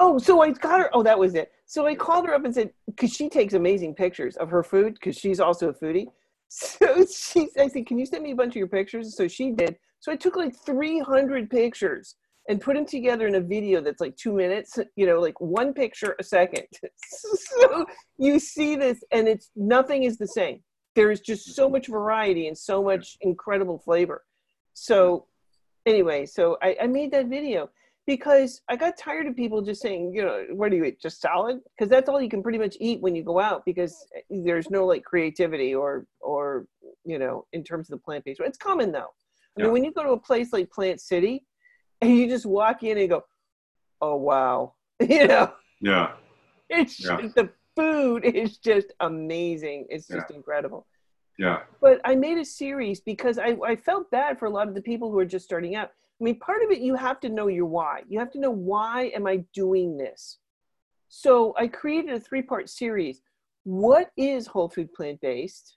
Oh, 0.00 0.18
so 0.18 0.40
I 0.40 0.52
got 0.52 0.80
her. 0.80 0.90
Oh, 0.94 1.02
that 1.02 1.18
was 1.18 1.34
it. 1.34 1.52
So 1.66 1.84
I 1.86 1.96
called 1.96 2.26
her 2.26 2.34
up 2.34 2.44
and 2.44 2.54
said, 2.54 2.70
because 2.86 3.12
she 3.12 3.28
takes 3.28 3.52
amazing 3.52 3.94
pictures 3.94 4.36
of 4.36 4.50
her 4.50 4.62
food, 4.62 4.94
because 4.94 5.16
she's 5.16 5.40
also 5.40 5.68
a 5.68 5.74
foodie. 5.74 6.06
So 6.48 7.04
she, 7.04 7.48
I 7.58 7.66
said, 7.66 7.86
can 7.86 7.98
you 7.98 8.06
send 8.06 8.22
me 8.22 8.30
a 8.30 8.36
bunch 8.36 8.52
of 8.52 8.56
your 8.56 8.68
pictures? 8.68 9.16
So 9.16 9.26
she 9.26 9.50
did. 9.50 9.76
So 9.98 10.12
I 10.12 10.16
took 10.16 10.36
like 10.36 10.54
300 10.64 11.50
pictures 11.50 12.14
and 12.48 12.60
put 12.60 12.76
them 12.76 12.86
together 12.86 13.26
in 13.26 13.34
a 13.34 13.40
video 13.40 13.80
that's 13.80 14.00
like 14.00 14.16
two 14.16 14.32
minutes, 14.32 14.78
you 14.94 15.06
know, 15.06 15.18
like 15.18 15.40
one 15.40 15.74
picture 15.74 16.14
a 16.20 16.22
second. 16.22 16.68
so 17.08 17.84
you 18.16 18.38
see 18.38 18.76
this, 18.76 19.02
and 19.10 19.26
it's 19.26 19.50
nothing 19.56 20.04
is 20.04 20.18
the 20.18 20.28
same. 20.28 20.60
There 20.94 21.10
is 21.10 21.20
just 21.20 21.56
so 21.56 21.68
much 21.68 21.88
variety 21.88 22.46
and 22.46 22.56
so 22.56 22.80
much 22.80 23.16
incredible 23.22 23.80
flavor. 23.80 24.24
So 24.74 25.26
anyway, 25.84 26.26
so 26.26 26.58
I, 26.62 26.76
I 26.82 26.86
made 26.86 27.10
that 27.10 27.26
video 27.26 27.70
because 28.06 28.62
I 28.68 28.76
got 28.76 28.96
tired 28.96 29.26
of 29.26 29.34
people 29.34 29.62
just 29.62 29.82
saying, 29.82 30.12
you 30.14 30.22
know, 30.22 30.46
what 30.52 30.70
do 30.70 30.76
you 30.76 30.84
eat? 30.84 31.00
Just 31.00 31.20
salad? 31.20 31.60
Because 31.76 31.90
that's 31.90 32.08
all 32.08 32.20
you 32.20 32.28
can 32.28 32.42
pretty 32.42 32.58
much 32.58 32.76
eat 32.80 33.00
when 33.00 33.16
you 33.16 33.24
go 33.24 33.40
out 33.40 33.64
because 33.64 34.06
eh, 34.16 34.20
there's 34.30 34.70
no 34.70 34.86
like 34.86 35.04
creativity 35.04 35.74
or 35.74 36.06
or 36.20 36.66
you 37.04 37.18
know 37.18 37.46
in 37.52 37.64
terms 37.64 37.90
of 37.90 37.98
the 37.98 38.02
plant 38.02 38.24
based. 38.24 38.40
It's 38.44 38.58
common 38.58 38.92
though. 38.92 39.10
I 39.58 39.60
yeah. 39.60 39.64
mean, 39.64 39.72
when 39.72 39.84
you 39.84 39.92
go 39.92 40.02
to 40.02 40.10
a 40.10 40.18
place 40.18 40.52
like 40.52 40.70
Plant 40.70 41.00
City 41.00 41.44
and 42.00 42.14
you 42.14 42.28
just 42.28 42.46
walk 42.46 42.82
in 42.82 42.98
and 42.98 43.08
go, 43.08 43.24
oh 44.00 44.16
wow, 44.16 44.74
you 45.00 45.26
know. 45.26 45.52
Yeah. 45.80 46.12
It's 46.68 47.04
yeah. 47.04 47.16
the 47.34 47.50
food 47.74 48.24
is 48.24 48.58
just 48.58 48.92
amazing. 49.00 49.86
It's 49.88 50.06
just 50.06 50.26
yeah. 50.30 50.36
incredible. 50.36 50.86
Yeah. 51.38 51.60
But 51.80 52.00
I 52.04 52.14
made 52.14 52.38
a 52.38 52.44
series 52.44 53.00
because 53.00 53.38
I, 53.38 53.56
I 53.64 53.76
felt 53.76 54.10
bad 54.10 54.38
for 54.38 54.46
a 54.46 54.50
lot 54.50 54.68
of 54.68 54.74
the 54.74 54.80
people 54.80 55.10
who 55.10 55.18
are 55.18 55.26
just 55.26 55.44
starting 55.44 55.74
out. 55.74 55.90
I 56.20 56.24
mean, 56.24 56.38
part 56.38 56.62
of 56.62 56.70
it, 56.70 56.80
you 56.80 56.94
have 56.94 57.20
to 57.20 57.28
know 57.28 57.48
your 57.48 57.66
why. 57.66 58.02
You 58.08 58.18
have 58.18 58.30
to 58.32 58.40
know 58.40 58.50
why 58.50 59.12
am 59.14 59.26
I 59.26 59.44
doing 59.52 59.98
this? 59.98 60.38
So 61.08 61.54
I 61.58 61.68
created 61.68 62.14
a 62.14 62.20
three 62.20 62.42
part 62.42 62.70
series. 62.70 63.20
What 63.64 64.10
is 64.16 64.46
whole 64.46 64.68
food 64.68 64.92
plant 64.94 65.20
based? 65.20 65.76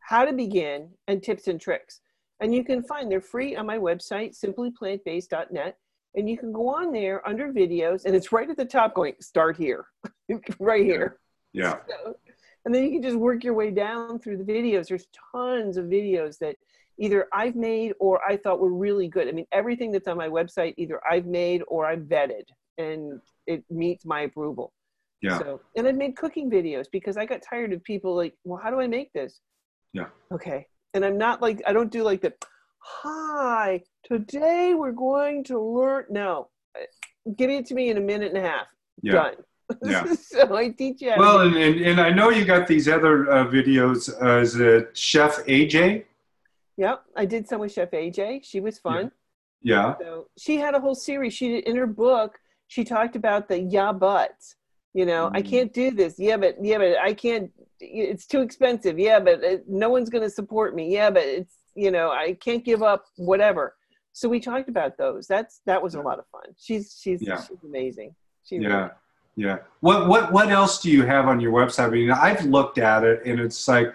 How 0.00 0.24
to 0.24 0.32
begin 0.32 0.90
and 1.06 1.22
tips 1.22 1.48
and 1.48 1.60
tricks. 1.60 2.00
And 2.40 2.54
you 2.54 2.64
can 2.64 2.82
find 2.82 3.10
they're 3.10 3.20
free 3.20 3.54
on 3.54 3.66
my 3.66 3.78
website, 3.78 4.38
simplyplantbased.net. 4.38 5.76
And 6.14 6.28
you 6.28 6.36
can 6.36 6.52
go 6.52 6.68
on 6.68 6.92
there 6.92 7.26
under 7.26 7.52
videos, 7.52 8.04
and 8.04 8.14
it's 8.14 8.32
right 8.32 8.50
at 8.50 8.56
the 8.56 8.66
top 8.66 8.94
going, 8.94 9.14
start 9.20 9.56
here, 9.56 9.86
right 10.58 10.84
here. 10.84 11.18
Yeah. 11.54 11.78
So, 11.88 12.16
and 12.64 12.74
then 12.74 12.84
you 12.84 12.90
can 12.90 13.02
just 13.02 13.16
work 13.16 13.44
your 13.44 13.54
way 13.54 13.70
down 13.70 14.18
through 14.18 14.36
the 14.38 14.44
videos 14.44 14.88
there's 14.88 15.06
tons 15.32 15.76
of 15.76 15.86
videos 15.86 16.38
that 16.38 16.56
either 16.98 17.26
i've 17.32 17.56
made 17.56 17.92
or 18.00 18.20
i 18.26 18.36
thought 18.36 18.60
were 18.60 18.72
really 18.72 19.08
good 19.08 19.28
i 19.28 19.32
mean 19.32 19.46
everything 19.52 19.90
that's 19.90 20.08
on 20.08 20.16
my 20.16 20.28
website 20.28 20.74
either 20.76 21.00
i've 21.10 21.26
made 21.26 21.62
or 21.68 21.86
i've 21.86 22.00
vetted 22.00 22.44
and 22.78 23.20
it 23.46 23.64
meets 23.70 24.04
my 24.04 24.22
approval 24.22 24.72
yeah 25.20 25.38
so 25.38 25.60
and 25.76 25.86
i've 25.86 25.96
made 25.96 26.16
cooking 26.16 26.50
videos 26.50 26.86
because 26.92 27.16
i 27.16 27.24
got 27.24 27.40
tired 27.42 27.72
of 27.72 27.82
people 27.84 28.14
like 28.14 28.34
well 28.44 28.60
how 28.62 28.70
do 28.70 28.80
i 28.80 28.86
make 28.86 29.12
this 29.12 29.40
yeah 29.92 30.06
okay 30.32 30.66
and 30.94 31.04
i'm 31.04 31.18
not 31.18 31.40
like 31.40 31.62
i 31.66 31.72
don't 31.72 31.90
do 31.90 32.02
like 32.02 32.20
the 32.20 32.32
hi 32.78 33.82
today 34.04 34.74
we're 34.74 34.92
going 34.92 35.44
to 35.44 35.60
learn 35.60 36.04
no 36.10 36.48
give 37.36 37.50
it 37.50 37.66
to 37.66 37.74
me 37.74 37.90
in 37.90 37.96
a 37.96 38.00
minute 38.00 38.34
and 38.34 38.44
a 38.44 38.48
half 38.48 38.66
yeah. 39.02 39.12
done 39.12 39.34
yeah. 39.84 40.04
so 40.14 40.54
I 40.56 40.68
teach 40.68 41.00
you. 41.00 41.12
well, 41.16 41.40
and, 41.40 41.56
and, 41.56 41.80
and 41.80 42.00
I 42.00 42.10
know 42.10 42.30
you 42.30 42.44
got 42.44 42.66
these 42.66 42.88
other 42.88 43.30
uh, 43.30 43.46
videos 43.46 44.12
as 44.22 44.58
a 44.60 44.88
Chef 44.94 45.44
AJ. 45.46 46.04
Yep, 46.82 47.04
I 47.14 47.26
did 47.26 47.46
some 47.46 47.60
with 47.60 47.72
Chef 47.72 47.92
AJ. 47.92 48.40
She 48.42 48.58
was 48.58 48.76
fun. 48.76 49.12
Yeah. 49.62 49.94
So 50.00 50.26
she 50.36 50.56
had 50.56 50.74
a 50.74 50.80
whole 50.80 50.96
series. 50.96 51.32
She 51.32 51.48
did 51.50 51.64
in 51.68 51.76
her 51.76 51.86
book. 51.86 52.40
She 52.66 52.82
talked 52.82 53.14
about 53.14 53.46
the 53.46 53.60
yeah 53.60 53.92
buts. 53.92 54.56
You 54.92 55.06
know, 55.06 55.30
mm. 55.30 55.36
I 55.36 55.42
can't 55.42 55.72
do 55.72 55.92
this. 55.92 56.16
Yeah, 56.18 56.38
but 56.38 56.56
yeah, 56.60 56.78
but 56.78 56.98
I 56.98 57.14
can't. 57.14 57.52
It's 57.78 58.26
too 58.26 58.40
expensive. 58.40 58.98
Yeah, 58.98 59.20
but 59.20 59.44
it, 59.44 59.68
no 59.68 59.90
one's 59.90 60.10
going 60.10 60.24
to 60.24 60.30
support 60.30 60.74
me. 60.74 60.92
Yeah, 60.92 61.10
but 61.10 61.22
it's 61.22 61.54
you 61.76 61.92
know 61.92 62.10
I 62.10 62.32
can't 62.32 62.64
give 62.64 62.82
up 62.82 63.04
whatever. 63.16 63.76
So 64.12 64.28
we 64.28 64.40
talked 64.40 64.68
about 64.68 64.98
those. 64.98 65.28
That's 65.28 65.60
that 65.66 65.80
was 65.80 65.94
a 65.94 66.00
lot 66.00 66.18
of 66.18 66.24
fun. 66.32 66.52
She's 66.58 66.98
she's 67.00 67.22
yeah. 67.22 67.40
she's 67.40 67.62
amazing. 67.62 68.12
She 68.42 68.56
yeah. 68.56 68.68
Really, 68.68 68.90
yeah. 69.36 69.58
What 69.78 70.08
what 70.08 70.32
what 70.32 70.48
else 70.50 70.82
do 70.82 70.90
you 70.90 71.04
have 71.04 71.28
on 71.28 71.38
your 71.38 71.52
website? 71.52 71.86
I 71.86 71.90
mean, 71.90 72.10
I've 72.10 72.44
looked 72.44 72.78
at 72.78 73.04
it 73.04 73.22
and 73.24 73.38
it's 73.38 73.68
like 73.68 73.94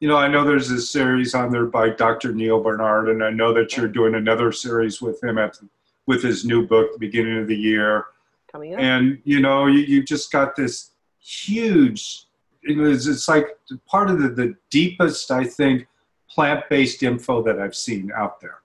you 0.00 0.08
know, 0.08 0.16
I 0.16 0.28
know 0.28 0.44
there's 0.44 0.70
a 0.70 0.80
series 0.80 1.34
on 1.34 1.50
there 1.50 1.66
by 1.66 1.90
Dr. 1.90 2.32
Neal 2.32 2.62
Barnard, 2.62 3.08
and 3.08 3.22
I 3.22 3.30
know 3.30 3.52
that 3.54 3.76
you're 3.76 3.88
doing 3.88 4.14
another 4.14 4.52
series 4.52 5.02
with 5.02 5.22
him 5.22 5.38
at 5.38 5.58
with 6.06 6.22
his 6.22 6.44
new 6.44 6.66
book, 6.66 6.92
the 6.92 6.98
beginning 6.98 7.38
of 7.38 7.48
the 7.48 7.56
year. 7.56 8.06
Coming 8.50 8.74
up. 8.74 8.80
And 8.80 9.20
you 9.24 9.40
know, 9.40 9.66
you, 9.66 9.80
you 9.80 10.02
just 10.02 10.30
got 10.30 10.56
this 10.56 10.92
huge. 11.20 12.26
It's, 12.62 13.06
it's 13.06 13.28
like 13.28 13.48
part 13.86 14.08
of 14.08 14.20
the, 14.20 14.28
the 14.28 14.54
deepest, 14.70 15.30
I 15.30 15.44
think, 15.44 15.86
plant-based 16.30 17.02
info 17.02 17.42
that 17.42 17.58
I've 17.58 17.74
seen 17.74 18.10
out 18.16 18.40
there. 18.40 18.58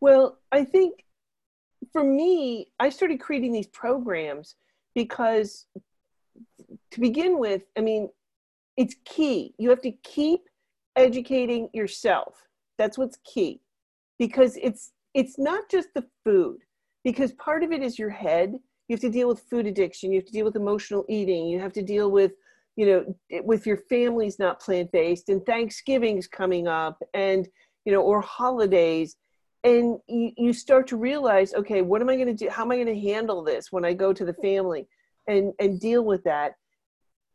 Well, 0.00 0.38
I 0.52 0.64
think 0.64 1.04
for 1.92 2.02
me, 2.02 2.72
I 2.80 2.90
started 2.90 3.20
creating 3.20 3.52
these 3.52 3.66
programs 3.68 4.56
because 4.94 5.66
to 6.90 7.00
begin 7.00 7.38
with, 7.38 7.64
I 7.76 7.80
mean, 7.80 8.10
it's 8.76 8.96
key. 9.04 9.54
You 9.58 9.70
have 9.70 9.82
to 9.82 9.92
keep 10.02 10.48
educating 10.96 11.68
yourself. 11.72 12.42
That's 12.78 12.98
what's 12.98 13.18
key. 13.24 13.60
Because 14.18 14.56
it's 14.62 14.92
it's 15.12 15.38
not 15.38 15.70
just 15.70 15.88
the 15.94 16.04
food. 16.24 16.58
Because 17.04 17.32
part 17.32 17.62
of 17.62 17.72
it 17.72 17.82
is 17.82 17.98
your 17.98 18.10
head. 18.10 18.54
You 18.88 18.94
have 18.94 19.00
to 19.00 19.10
deal 19.10 19.28
with 19.28 19.44
food 19.50 19.66
addiction, 19.66 20.12
you 20.12 20.18
have 20.18 20.26
to 20.26 20.32
deal 20.32 20.44
with 20.44 20.56
emotional 20.56 21.06
eating, 21.08 21.46
you 21.46 21.58
have 21.58 21.72
to 21.72 21.82
deal 21.82 22.10
with 22.10 22.32
you 22.76 22.86
know 22.86 23.40
with 23.44 23.66
your 23.66 23.76
family's 23.76 24.38
not 24.38 24.60
plant-based 24.60 25.28
and 25.28 25.44
Thanksgiving's 25.46 26.26
coming 26.26 26.66
up 26.66 27.00
and 27.14 27.48
you 27.84 27.92
know 27.92 28.02
or 28.02 28.20
holidays 28.20 29.16
and 29.62 29.98
you, 30.08 30.32
you 30.36 30.52
start 30.52 30.86
to 30.88 30.96
realize 30.96 31.54
okay 31.54 31.82
what 31.82 32.00
am 32.00 32.08
i 32.08 32.16
going 32.16 32.26
to 32.26 32.34
do 32.34 32.48
how 32.50 32.62
am 32.64 32.72
i 32.72 32.76
going 32.76 32.86
to 32.86 33.00
handle 33.00 33.42
this 33.42 33.70
when 33.70 33.84
i 33.84 33.92
go 33.92 34.12
to 34.12 34.24
the 34.24 34.34
family 34.34 34.86
and 35.28 35.52
and 35.58 35.80
deal 35.80 36.04
with 36.04 36.22
that 36.24 36.54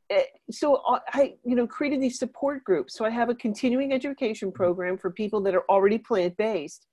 Eh, 0.09 0.23
so 0.49 0.75
uh, 0.75 0.99
i 1.13 1.35
you 1.43 1.55
know 1.55 1.67
created 1.67 2.01
these 2.01 2.19
support 2.19 2.63
groups. 2.63 2.95
So 2.95 3.05
i 3.05 3.09
have 3.09 3.29
a 3.29 3.35
continuing 3.35 3.93
education 3.93 4.49
mm-hmm. 4.49 4.55
program 4.55 4.97
for 4.97 5.11
people 5.11 5.41
that 5.41 5.55
are 5.55 5.65
already 5.69 5.97
plant-based. 5.97 6.87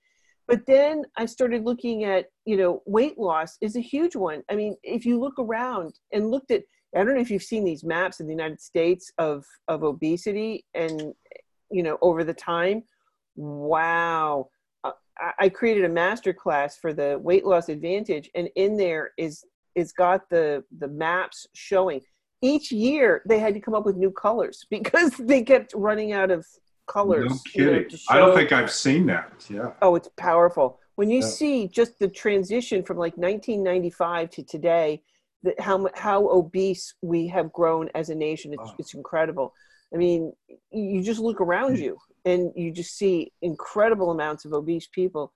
But 0.48 0.66
then 0.66 1.04
i 1.16 1.26
started 1.26 1.64
looking 1.64 2.04
at 2.04 2.26
you 2.44 2.56
know 2.56 2.82
weight 2.86 3.18
loss 3.18 3.56
is 3.60 3.76
a 3.76 3.80
huge 3.80 4.16
one. 4.16 4.42
I 4.50 4.54
mean 4.54 4.76
if 4.82 5.04
you 5.06 5.18
look 5.18 5.38
around 5.38 5.94
and 6.12 6.30
looked 6.30 6.50
at 6.50 6.62
i 6.94 7.04
don't 7.04 7.14
know 7.14 7.20
if 7.20 7.30
you've 7.30 7.42
seen 7.42 7.64
these 7.64 7.84
maps 7.84 8.20
in 8.20 8.26
the 8.26 8.32
united 8.32 8.60
states 8.60 9.10
of 9.18 9.44
of 9.68 9.82
obesity 9.82 10.64
and 10.74 11.12
you 11.70 11.82
know 11.82 11.98
over 12.02 12.24
the 12.24 12.34
time. 12.34 12.82
Wow. 13.36 14.48
Uh, 14.84 14.92
I 15.38 15.48
created 15.48 15.84
a 15.84 15.88
master 15.88 16.32
class 16.32 16.76
for 16.76 16.92
the 16.92 17.18
weight 17.22 17.44
loss 17.44 17.68
advantage, 17.68 18.30
and 18.34 18.48
in 18.56 18.76
there 18.76 19.12
is 19.18 19.44
is 19.74 19.92
got 19.92 20.28
the 20.30 20.64
the 20.78 20.88
maps 20.88 21.46
showing. 21.54 22.00
Each 22.46 22.70
year 22.70 23.22
they 23.26 23.38
had 23.38 23.54
to 23.54 23.60
come 23.60 23.74
up 23.74 23.84
with 23.84 23.96
new 23.96 24.10
colors 24.10 24.66
because 24.70 25.12
they 25.18 25.42
kept 25.42 25.72
running 25.74 26.12
out 26.12 26.30
of 26.30 26.46
colors. 26.86 27.30
No 27.30 27.38
kidding. 27.52 27.74
You 27.74 27.82
know, 27.82 27.98
I 28.10 28.18
don't 28.18 28.34
think 28.34 28.52
I've 28.52 28.70
seen 28.70 29.06
that. 29.06 29.46
Yeah. 29.48 29.72
Oh, 29.82 29.94
it's 29.94 30.08
powerful. 30.16 30.78
When 30.94 31.10
you 31.10 31.20
yeah. 31.20 31.26
see 31.26 31.68
just 31.68 31.98
the 31.98 32.08
transition 32.08 32.82
from 32.82 32.96
like 32.96 33.16
1995 33.16 34.30
to 34.30 34.42
today, 34.44 35.02
that 35.42 35.60
how 35.60 35.88
how 35.94 36.28
obese 36.28 36.94
we 37.02 37.26
have 37.28 37.52
grown 37.52 37.90
as 37.94 38.10
a 38.10 38.14
nation, 38.14 38.52
it's, 38.52 38.62
oh. 38.64 38.74
it's 38.78 38.94
incredible. 38.94 39.52
I 39.92 39.98
mean, 39.98 40.32
you 40.70 41.02
just 41.02 41.20
look 41.20 41.40
around 41.40 41.78
you 41.78 41.98
and 42.24 42.50
you 42.56 42.72
just 42.72 42.96
see 42.96 43.32
incredible 43.42 44.10
amounts 44.10 44.44
of 44.44 44.52
obese 44.52 44.88
people. 44.88 45.32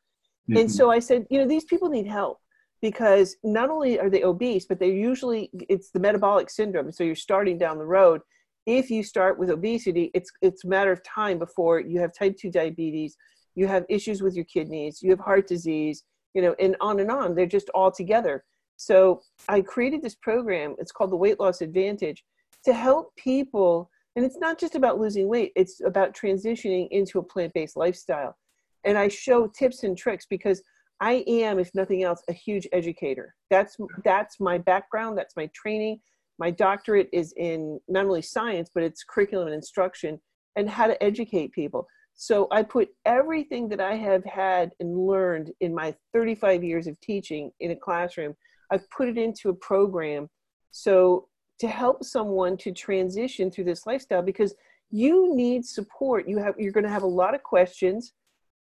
Mm-hmm. 0.48 0.60
And 0.60 0.72
so 0.72 0.90
I 0.90 0.98
said, 0.98 1.26
you 1.30 1.38
know, 1.38 1.46
these 1.46 1.64
people 1.64 1.88
need 1.88 2.06
help 2.06 2.40
because 2.82 3.36
not 3.44 3.70
only 3.70 3.98
are 3.98 4.10
they 4.10 4.22
obese, 4.22 4.66
but 4.66 4.78
they 4.78 4.90
usually 4.90 5.50
it's 5.68 5.90
the 5.90 6.00
metabolic 6.00 6.50
syndrome. 6.50 6.92
So 6.92 7.04
you're 7.04 7.14
starting 7.14 7.58
down 7.58 7.78
the 7.78 7.86
road. 7.86 8.20
If 8.66 8.90
you 8.90 9.02
start 9.02 9.38
with 9.38 9.50
obesity, 9.50 10.10
it's 10.14 10.30
it's 10.42 10.64
a 10.64 10.68
matter 10.68 10.92
of 10.92 11.02
time 11.02 11.38
before 11.38 11.80
you 11.80 12.00
have 12.00 12.14
type 12.14 12.36
2 12.38 12.50
diabetes, 12.50 13.16
you 13.54 13.66
have 13.66 13.84
issues 13.88 14.22
with 14.22 14.34
your 14.34 14.44
kidneys, 14.44 15.02
you 15.02 15.10
have 15.10 15.20
heart 15.20 15.46
disease, 15.46 16.04
you 16.34 16.42
know, 16.42 16.54
and 16.58 16.76
on 16.80 17.00
and 17.00 17.10
on. 17.10 17.34
They're 17.34 17.46
just 17.46 17.70
all 17.70 17.90
together. 17.90 18.44
So 18.76 19.22
I 19.48 19.60
created 19.60 20.02
this 20.02 20.14
program. 20.14 20.74
It's 20.78 20.92
called 20.92 21.12
the 21.12 21.16
Weight 21.16 21.38
Loss 21.38 21.60
Advantage 21.60 22.24
to 22.64 22.72
help 22.72 23.14
people 23.16 23.90
and 24.16 24.24
it's 24.24 24.38
not 24.38 24.58
just 24.58 24.74
about 24.74 24.98
losing 24.98 25.28
weight, 25.28 25.52
it's 25.56 25.80
about 25.80 26.14
transitioning 26.14 26.88
into 26.90 27.18
a 27.18 27.22
plant 27.22 27.52
based 27.54 27.76
lifestyle. 27.76 28.36
And 28.84 28.98
I 28.98 29.08
show 29.08 29.46
tips 29.46 29.84
and 29.84 29.96
tricks 29.96 30.26
because 30.28 30.62
I 31.00 31.24
am, 31.26 31.58
if 31.58 31.70
nothing 31.74 32.02
else, 32.02 32.22
a 32.28 32.32
huge 32.32 32.68
educator. 32.72 33.34
That's 33.50 33.76
that's 34.04 34.38
my 34.38 34.58
background. 34.58 35.16
That's 35.16 35.36
my 35.36 35.48
training. 35.54 36.00
My 36.38 36.50
doctorate 36.50 37.08
is 37.12 37.32
in 37.36 37.80
not 37.88 38.06
only 38.06 38.22
science, 38.22 38.70
but 38.74 38.82
it's 38.82 39.04
curriculum 39.04 39.48
and 39.48 39.54
instruction 39.54 40.20
and 40.56 40.68
how 40.68 40.86
to 40.86 41.02
educate 41.02 41.52
people. 41.52 41.86
So 42.14 42.48
I 42.50 42.62
put 42.62 42.90
everything 43.06 43.68
that 43.70 43.80
I 43.80 43.94
have 43.94 44.24
had 44.24 44.72
and 44.80 45.06
learned 45.06 45.52
in 45.60 45.74
my 45.74 45.94
35 46.12 46.62
years 46.62 46.86
of 46.86 47.00
teaching 47.00 47.50
in 47.60 47.70
a 47.70 47.76
classroom. 47.76 48.34
I've 48.70 48.88
put 48.90 49.08
it 49.08 49.16
into 49.16 49.48
a 49.48 49.54
program. 49.54 50.28
So 50.70 51.28
to 51.60 51.68
help 51.68 52.04
someone 52.04 52.56
to 52.58 52.72
transition 52.72 53.50
through 53.50 53.64
this 53.64 53.86
lifestyle 53.86 54.22
because 54.22 54.54
you 54.90 55.34
need 55.34 55.64
support 55.64 56.26
you 56.26 56.38
have 56.38 56.54
you're 56.58 56.72
going 56.72 56.84
to 56.84 56.90
have 56.90 57.04
a 57.04 57.06
lot 57.06 57.34
of 57.34 57.42
questions 57.42 58.12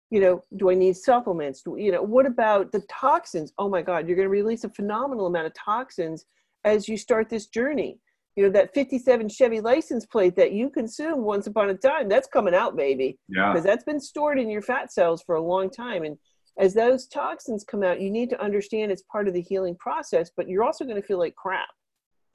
you 0.10 0.20
know 0.20 0.44
do 0.58 0.70
i 0.70 0.74
need 0.74 0.96
supplements? 0.96 1.62
Do, 1.62 1.76
you 1.78 1.92
know 1.92 2.02
what 2.02 2.26
about 2.26 2.72
the 2.72 2.82
toxins? 2.90 3.54
Oh 3.58 3.70
my 3.70 3.82
god 3.82 4.08
you're 4.08 4.16
going 4.16 4.28
to 4.28 4.30
release 4.30 4.64
a 4.64 4.70
phenomenal 4.70 5.28
amount 5.28 5.48
of 5.48 5.54
toxins 5.54 6.26
as 6.66 6.88
you 6.88 6.98
start 6.98 7.30
this 7.30 7.48
journey. 7.48 8.00
You 8.36 8.46
know 8.46 8.52
that 8.52 8.74
57 8.74 9.30
chevy 9.30 9.60
license 9.60 10.06
plate 10.06 10.36
that 10.36 10.52
you 10.52 10.70
consumed 10.70 11.24
once 11.24 11.48
upon 11.48 11.70
a 11.70 11.76
time 11.76 12.08
that's 12.08 12.28
coming 12.28 12.56
out 12.56 12.76
baby. 12.76 13.20
Yeah. 13.28 13.52
Because 13.52 13.66
that's 13.66 13.84
been 13.84 14.00
stored 14.00 14.40
in 14.40 14.50
your 14.50 14.62
fat 14.62 14.92
cells 14.92 15.24
for 15.26 15.36
a 15.36 15.42
long 15.42 15.70
time 15.70 16.04
and 16.04 16.18
as 16.58 16.74
those 16.74 17.08
toxins 17.08 17.64
come 17.64 17.84
out 17.84 18.02
you 18.02 18.10
need 18.10 18.30
to 18.30 18.42
understand 18.42 18.92
it's 18.92 19.04
part 19.04 19.28
of 19.28 19.34
the 19.34 19.42
healing 19.42 19.76
process 19.76 20.30
but 20.36 20.50
you're 20.50 20.64
also 20.64 20.84
going 20.84 21.00
to 21.00 21.08
feel 21.08 21.20
like 21.20 21.36
crap. 21.36 21.70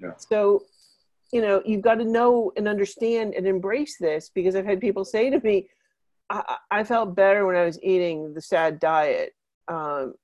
Yeah. 0.00 0.16
So, 0.16 0.62
you 1.32 1.40
know, 1.40 1.62
you've 1.64 1.82
got 1.82 1.96
to 1.96 2.04
know 2.04 2.52
and 2.56 2.68
understand 2.68 3.34
and 3.34 3.46
embrace 3.46 3.96
this 3.98 4.30
because 4.34 4.54
I've 4.56 4.66
had 4.66 4.80
people 4.80 5.04
say 5.04 5.30
to 5.30 5.40
me, 5.40 5.68
I, 6.30 6.56
I 6.70 6.84
felt 6.84 7.14
better 7.14 7.46
when 7.46 7.56
I 7.56 7.64
was 7.64 7.78
eating 7.82 8.34
the 8.34 8.40
sad 8.40 8.80
diet. 8.80 9.32
Um, 9.68 10.14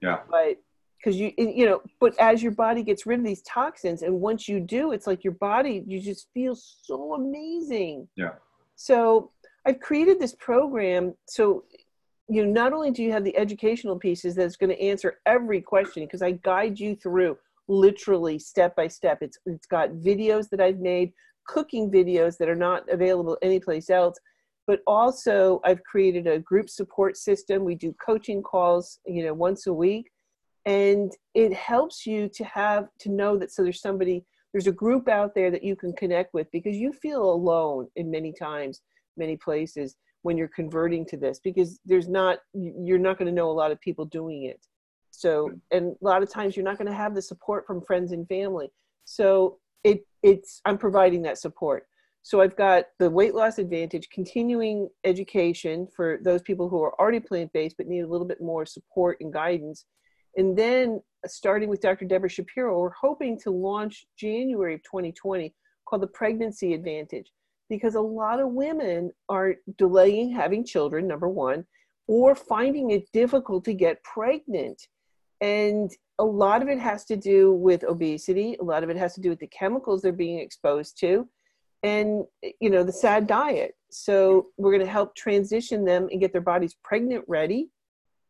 yeah. 0.00 0.20
But 0.30 0.56
because 0.98 1.16
you, 1.16 1.32
you 1.36 1.66
know, 1.66 1.80
but 2.00 2.18
as 2.18 2.42
your 2.42 2.52
body 2.52 2.82
gets 2.82 3.06
rid 3.06 3.20
of 3.20 3.24
these 3.24 3.42
toxins, 3.42 4.02
and 4.02 4.20
once 4.20 4.48
you 4.48 4.58
do, 4.60 4.92
it's 4.92 5.06
like 5.06 5.22
your 5.22 5.34
body, 5.34 5.84
you 5.86 6.00
just 6.00 6.28
feel 6.34 6.56
so 6.56 7.14
amazing. 7.14 8.08
Yeah. 8.16 8.32
So 8.74 9.30
I've 9.66 9.80
created 9.80 10.18
this 10.18 10.34
program. 10.34 11.14
So, 11.26 11.64
you 12.28 12.44
know, 12.44 12.50
not 12.50 12.72
only 12.72 12.90
do 12.90 13.02
you 13.02 13.12
have 13.12 13.24
the 13.24 13.36
educational 13.36 13.98
pieces 13.98 14.34
that's 14.34 14.56
going 14.56 14.70
to 14.70 14.82
answer 14.82 15.18
every 15.26 15.60
question, 15.60 16.04
because 16.04 16.22
I 16.22 16.32
guide 16.32 16.78
you 16.78 16.96
through 16.96 17.38
literally 17.68 18.38
step 18.38 18.74
by 18.74 18.88
step. 18.88 19.18
It's 19.20 19.38
it's 19.46 19.66
got 19.66 19.90
videos 19.90 20.48
that 20.50 20.60
I've 20.60 20.78
made, 20.78 21.12
cooking 21.46 21.90
videos 21.90 22.38
that 22.38 22.48
are 22.48 22.56
not 22.56 22.88
available 22.88 23.38
anyplace 23.42 23.90
else. 23.90 24.18
But 24.68 24.82
also, 24.86 25.60
I've 25.64 25.82
created 25.82 26.28
a 26.28 26.38
group 26.38 26.70
support 26.70 27.16
system. 27.16 27.64
We 27.64 27.74
do 27.74 27.92
coaching 27.94 28.42
calls, 28.42 29.00
you 29.04 29.24
know, 29.24 29.34
once 29.34 29.66
a 29.66 29.74
week, 29.74 30.12
and 30.64 31.10
it 31.34 31.52
helps 31.52 32.06
you 32.06 32.28
to 32.34 32.44
have 32.44 32.86
to 33.00 33.10
know 33.10 33.36
that 33.38 33.50
so 33.50 33.64
there's 33.64 33.80
somebody, 33.80 34.24
there's 34.52 34.68
a 34.68 34.72
group 34.72 35.08
out 35.08 35.34
there 35.34 35.50
that 35.50 35.64
you 35.64 35.74
can 35.74 35.92
connect 35.94 36.32
with 36.34 36.46
because 36.52 36.76
you 36.76 36.92
feel 36.92 37.28
alone 37.28 37.88
in 37.96 38.10
many 38.10 38.32
times, 38.32 38.82
many 39.16 39.36
places 39.36 39.96
when 40.22 40.36
you're 40.36 40.54
converting 40.54 41.04
to 41.06 41.16
this 41.16 41.40
because 41.42 41.80
there's 41.84 42.08
not 42.08 42.38
you're 42.52 42.98
not 42.98 43.18
going 43.18 43.26
to 43.26 43.34
know 43.34 43.50
a 43.50 43.52
lot 43.52 43.72
of 43.72 43.80
people 43.80 44.04
doing 44.04 44.44
it 44.44 44.60
so, 45.18 45.50
and 45.72 45.96
a 46.00 46.04
lot 46.04 46.22
of 46.22 46.30
times 46.30 46.56
you're 46.56 46.64
not 46.64 46.78
going 46.78 46.86
to 46.86 46.94
have 46.94 47.14
the 47.14 47.22
support 47.22 47.66
from 47.66 47.82
friends 47.82 48.12
and 48.12 48.28
family. 48.28 48.70
So 49.04 49.58
it 49.82 50.06
it's 50.22 50.60
I'm 50.64 50.78
providing 50.78 51.22
that 51.22 51.38
support. 51.38 51.86
So 52.28 52.42
I've 52.42 52.56
got 52.56 52.84
the 52.98 53.08
weight 53.08 53.34
loss 53.34 53.56
advantage, 53.56 54.10
continuing 54.10 54.90
education 55.02 55.88
for 55.96 56.18
those 56.22 56.42
people 56.42 56.68
who 56.68 56.82
are 56.82 56.92
already 57.00 57.20
plant-based 57.20 57.78
but 57.78 57.86
need 57.86 58.00
a 58.00 58.06
little 58.06 58.26
bit 58.26 58.42
more 58.42 58.66
support 58.66 59.16
and 59.22 59.32
guidance. 59.32 59.86
And 60.36 60.54
then 60.54 61.00
uh, 61.24 61.28
starting 61.28 61.70
with 61.70 61.80
Dr. 61.80 62.04
Deborah 62.04 62.28
Shapiro, 62.28 62.78
we're 62.78 62.90
hoping 62.90 63.40
to 63.40 63.50
launch 63.50 64.04
January 64.18 64.74
of 64.74 64.82
2020 64.82 65.54
called 65.88 66.02
the 66.02 66.08
pregnancy 66.08 66.74
advantage 66.74 67.32
because 67.70 67.94
a 67.94 68.00
lot 68.02 68.40
of 68.40 68.50
women 68.50 69.10
are 69.30 69.54
delaying 69.78 70.30
having 70.30 70.66
children, 70.66 71.08
number 71.08 71.30
one, 71.30 71.64
or 72.08 72.34
finding 72.34 72.90
it 72.90 73.10
difficult 73.14 73.64
to 73.64 73.72
get 73.72 74.04
pregnant. 74.04 74.78
And 75.40 75.90
a 76.18 76.24
lot 76.26 76.60
of 76.60 76.68
it 76.68 76.78
has 76.78 77.06
to 77.06 77.16
do 77.16 77.54
with 77.54 77.84
obesity. 77.84 78.58
A 78.60 78.64
lot 78.64 78.84
of 78.84 78.90
it 78.90 78.98
has 78.98 79.14
to 79.14 79.22
do 79.22 79.30
with 79.30 79.38
the 79.38 79.46
chemicals 79.46 80.02
they're 80.02 80.12
being 80.12 80.40
exposed 80.40 81.00
to 81.00 81.26
and, 81.82 82.24
you 82.60 82.70
know, 82.70 82.82
the 82.82 82.92
sad 82.92 83.26
diet. 83.26 83.74
So 83.90 84.48
we're 84.56 84.72
going 84.72 84.84
to 84.84 84.90
help 84.90 85.14
transition 85.14 85.84
them 85.84 86.08
and 86.10 86.20
get 86.20 86.32
their 86.32 86.40
bodies 86.40 86.76
pregnant 86.82 87.24
ready. 87.28 87.70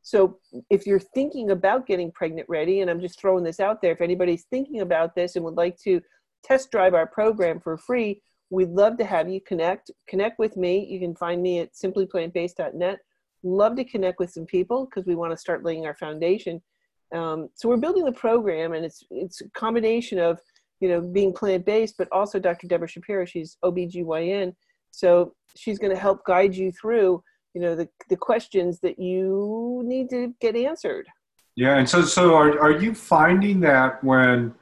So 0.02 0.38
if 0.70 0.86
you're 0.86 1.00
thinking 1.00 1.50
about 1.50 1.86
getting 1.86 2.12
pregnant 2.12 2.48
ready, 2.48 2.80
and 2.80 2.90
I'm 2.90 3.00
just 3.00 3.20
throwing 3.20 3.44
this 3.44 3.60
out 3.60 3.82
there, 3.82 3.92
if 3.92 4.00
anybody's 4.00 4.44
thinking 4.44 4.80
about 4.80 5.14
this 5.14 5.36
and 5.36 5.44
would 5.44 5.56
like 5.56 5.78
to 5.80 6.00
test 6.44 6.70
drive 6.70 6.94
our 6.94 7.06
program 7.06 7.60
for 7.60 7.76
free, 7.76 8.22
We'd 8.50 8.70
love 8.70 8.96
to 8.98 9.04
have 9.04 9.28
you 9.28 9.40
connect. 9.40 9.90
Connect 10.08 10.38
with 10.38 10.56
me. 10.56 10.86
You 10.86 11.00
can 11.00 11.14
find 11.14 11.42
me 11.42 11.60
at 11.60 11.74
simplyplantbased.net. 11.74 12.98
Love 13.42 13.76
to 13.76 13.84
connect 13.84 14.18
with 14.18 14.30
some 14.30 14.46
people 14.46 14.86
because 14.86 15.06
we 15.06 15.14
want 15.14 15.32
to 15.32 15.36
start 15.36 15.64
laying 15.64 15.86
our 15.86 15.94
foundation. 15.94 16.62
Um, 17.14 17.50
so 17.54 17.68
we're 17.68 17.76
building 17.76 18.04
the 18.04 18.12
program, 18.12 18.72
and 18.72 18.84
it's 18.84 19.04
it's 19.10 19.40
a 19.40 19.50
combination 19.50 20.18
of 20.18 20.40
you 20.80 20.88
know 20.88 21.00
being 21.00 21.32
plant 21.32 21.64
based, 21.64 21.96
but 21.98 22.08
also 22.12 22.38
Dr. 22.38 22.66
Deborah 22.66 22.88
Shapiro. 22.88 23.24
She's 23.24 23.56
OBGYN, 23.64 24.54
so 24.90 25.34
she's 25.56 25.78
going 25.78 25.94
to 25.94 26.00
help 26.00 26.24
guide 26.24 26.54
you 26.54 26.72
through 26.72 27.22
you 27.54 27.60
know 27.60 27.74
the 27.74 27.88
the 28.08 28.16
questions 28.16 28.80
that 28.80 28.98
you 28.98 29.82
need 29.84 30.08
to 30.10 30.34
get 30.40 30.56
answered. 30.56 31.06
Yeah, 31.56 31.78
and 31.78 31.88
so 31.88 32.02
so 32.02 32.34
are 32.34 32.58
are 32.60 32.70
you 32.70 32.94
finding 32.94 33.60
that 33.60 34.02
when 34.04 34.54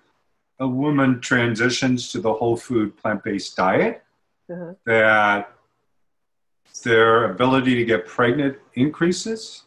a 0.61 0.67
woman 0.67 1.21
transitions 1.21 2.11
to 2.13 2.21
the 2.21 2.33
whole 2.33 2.57
food 2.57 2.97
plant 2.97 3.23
based 3.23 3.57
diet, 3.57 4.03
uh-huh. 4.51 4.73
that 4.87 5.53
their 6.85 7.33
ability 7.33 7.75
to 7.75 7.85
get 7.85 8.07
pregnant 8.07 8.57
increases? 8.75 9.65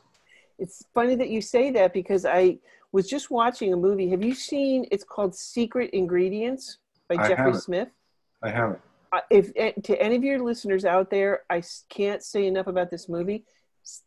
It's 0.58 0.84
funny 0.94 1.16
that 1.16 1.30
you 1.30 1.42
say 1.42 1.72
that 1.72 1.94
because 1.94 2.26
I 2.26 2.58
was 2.92 3.08
just 3.08 3.30
watching 3.30 3.74
a 3.74 3.78
movie. 3.78 4.10
Have 4.10 4.24
you 4.24 4.34
seen? 4.34 4.86
It's 4.92 5.04
called 5.04 5.36
Secret 5.36 5.92
Ingredients 5.92 6.78
by 7.08 7.16
I 7.16 7.28
Jeffrey. 7.28 7.54
Smith. 7.54 7.90
I 8.44 8.50
haven't. 8.50 8.80
Uh, 9.12 9.22
if 9.30 9.52
eh, 9.56 9.72
to 9.84 10.00
any 10.02 10.16
of 10.16 10.24
your 10.24 10.40
listeners 10.40 10.86
out 10.86 11.10
there, 11.10 11.42
I 11.50 11.64
can't 11.90 12.24
say 12.24 12.46
enough 12.46 12.68
about 12.68 12.92
this 12.92 13.10
movie. 13.10 13.44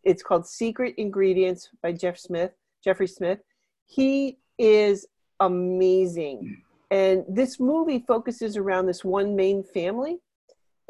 It's 0.05 0.23
called 0.23 0.47
Secret 0.47 0.95
Ingredients 0.97 1.71
by 1.83 1.93
Jeff 1.93 2.19
Smith, 2.19 2.53
Jeffrey 2.85 3.09
Smith. 3.09 3.41
He 3.87 4.39
is 4.59 5.07
amazing. 5.41 6.63
And 6.91 7.25
this 7.29 7.59
movie 7.59 8.05
focuses 8.07 8.57
around 8.57 8.87
this 8.87 9.05
one 9.05 9.35
main 9.35 9.65
family. 9.65 10.19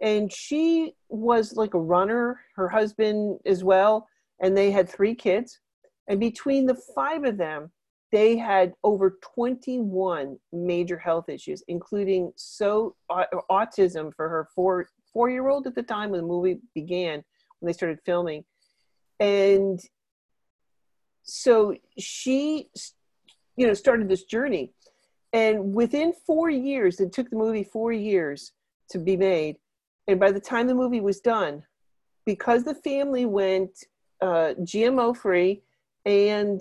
And 0.03 0.33
she 0.33 0.95
was 1.09 1.57
like 1.57 1.75
a 1.75 1.81
runner, 1.81 2.41
her 2.57 2.69
husband 2.69 3.39
as 3.47 3.63
well. 3.63 4.09
And 4.41 4.57
they 4.57 4.71
had 4.71 4.89
three 4.89 5.15
kids. 5.15 5.61
And 6.09 6.19
between 6.19 6.67
the 6.67 6.75
five 6.75 7.25
of 7.25 7.37
them, 7.37 7.71
they 8.13 8.37
had 8.37 8.75
over 8.85 9.19
21 9.23 10.39
major 10.53 10.99
health 10.99 11.29
issues, 11.29 11.63
including 11.69 12.33
so 12.37 12.95
uh, 13.11 13.25
autism 13.51 14.15
for 14.15 14.29
her 14.29 14.49
four 14.55 14.87
four 15.13 15.29
year 15.31 15.49
old 15.49 15.67
at 15.67 15.75
the 15.75 15.83
time 15.83 16.11
when 16.11 16.21
the 16.21 16.27
movie 16.27 16.61
began, 16.75 17.25
when 17.59 17.67
they 17.67 17.73
started 17.73 17.99
filming. 18.05 18.45
And 19.21 19.81
so 21.25 21.75
she, 21.99 22.69
you 23.57 23.67
know, 23.67 23.75
started 23.75 24.09
this 24.09 24.25
journey 24.25 24.73
and 25.33 25.75
within 25.75 26.13
four 26.27 26.51
years, 26.51 27.01
it 27.01 27.13
took 27.13 27.31
the 27.31 27.37
movie 27.37 27.65
four 27.65 27.93
years 27.93 28.53
to 28.91 28.99
be 28.99 29.17
made. 29.17 29.57
And 30.07 30.21
by 30.21 30.31
the 30.31 30.41
time 30.41 30.67
the 30.67 30.75
movie 30.75 31.01
was 31.01 31.21
done, 31.21 31.63
because 32.27 32.65
the 32.65 32.75
family 32.75 33.25
went 33.25 33.85
uh, 34.21 34.55
GMO 34.61 35.17
free 35.17 35.63
and 36.05 36.61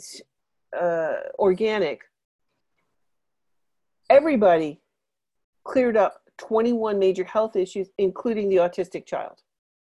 uh, 0.79 1.13
organic, 1.39 2.01
everybody 4.09 4.81
cleared 5.63 5.97
up 5.97 6.21
21 6.37 6.97
major 6.97 7.23
health 7.23 7.55
issues, 7.55 7.89
including 7.97 8.49
the 8.49 8.57
autistic 8.57 9.05
child. 9.05 9.41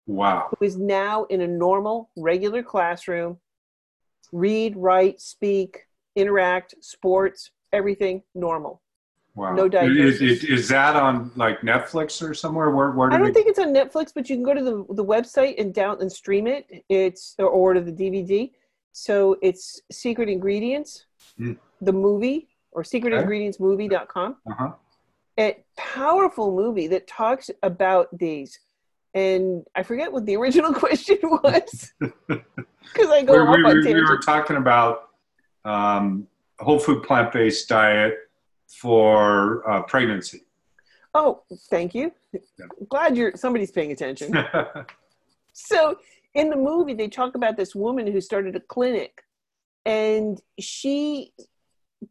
Wow. 0.07 0.49
Who 0.51 0.65
is 0.65 0.77
now 0.77 1.25
in 1.25 1.43
a 1.43 1.47
normal, 1.47 2.11
regular 2.17 2.63
classroom, 2.63 3.39
read, 4.33 4.77
write, 4.77 5.21
speak, 5.21 5.87
interact, 6.17 6.75
sports, 6.81 7.51
everything 7.73 8.23
normal. 8.35 8.83
Wow. 9.37 9.55
No 9.55 9.69
diagnosis. 9.69 10.21
Is, 10.21 10.43
is, 10.43 10.45
is, 10.45 10.69
that 10.69 10.97
on 10.97 11.31
like 11.37 11.61
Netflix 11.61 12.21
or 12.21 12.35
somewhere? 12.35 12.71
Where, 12.71 12.91
where 12.91 13.09
do 13.09 13.15
I 13.15 13.19
don't 13.19 13.29
we... 13.29 13.33
think 13.33 13.47
it's 13.47 13.61
on 13.61 13.73
Netflix, 13.73 14.13
but 14.13 14.29
you 14.29 14.37
can 14.37 14.43
go 14.43 14.55
to 14.55 14.63
the, 14.63 14.85
the 14.95 15.05
website 15.05 15.61
and 15.61 15.73
down 15.73 16.01
and 16.01 16.11
stream 16.11 16.49
it. 16.49 16.85
It's 16.89 17.37
or 17.39 17.47
order 17.47 17.81
the 17.81 17.93
DVD. 17.93 18.51
So 18.93 19.37
it's 19.43 19.81
Secret 19.91 20.29
Ingredients, 20.29 21.07
mm. 21.39 21.57
the 21.81 21.93
movie, 21.93 22.49
or 22.73 22.83
secretingredientsmovie.com. 22.83 24.37
Uh-huh. 24.51 24.73
A 25.39 25.65
powerful 25.77 26.55
movie 26.55 26.87
that 26.89 27.07
talks 27.07 27.51
about 27.63 28.07
these. 28.17 28.59
And 29.15 29.65
I 29.75 29.83
forget 29.83 30.13
what 30.13 30.27
the 30.27 30.37
original 30.37 30.73
question 30.85 31.19
was 31.23 31.93
because 32.29 33.09
I 33.11 33.23
go 33.23 33.33
we, 33.33 33.39
off 33.41 33.57
we, 33.57 33.65
on 33.65 33.85
we, 33.85 33.95
we 33.95 34.03
were 34.03 34.19
talking 34.19 34.57
about 34.57 35.11
um, 35.65 36.27
whole 36.59 36.79
food 36.79 37.03
plant 37.03 37.33
based 37.33 37.69
diet 37.69 38.15
for 38.69 39.69
uh, 39.69 39.83
pregnancy. 39.83 40.43
Oh, 41.15 41.43
thank 41.71 41.95
you. 41.95 42.13
Yeah. 42.33 42.67
Glad 42.89 43.17
you're 43.17 43.33
somebody's 43.35 43.73
paying 43.73 43.91
attention. 43.91 44.33
so 45.53 45.99
in 46.35 46.51
the 46.51 46.57
movie, 46.57 46.95
they 46.95 47.09
talk 47.09 47.35
about 47.35 47.57
this 47.57 47.75
woman 47.75 48.07
who 48.07 48.21
started 48.21 48.57
a 48.57 48.61
clinic, 48.61 49.23
and 49.85 50.41
she 50.59 51.33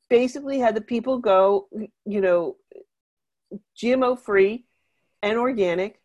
basically 0.09 0.59
had 0.59 0.75
the 0.75 0.81
people 0.81 1.19
go, 1.19 1.67
you 2.05 2.21
know, 2.21 2.57
GMO 3.81 4.19
free 4.19 4.65
and 5.23 5.37
organic, 5.37 6.01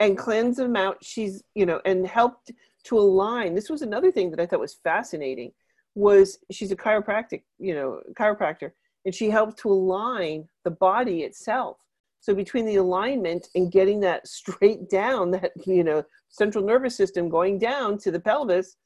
and 0.00 0.18
cleanse 0.18 0.56
them 0.56 0.76
out. 0.76 0.98
She's, 1.02 1.42
you 1.54 1.66
know, 1.66 1.80
and 1.84 2.06
helped 2.06 2.50
to 2.84 2.98
align. 2.98 3.54
This 3.54 3.70
was 3.70 3.82
another 3.82 4.10
thing 4.10 4.30
that 4.30 4.40
I 4.40 4.46
thought 4.46 4.60
was 4.60 4.78
fascinating 4.82 5.52
was 5.94 6.38
she's 6.50 6.72
a 6.72 6.76
chiropractic, 6.76 7.42
you 7.58 7.74
know, 7.74 8.00
chiropractor, 8.14 8.72
and 9.04 9.14
she 9.14 9.30
helped 9.30 9.58
to 9.60 9.70
align 9.70 10.48
the 10.64 10.70
body 10.70 11.20
itself. 11.20 11.78
So 12.20 12.34
between 12.34 12.66
the 12.66 12.76
alignment 12.76 13.48
and 13.54 13.70
getting 13.70 14.00
that 14.00 14.26
straight 14.40 14.88
down, 14.88 15.30
that 15.32 15.52
you 15.66 15.84
know, 15.84 16.04
central 16.32 16.64
nervous 16.64 16.96
system 16.96 17.28
going 17.28 17.58
down 17.58 17.96
to 17.98 18.10
the 18.10 18.18
pelvis, 18.18 18.76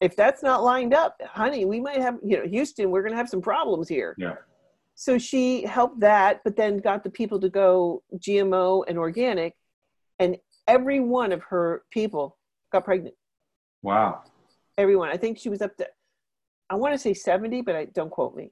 if 0.00 0.14
that's 0.14 0.42
not 0.42 0.62
lined 0.62 0.92
up, 0.92 1.16
honey, 1.24 1.64
we 1.64 1.80
might 1.80 2.02
have, 2.02 2.18
you 2.22 2.36
know, 2.36 2.46
Houston, 2.46 2.90
we're 2.90 3.02
gonna 3.02 3.16
have 3.16 3.28
some 3.28 3.40
problems 3.40 3.88
here. 3.88 4.14
Yeah. 4.18 4.34
So 4.94 5.16
she 5.18 5.62
helped 5.62 6.00
that, 6.00 6.42
but 6.44 6.56
then 6.56 6.78
got 6.78 7.02
the 7.02 7.10
people 7.10 7.40
to 7.40 7.48
go 7.48 8.02
GMO 8.18 8.84
and 8.88 8.98
organic, 8.98 9.54
and 10.18 10.36
every 10.66 11.00
one 11.00 11.32
of 11.32 11.42
her 11.44 11.82
people 11.90 12.36
got 12.72 12.84
pregnant. 12.84 13.14
Wow. 13.82 14.22
Everyone. 14.76 15.08
I 15.08 15.16
think 15.16 15.38
she 15.38 15.48
was 15.48 15.62
up 15.62 15.76
to 15.76 15.86
I 16.68 16.74
want 16.74 16.94
to 16.94 16.98
say 16.98 17.14
70, 17.14 17.62
but 17.62 17.76
I 17.76 17.84
don't 17.86 18.10
quote 18.10 18.34
me. 18.34 18.50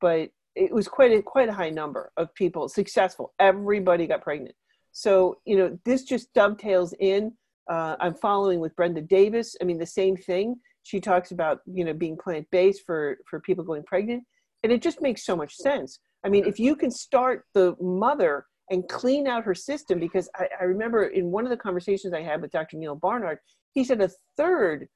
But 0.00 0.30
it 0.54 0.72
was 0.72 0.86
quite 0.86 1.12
a 1.12 1.22
quite 1.22 1.48
a 1.48 1.52
high 1.52 1.70
number 1.70 2.12
of 2.16 2.32
people 2.34 2.68
successful. 2.68 3.32
Everybody 3.38 4.06
got 4.06 4.22
pregnant. 4.22 4.54
So 4.92 5.38
you 5.44 5.56
know 5.56 5.78
this 5.84 6.04
just 6.04 6.32
dovetails 6.34 6.94
in. 7.00 7.32
Uh, 7.70 7.96
I'm 8.00 8.14
following 8.14 8.60
with 8.60 8.76
Brenda 8.76 9.00
Davis. 9.00 9.56
I 9.60 9.64
mean 9.64 9.78
the 9.78 9.86
same 9.86 10.16
thing. 10.16 10.56
She 10.82 11.00
talks 11.00 11.30
about 11.30 11.60
you 11.66 11.84
know 11.84 11.94
being 11.94 12.16
plant 12.16 12.46
based 12.50 12.82
for 12.86 13.18
for 13.28 13.40
people 13.40 13.64
going 13.64 13.84
pregnant, 13.84 14.24
and 14.62 14.72
it 14.72 14.82
just 14.82 15.00
makes 15.00 15.24
so 15.24 15.36
much 15.36 15.54
sense. 15.54 15.98
I 16.24 16.28
mean 16.28 16.44
if 16.46 16.58
you 16.58 16.76
can 16.76 16.90
start 16.90 17.44
the 17.54 17.74
mother 17.80 18.46
and 18.70 18.88
clean 18.88 19.26
out 19.26 19.44
her 19.44 19.54
system, 19.54 19.98
because 19.98 20.28
I, 20.36 20.48
I 20.60 20.64
remember 20.64 21.04
in 21.04 21.30
one 21.30 21.44
of 21.44 21.50
the 21.50 21.56
conversations 21.56 22.14
I 22.14 22.22
had 22.22 22.40
with 22.40 22.50
Dr. 22.50 22.78
Neal 22.78 22.94
Barnard, 22.94 23.38
he 23.72 23.84
said 23.84 24.00
a 24.00 24.10
third 24.36 24.88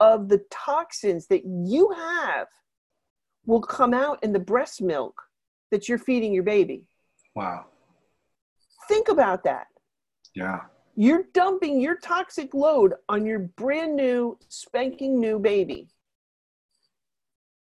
of 0.00 0.28
the 0.28 0.42
toxins 0.50 1.26
that 1.28 1.42
you 1.44 1.90
have 1.96 2.48
will 3.46 3.62
come 3.62 3.94
out 3.94 4.22
in 4.22 4.32
the 4.32 4.38
breast 4.38 4.82
milk 4.82 5.14
that 5.70 5.88
you're 5.88 5.98
feeding 5.98 6.32
your 6.32 6.42
baby. 6.42 6.84
Wow. 7.34 7.66
Think 8.88 9.08
about 9.08 9.44
that. 9.44 9.66
Yeah. 10.34 10.60
You're 10.96 11.24
dumping 11.32 11.80
your 11.80 11.96
toxic 11.96 12.54
load 12.54 12.94
on 13.08 13.26
your 13.26 13.40
brand 13.40 13.96
new, 13.96 14.38
spanking 14.48 15.20
new 15.20 15.38
baby 15.38 15.88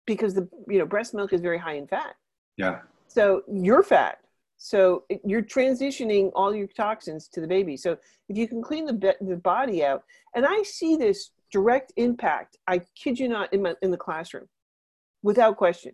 because 0.05 0.35
the 0.35 0.47
you 0.67 0.77
know 0.77 0.85
breast 0.85 1.13
milk 1.13 1.33
is 1.33 1.41
very 1.41 1.57
high 1.57 1.73
in 1.73 1.87
fat. 1.87 2.15
Yeah. 2.57 2.81
So 3.07 3.43
you're 3.51 3.83
fat. 3.83 4.19
So 4.57 5.03
you're 5.25 5.41
transitioning 5.41 6.31
all 6.35 6.55
your 6.55 6.67
toxins 6.67 7.27
to 7.29 7.41
the 7.41 7.47
baby. 7.47 7.75
So 7.75 7.97
if 8.29 8.37
you 8.37 8.47
can 8.47 8.61
clean 8.61 8.85
the 8.85 9.15
the 9.21 9.37
body 9.37 9.83
out, 9.83 10.03
and 10.35 10.45
I 10.45 10.61
see 10.63 10.95
this 10.95 11.31
direct 11.51 11.93
impact, 11.95 12.57
I 12.67 12.81
kid 12.95 13.17
you 13.19 13.29
not, 13.29 13.53
in, 13.53 13.61
my, 13.61 13.75
in 13.81 13.91
the 13.91 13.97
classroom, 13.97 14.47
without 15.23 15.57
question. 15.57 15.93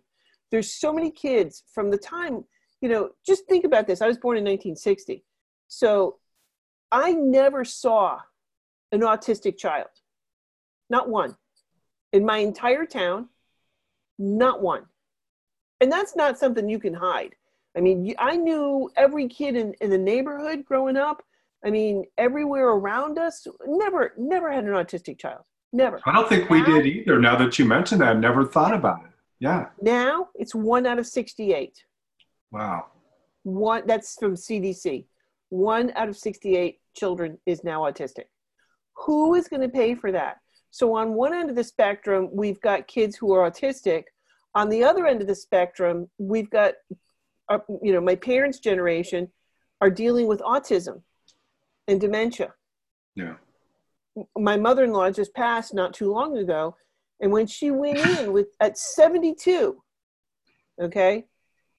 There's 0.50 0.72
so 0.72 0.92
many 0.92 1.10
kids 1.10 1.62
from 1.72 1.90
the 1.90 1.98
time, 1.98 2.44
you 2.80 2.88
know, 2.88 3.10
just 3.24 3.46
think 3.46 3.64
about 3.64 3.86
this. 3.86 4.02
I 4.02 4.08
was 4.08 4.18
born 4.18 4.36
in 4.36 4.44
1960. 4.44 5.24
So 5.68 6.18
I 6.92 7.12
never 7.12 7.64
saw 7.64 8.20
an 8.92 9.00
autistic 9.00 9.56
child, 9.56 9.88
not 10.90 11.08
one. 11.08 11.36
In 12.12 12.26
my 12.26 12.38
entire 12.38 12.84
town, 12.84 13.30
not 14.18 14.60
one. 14.60 14.84
And 15.80 15.90
that's 15.90 16.14
not 16.14 16.38
something 16.38 16.68
you 16.68 16.78
can 16.78 16.92
hide. 16.92 17.34
I 17.76 17.80
mean, 17.80 18.14
I 18.18 18.36
knew 18.36 18.90
every 18.96 19.26
kid 19.28 19.56
in, 19.56 19.74
in 19.80 19.88
the 19.88 19.96
neighborhood 19.98 20.66
growing 20.66 20.98
up. 20.98 21.22
I 21.64 21.70
mean, 21.70 22.04
everywhere 22.18 22.68
around 22.68 23.18
us, 23.18 23.46
never, 23.66 24.12
never 24.18 24.52
had 24.52 24.64
an 24.64 24.72
autistic 24.72 25.18
child. 25.18 25.42
Never. 25.72 26.00
I 26.04 26.12
don't 26.12 26.28
think 26.28 26.50
now, 26.50 26.56
we 26.56 26.62
did 26.62 26.86
either. 26.86 27.18
Now 27.18 27.36
that 27.36 27.58
you 27.58 27.64
mention 27.64 28.00
that, 28.00 28.08
I 28.08 28.12
never 28.12 28.44
thought 28.44 28.74
about 28.74 29.04
it. 29.04 29.10
Yeah. 29.40 29.68
Now 29.80 30.28
it's 30.34 30.54
one 30.54 30.86
out 30.86 30.98
of 30.98 31.06
68. 31.06 31.82
Wow. 32.50 32.86
One 33.44 33.84
that's 33.86 34.16
from 34.16 34.34
CDC. 34.34 35.06
one 35.48 35.92
out 35.96 36.08
of 36.08 36.16
68 36.16 36.78
children 36.94 37.38
is 37.46 37.64
now 37.64 37.82
autistic. 37.82 38.24
Who 38.96 39.34
is 39.34 39.48
going 39.48 39.62
to 39.62 39.68
pay 39.68 39.94
for 39.94 40.12
that? 40.12 40.36
So, 40.70 40.94
on 40.94 41.14
one 41.14 41.34
end 41.34 41.50
of 41.50 41.56
the 41.56 41.64
spectrum, 41.64 42.30
we've 42.32 42.60
got 42.60 42.88
kids 42.88 43.16
who 43.16 43.32
are 43.34 43.50
autistic. 43.50 44.04
On 44.54 44.68
the 44.68 44.84
other 44.84 45.06
end 45.06 45.20
of 45.20 45.26
the 45.26 45.34
spectrum, 45.34 46.08
we've 46.18 46.50
got, 46.50 46.74
uh, 47.48 47.58
you 47.82 47.92
know, 47.92 48.00
my 48.00 48.16
parents' 48.16 48.58
generation 48.58 49.28
are 49.80 49.90
dealing 49.90 50.26
with 50.26 50.40
autism 50.40 51.02
and 51.88 52.00
dementia. 52.00 52.52
Yeah. 53.14 53.34
My 54.36 54.56
mother 54.56 54.84
in 54.84 54.92
law 54.92 55.10
just 55.10 55.34
passed 55.34 55.74
not 55.74 55.94
too 55.94 56.10
long 56.10 56.36
ago. 56.38 56.76
And 57.20 57.32
when 57.32 57.46
she 57.46 57.70
went 57.70 57.98
in 57.98 58.32
with 58.32 58.48
at 58.60 58.76
72, 58.76 59.80
okay, 60.80 61.24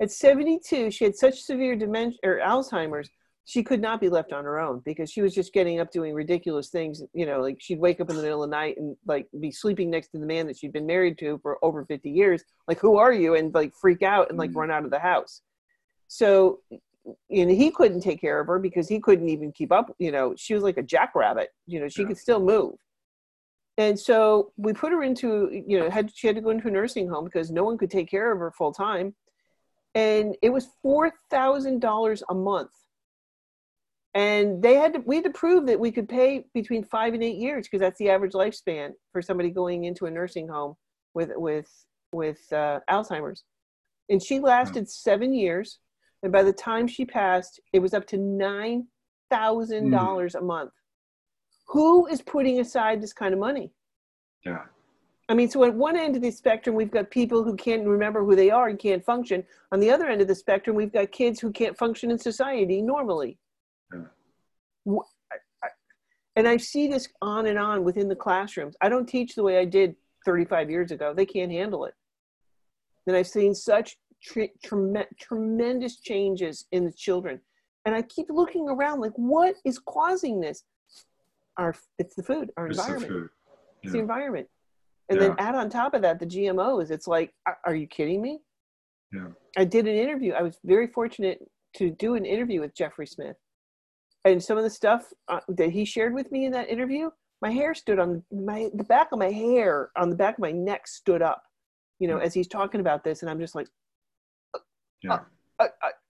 at 0.01 0.11
72, 0.11 0.91
she 0.91 1.03
had 1.03 1.15
such 1.15 1.41
severe 1.41 1.75
dementia 1.75 2.19
or 2.23 2.39
Alzheimer's 2.39 3.09
she 3.45 3.61
could 3.63 3.81
not 3.81 3.99
be 3.99 4.09
left 4.09 4.31
on 4.31 4.45
her 4.45 4.59
own 4.59 4.81
because 4.85 5.11
she 5.11 5.21
was 5.21 5.33
just 5.33 5.53
getting 5.53 5.79
up 5.79 5.91
doing 5.91 6.13
ridiculous 6.13 6.69
things 6.69 7.03
you 7.13 7.25
know 7.25 7.41
like 7.41 7.57
she'd 7.59 7.79
wake 7.79 7.99
up 7.99 8.09
in 8.09 8.15
the 8.15 8.21
middle 8.21 8.43
of 8.43 8.49
the 8.49 8.55
night 8.55 8.77
and 8.77 8.95
like 9.05 9.27
be 9.39 9.51
sleeping 9.51 9.89
next 9.89 10.09
to 10.09 10.17
the 10.17 10.25
man 10.25 10.47
that 10.47 10.57
she'd 10.57 10.73
been 10.73 10.85
married 10.85 11.17
to 11.17 11.39
for 11.41 11.63
over 11.63 11.85
50 11.85 12.09
years. 12.09 12.43
Like 12.67 12.79
who 12.79 12.97
are 12.97 13.13
you? 13.13 13.35
And 13.35 13.53
like 13.53 13.73
freak 13.75 14.01
out 14.01 14.29
and 14.29 14.37
like 14.37 14.51
mm-hmm. 14.51 14.59
run 14.59 14.71
out 14.71 14.85
of 14.85 14.91
the 14.91 14.99
house. 14.99 15.41
So 16.07 16.59
you 17.27 17.45
know 17.45 17.53
he 17.53 17.69
couldn't 17.69 17.99
take 17.99 18.21
care 18.21 18.39
of 18.39 18.47
her 18.47 18.59
because 18.59 18.87
he 18.87 18.99
couldn't 18.99 19.27
even 19.27 19.51
keep 19.51 19.73
up 19.73 19.93
you 19.99 20.09
know 20.09 20.33
she 20.37 20.53
was 20.53 20.63
like 20.63 20.77
a 20.77 20.81
jackrabbit 20.81 21.49
you 21.67 21.77
know 21.77 21.89
she 21.89 22.03
yeah. 22.03 22.07
could 22.07 22.17
still 22.17 22.39
move. 22.39 22.75
And 23.77 23.99
so 23.99 24.51
we 24.55 24.71
put 24.71 24.93
her 24.93 25.03
into 25.03 25.63
you 25.67 25.79
know 25.79 25.89
had 25.89 26.11
she 26.15 26.27
had 26.27 26.35
to 26.37 26.41
go 26.41 26.51
into 26.51 26.69
a 26.69 26.71
nursing 26.71 27.09
home 27.09 27.25
because 27.25 27.51
no 27.51 27.63
one 27.63 27.77
could 27.77 27.91
take 27.91 28.09
care 28.09 28.31
of 28.31 28.39
her 28.39 28.51
full 28.51 28.71
time. 28.71 29.15
And 29.95 30.35
it 30.41 30.49
was 30.49 30.69
$4000 30.83 32.21
a 32.27 32.33
month 32.33 32.71
and 34.15 34.61
they 34.61 34.75
had 34.75 34.93
to 34.93 34.99
we 34.99 35.15
had 35.15 35.25
to 35.25 35.31
prove 35.31 35.65
that 35.65 35.79
we 35.79 35.91
could 35.91 36.07
pay 36.07 36.45
between 36.53 36.83
five 36.83 37.13
and 37.13 37.23
eight 37.23 37.37
years 37.37 37.67
because 37.67 37.79
that's 37.79 37.97
the 37.97 38.09
average 38.09 38.33
lifespan 38.33 38.91
for 39.11 39.21
somebody 39.21 39.49
going 39.49 39.85
into 39.85 40.05
a 40.05 40.11
nursing 40.11 40.47
home 40.47 40.75
with 41.13 41.31
with 41.35 41.69
with 42.11 42.41
uh, 42.51 42.79
alzheimer's. 42.89 43.43
And 44.09 44.21
she 44.21 44.39
lasted 44.39 44.89
seven 44.89 45.33
years 45.33 45.79
and 46.21 46.31
by 46.31 46.43
the 46.43 46.53
time 46.53 46.87
she 46.87 47.05
passed 47.05 47.59
it 47.71 47.79
was 47.79 47.93
up 47.93 48.05
to 48.07 48.17
nine 48.17 48.87
thousand 49.31 49.89
dollars 49.89 50.33
mm. 50.33 50.41
a 50.41 50.43
month. 50.43 50.71
Who 51.69 52.05
is 52.07 52.21
putting 52.21 52.59
aside 52.59 53.01
this 53.01 53.13
kind 53.13 53.33
of 53.33 53.39
money? 53.39 53.71
Yeah. 54.45 54.65
I 55.29 55.33
mean, 55.33 55.49
so 55.49 55.63
at 55.63 55.73
one 55.73 55.97
end 55.97 56.17
of 56.17 56.21
the 56.21 56.29
spectrum, 56.29 56.75
we've 56.75 56.91
got 56.91 57.09
people 57.09 57.43
who 57.43 57.55
can't 57.55 57.87
remember 57.87 58.23
who 58.23 58.35
they 58.35 58.51
are 58.51 58.67
and 58.67 58.77
can't 58.77 59.03
function. 59.03 59.43
On 59.71 59.79
the 59.79 59.89
other 59.89 60.07
end 60.07 60.21
of 60.21 60.27
the 60.27 60.35
spectrum, 60.35 60.75
we've 60.75 60.91
got 60.91 61.11
kids 61.13 61.39
who 61.39 61.49
can't 61.49 61.77
function 61.77 62.11
in 62.11 62.19
society 62.19 62.81
normally 62.81 63.37
and 66.35 66.47
I 66.47 66.57
see 66.57 66.87
this 66.87 67.07
on 67.21 67.45
and 67.45 67.59
on 67.59 67.83
within 67.83 68.07
the 68.07 68.15
classrooms. 68.15 68.75
I 68.81 68.89
don't 68.89 69.07
teach 69.07 69.35
the 69.35 69.43
way 69.43 69.59
I 69.59 69.65
did 69.65 69.95
35 70.25 70.69
years 70.69 70.91
ago. 70.91 71.13
They 71.13 71.25
can't 71.25 71.51
handle 71.51 71.85
it. 71.85 71.93
And 73.05 73.15
I've 73.15 73.27
seen 73.27 73.53
such 73.53 73.97
tre- 74.23 74.53
trem- 74.63 74.95
tremendous 75.19 75.99
changes 75.99 76.65
in 76.71 76.85
the 76.85 76.91
children. 76.91 77.39
And 77.85 77.93
I 77.93 78.01
keep 78.01 78.27
looking 78.29 78.69
around 78.69 79.01
like, 79.01 79.11
what 79.15 79.55
is 79.65 79.77
causing 79.79 80.39
this? 80.39 80.63
Our, 81.57 81.75
it's 81.99 82.15
the 82.15 82.23
food, 82.23 82.51
our 82.57 82.67
it's 82.67 82.79
environment. 82.79 83.11
The 83.11 83.17
yeah. 83.19 83.27
It's 83.83 83.93
the 83.93 83.99
environment. 83.99 84.47
And 85.09 85.19
yeah. 85.19 85.27
then 85.27 85.35
add 85.37 85.55
on 85.55 85.69
top 85.69 85.93
of 85.93 86.01
that 86.01 86.19
the 86.19 86.25
GMOs. 86.25 86.89
It's 86.89 87.07
like, 87.07 87.33
are, 87.45 87.57
are 87.65 87.75
you 87.75 87.85
kidding 87.85 88.21
me? 88.21 88.39
Yeah. 89.11 89.27
I 89.57 89.65
did 89.65 89.87
an 89.87 89.95
interview. 89.95 90.33
I 90.33 90.41
was 90.41 90.57
very 90.63 90.87
fortunate 90.87 91.39
to 91.75 91.91
do 91.91 92.15
an 92.15 92.25
interview 92.25 92.61
with 92.61 92.73
Jeffrey 92.73 93.05
Smith 93.05 93.35
and 94.25 94.41
some 94.41 94.57
of 94.57 94.63
the 94.63 94.69
stuff 94.69 95.11
uh, 95.27 95.39
that 95.49 95.71
he 95.71 95.85
shared 95.85 96.13
with 96.13 96.31
me 96.31 96.45
in 96.45 96.51
that 96.53 96.69
interview, 96.69 97.09
my 97.41 97.51
hair 97.51 97.73
stood 97.73 97.99
on 97.99 98.23
my 98.31 98.69
the 98.73 98.83
back 98.85 99.11
of 99.11 99.19
my 99.19 99.31
hair 99.31 99.91
on 99.97 100.09
the 100.09 100.15
back 100.15 100.35
of 100.35 100.39
my 100.39 100.51
neck 100.51 100.87
stood 100.87 101.21
up, 101.21 101.43
you 101.99 102.07
know, 102.07 102.17
as 102.17 102.33
he's 102.33 102.47
talking 102.47 102.79
about 102.79 103.03
this, 103.03 103.21
and 103.21 103.29
I'm 103.29 103.39
just 103.39 103.53
like, 103.53 103.67
yeah, 105.01 105.13
uh, 105.13 105.19
uh, 105.59 105.67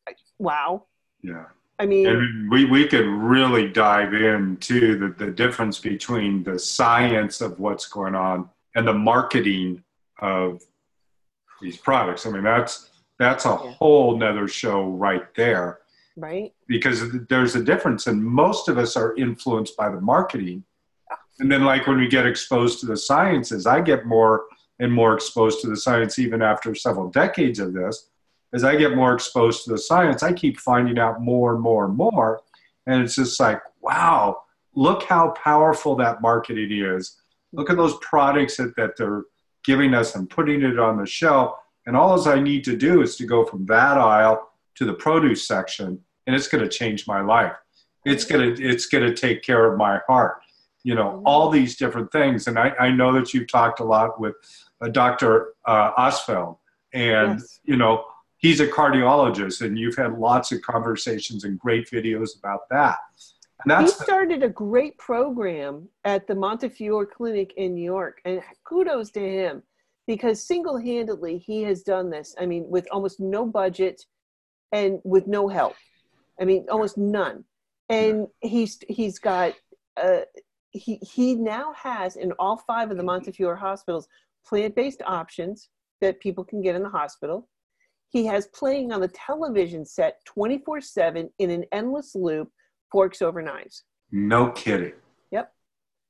uh 0.07 0.11
wow, 0.37 0.85
yeah. 1.23 1.45
I 1.79 1.87
mean, 1.87 2.07
and 2.07 2.51
we, 2.51 2.65
we 2.65 2.87
could 2.87 3.07
really 3.07 3.67
dive 3.67 4.13
into 4.13 4.95
the, 4.97 5.25
the 5.25 5.31
difference 5.31 5.79
between 5.79 6.43
the 6.43 6.59
science 6.59 7.41
of 7.41 7.59
what's 7.59 7.87
going 7.87 8.13
on 8.13 8.47
and 8.75 8.87
the 8.87 8.93
marketing 8.93 9.83
of 10.19 10.61
these 11.63 11.77
products. 11.77 12.27
I 12.27 12.29
mean, 12.29 12.43
that's 12.43 12.91
that's 13.17 13.45
a 13.45 13.49
yeah. 13.49 13.71
whole 13.71 14.15
nother 14.17 14.47
show 14.47 14.89
right 14.89 15.33
there 15.35 15.79
right? 16.15 16.53
Because 16.67 17.03
there's 17.29 17.55
a 17.55 17.63
difference 17.63 18.07
and 18.07 18.23
most 18.23 18.69
of 18.69 18.77
us 18.77 18.95
are 18.95 19.15
influenced 19.15 19.75
by 19.77 19.89
the 19.89 20.01
marketing. 20.01 20.63
And 21.39 21.51
then 21.51 21.63
like 21.63 21.87
when 21.87 21.97
we 21.97 22.07
get 22.07 22.27
exposed 22.27 22.79
to 22.79 22.85
the 22.85 22.97
sciences 22.97 23.65
i 23.65 23.81
get 23.81 24.05
more 24.05 24.45
and 24.79 24.91
more 24.91 25.13
exposed 25.13 25.61
to 25.61 25.67
the 25.67 25.77
science 25.77 26.19
even 26.19 26.41
after 26.41 26.75
several 26.75 27.09
decades 27.09 27.59
of 27.59 27.73
this. 27.73 28.09
As 28.53 28.63
i 28.63 28.75
get 28.75 28.95
more 28.95 29.13
exposed 29.13 29.63
to 29.65 29.71
the 29.71 29.77
science 29.77 30.23
i 30.23 30.31
keep 30.31 30.59
finding 30.59 30.99
out 30.99 31.21
more 31.21 31.53
and 31.53 31.61
more 31.61 31.85
and 31.85 31.95
more. 31.95 32.41
And 32.85 33.01
it's 33.01 33.15
just 33.15 33.39
like 33.39 33.61
wow 33.81 34.43
look 34.75 35.03
how 35.03 35.29
powerful 35.31 35.95
that 35.95 36.21
marketing 36.21 36.71
is. 36.71 37.19
Look 37.51 37.69
at 37.69 37.77
those 37.77 37.95
products 38.01 38.57
that, 38.57 38.75
that 38.75 38.97
they're 38.97 39.25
giving 39.63 39.93
us 39.93 40.15
and 40.15 40.27
putting 40.27 40.63
it 40.63 40.79
on 40.79 40.97
the 40.97 41.05
shelf. 41.05 41.57
And 41.85 41.95
all 41.95 42.27
i 42.27 42.39
need 42.39 42.63
to 42.65 42.77
do 42.77 43.01
is 43.01 43.15
to 43.17 43.25
go 43.25 43.45
from 43.45 43.65
that 43.65 43.97
aisle 43.97 44.52
to 44.75 44.85
the 44.85 44.93
produce 44.93 45.47
section 45.47 45.99
and 46.27 46.35
it's 46.35 46.47
going 46.47 46.63
to 46.63 46.69
change 46.69 47.07
my 47.07 47.21
life 47.21 47.55
it's 48.05 48.25
going 48.25 48.55
to 48.55 48.63
it's 48.63 48.85
going 48.87 49.05
to 49.05 49.15
take 49.15 49.43
care 49.43 49.71
of 49.71 49.77
my 49.77 49.99
heart 50.07 50.37
you 50.83 50.95
know 50.95 51.11
mm-hmm. 51.11 51.23
all 51.25 51.49
these 51.49 51.75
different 51.75 52.11
things 52.11 52.47
and 52.47 52.59
i, 52.59 52.69
I 52.79 52.91
know 52.91 53.13
that 53.13 53.33
you've 53.33 53.47
talked 53.47 53.79
a 53.79 53.83
lot 53.83 54.19
with 54.19 54.35
uh, 54.81 54.89
dr 54.89 55.53
uh, 55.65 55.93
Ostfeld 55.93 56.57
and 56.93 57.39
yes. 57.39 57.59
you 57.63 57.77
know 57.77 58.05
he's 58.37 58.59
a 58.59 58.67
cardiologist 58.67 59.61
and 59.61 59.77
you've 59.77 59.95
had 59.95 60.17
lots 60.19 60.51
of 60.51 60.61
conversations 60.61 61.43
and 61.43 61.57
great 61.57 61.89
videos 61.89 62.37
about 62.37 62.69
that 62.69 62.97
he 63.79 63.87
started 63.87 64.43
a 64.43 64.49
great 64.49 64.97
program 64.97 65.87
at 66.03 66.27
the 66.27 66.35
montefiore 66.35 67.05
clinic 67.05 67.53
in 67.57 67.73
new 67.73 67.83
york 67.83 68.19
and 68.25 68.41
kudos 68.65 69.09
to 69.11 69.21
him 69.21 69.63
because 70.05 70.45
single-handedly 70.45 71.37
he 71.37 71.61
has 71.61 71.81
done 71.81 72.09
this 72.09 72.35
i 72.39 72.45
mean 72.45 72.65
with 72.67 72.85
almost 72.91 73.19
no 73.21 73.45
budget 73.45 74.05
and 74.73 74.99
with 75.05 75.27
no 75.27 75.47
help. 75.47 75.75
I 76.41 76.43
mean, 76.45 76.65
almost 76.69 76.97
none. 76.97 77.45
And 77.89 78.27
he's 78.41 78.79
he's 78.89 79.19
got 79.19 79.53
uh, 79.95 80.21
he 80.71 80.95
he 80.95 81.35
now 81.35 81.73
has 81.73 82.15
in 82.15 82.33
all 82.33 82.57
five 82.57 82.91
of 82.91 82.97
the 82.97 83.03
Montefiore 83.03 83.55
hospitals 83.55 84.07
plant-based 84.45 85.01
options 85.05 85.69
that 86.01 86.19
people 86.19 86.43
can 86.43 86.61
get 86.61 86.75
in 86.75 86.83
the 86.83 86.89
hospital. 86.89 87.47
He 88.09 88.25
has 88.25 88.47
playing 88.47 88.91
on 88.91 88.99
the 88.99 89.07
television 89.09 89.85
set 89.85 90.17
24/7 90.25 91.29
in 91.39 91.49
an 91.49 91.65
endless 91.71 92.15
loop, 92.15 92.49
forks 92.91 93.21
over 93.21 93.41
knives. 93.41 93.83
No 94.11 94.51
kidding. 94.51 94.93
Yep. 95.31 95.53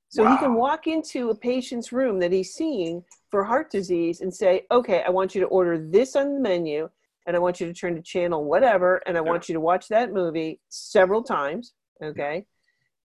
So 0.09 0.23
wow. 0.23 0.31
he 0.31 0.37
can 0.37 0.53
walk 0.53 0.87
into 0.87 1.31
a 1.31 1.35
patient's 1.35 1.91
room 1.91 2.19
that 2.19 2.31
he's 2.31 2.53
seeing 2.53 3.03
for 3.29 3.43
heart 3.43 3.69
disease 3.71 4.21
and 4.21 4.33
say, 4.33 4.65
"Okay, 4.71 5.03
I 5.03 5.09
want 5.09 5.35
you 5.35 5.41
to 5.41 5.47
order 5.47 5.77
this 5.77 6.15
on 6.15 6.35
the 6.35 6.39
menu." 6.39 6.89
And 7.25 7.35
I 7.35 7.39
want 7.39 7.59
you 7.59 7.67
to 7.67 7.73
turn 7.73 7.95
to 7.95 8.01
channel 8.01 8.43
whatever, 8.43 9.01
and 9.05 9.17
I 9.17 9.21
want 9.21 9.47
you 9.47 9.53
to 9.53 9.59
watch 9.59 9.87
that 9.89 10.11
movie 10.11 10.59
several 10.69 11.23
times. 11.23 11.73
Mm-hmm. 12.01 12.11
Okay. 12.11 12.45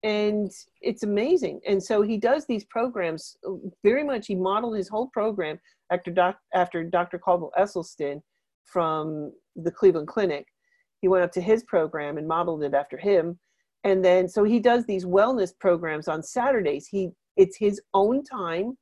And 0.04 0.50
it's 0.80 1.02
amazing. 1.02 1.60
And 1.66 1.82
so 1.82 2.02
he 2.02 2.18
does 2.18 2.46
these 2.46 2.64
programs 2.64 3.36
very 3.82 4.04
much. 4.04 4.28
He 4.28 4.36
modeled 4.36 4.76
his 4.76 4.88
whole 4.88 5.08
program 5.08 5.58
after, 5.90 6.10
doc, 6.12 6.38
after 6.54 6.84
Dr. 6.84 7.18
Caldwell 7.18 7.52
Esselstyn 7.58 8.22
from 8.64 9.32
the 9.56 9.72
Cleveland 9.72 10.06
Clinic. 10.06 10.46
He 11.00 11.08
went 11.08 11.24
up 11.24 11.32
to 11.32 11.40
his 11.40 11.64
program 11.64 12.16
and 12.16 12.28
modeled 12.28 12.62
it 12.62 12.74
after 12.74 12.96
him. 12.96 13.38
And 13.82 14.04
then, 14.04 14.28
so 14.28 14.44
he 14.44 14.60
does 14.60 14.84
these 14.86 15.04
wellness 15.04 15.50
programs 15.58 16.06
on 16.06 16.22
Saturdays. 16.22 16.86
He, 16.86 17.10
it's 17.36 17.56
his 17.56 17.80
own 17.92 18.22
time 18.22 18.76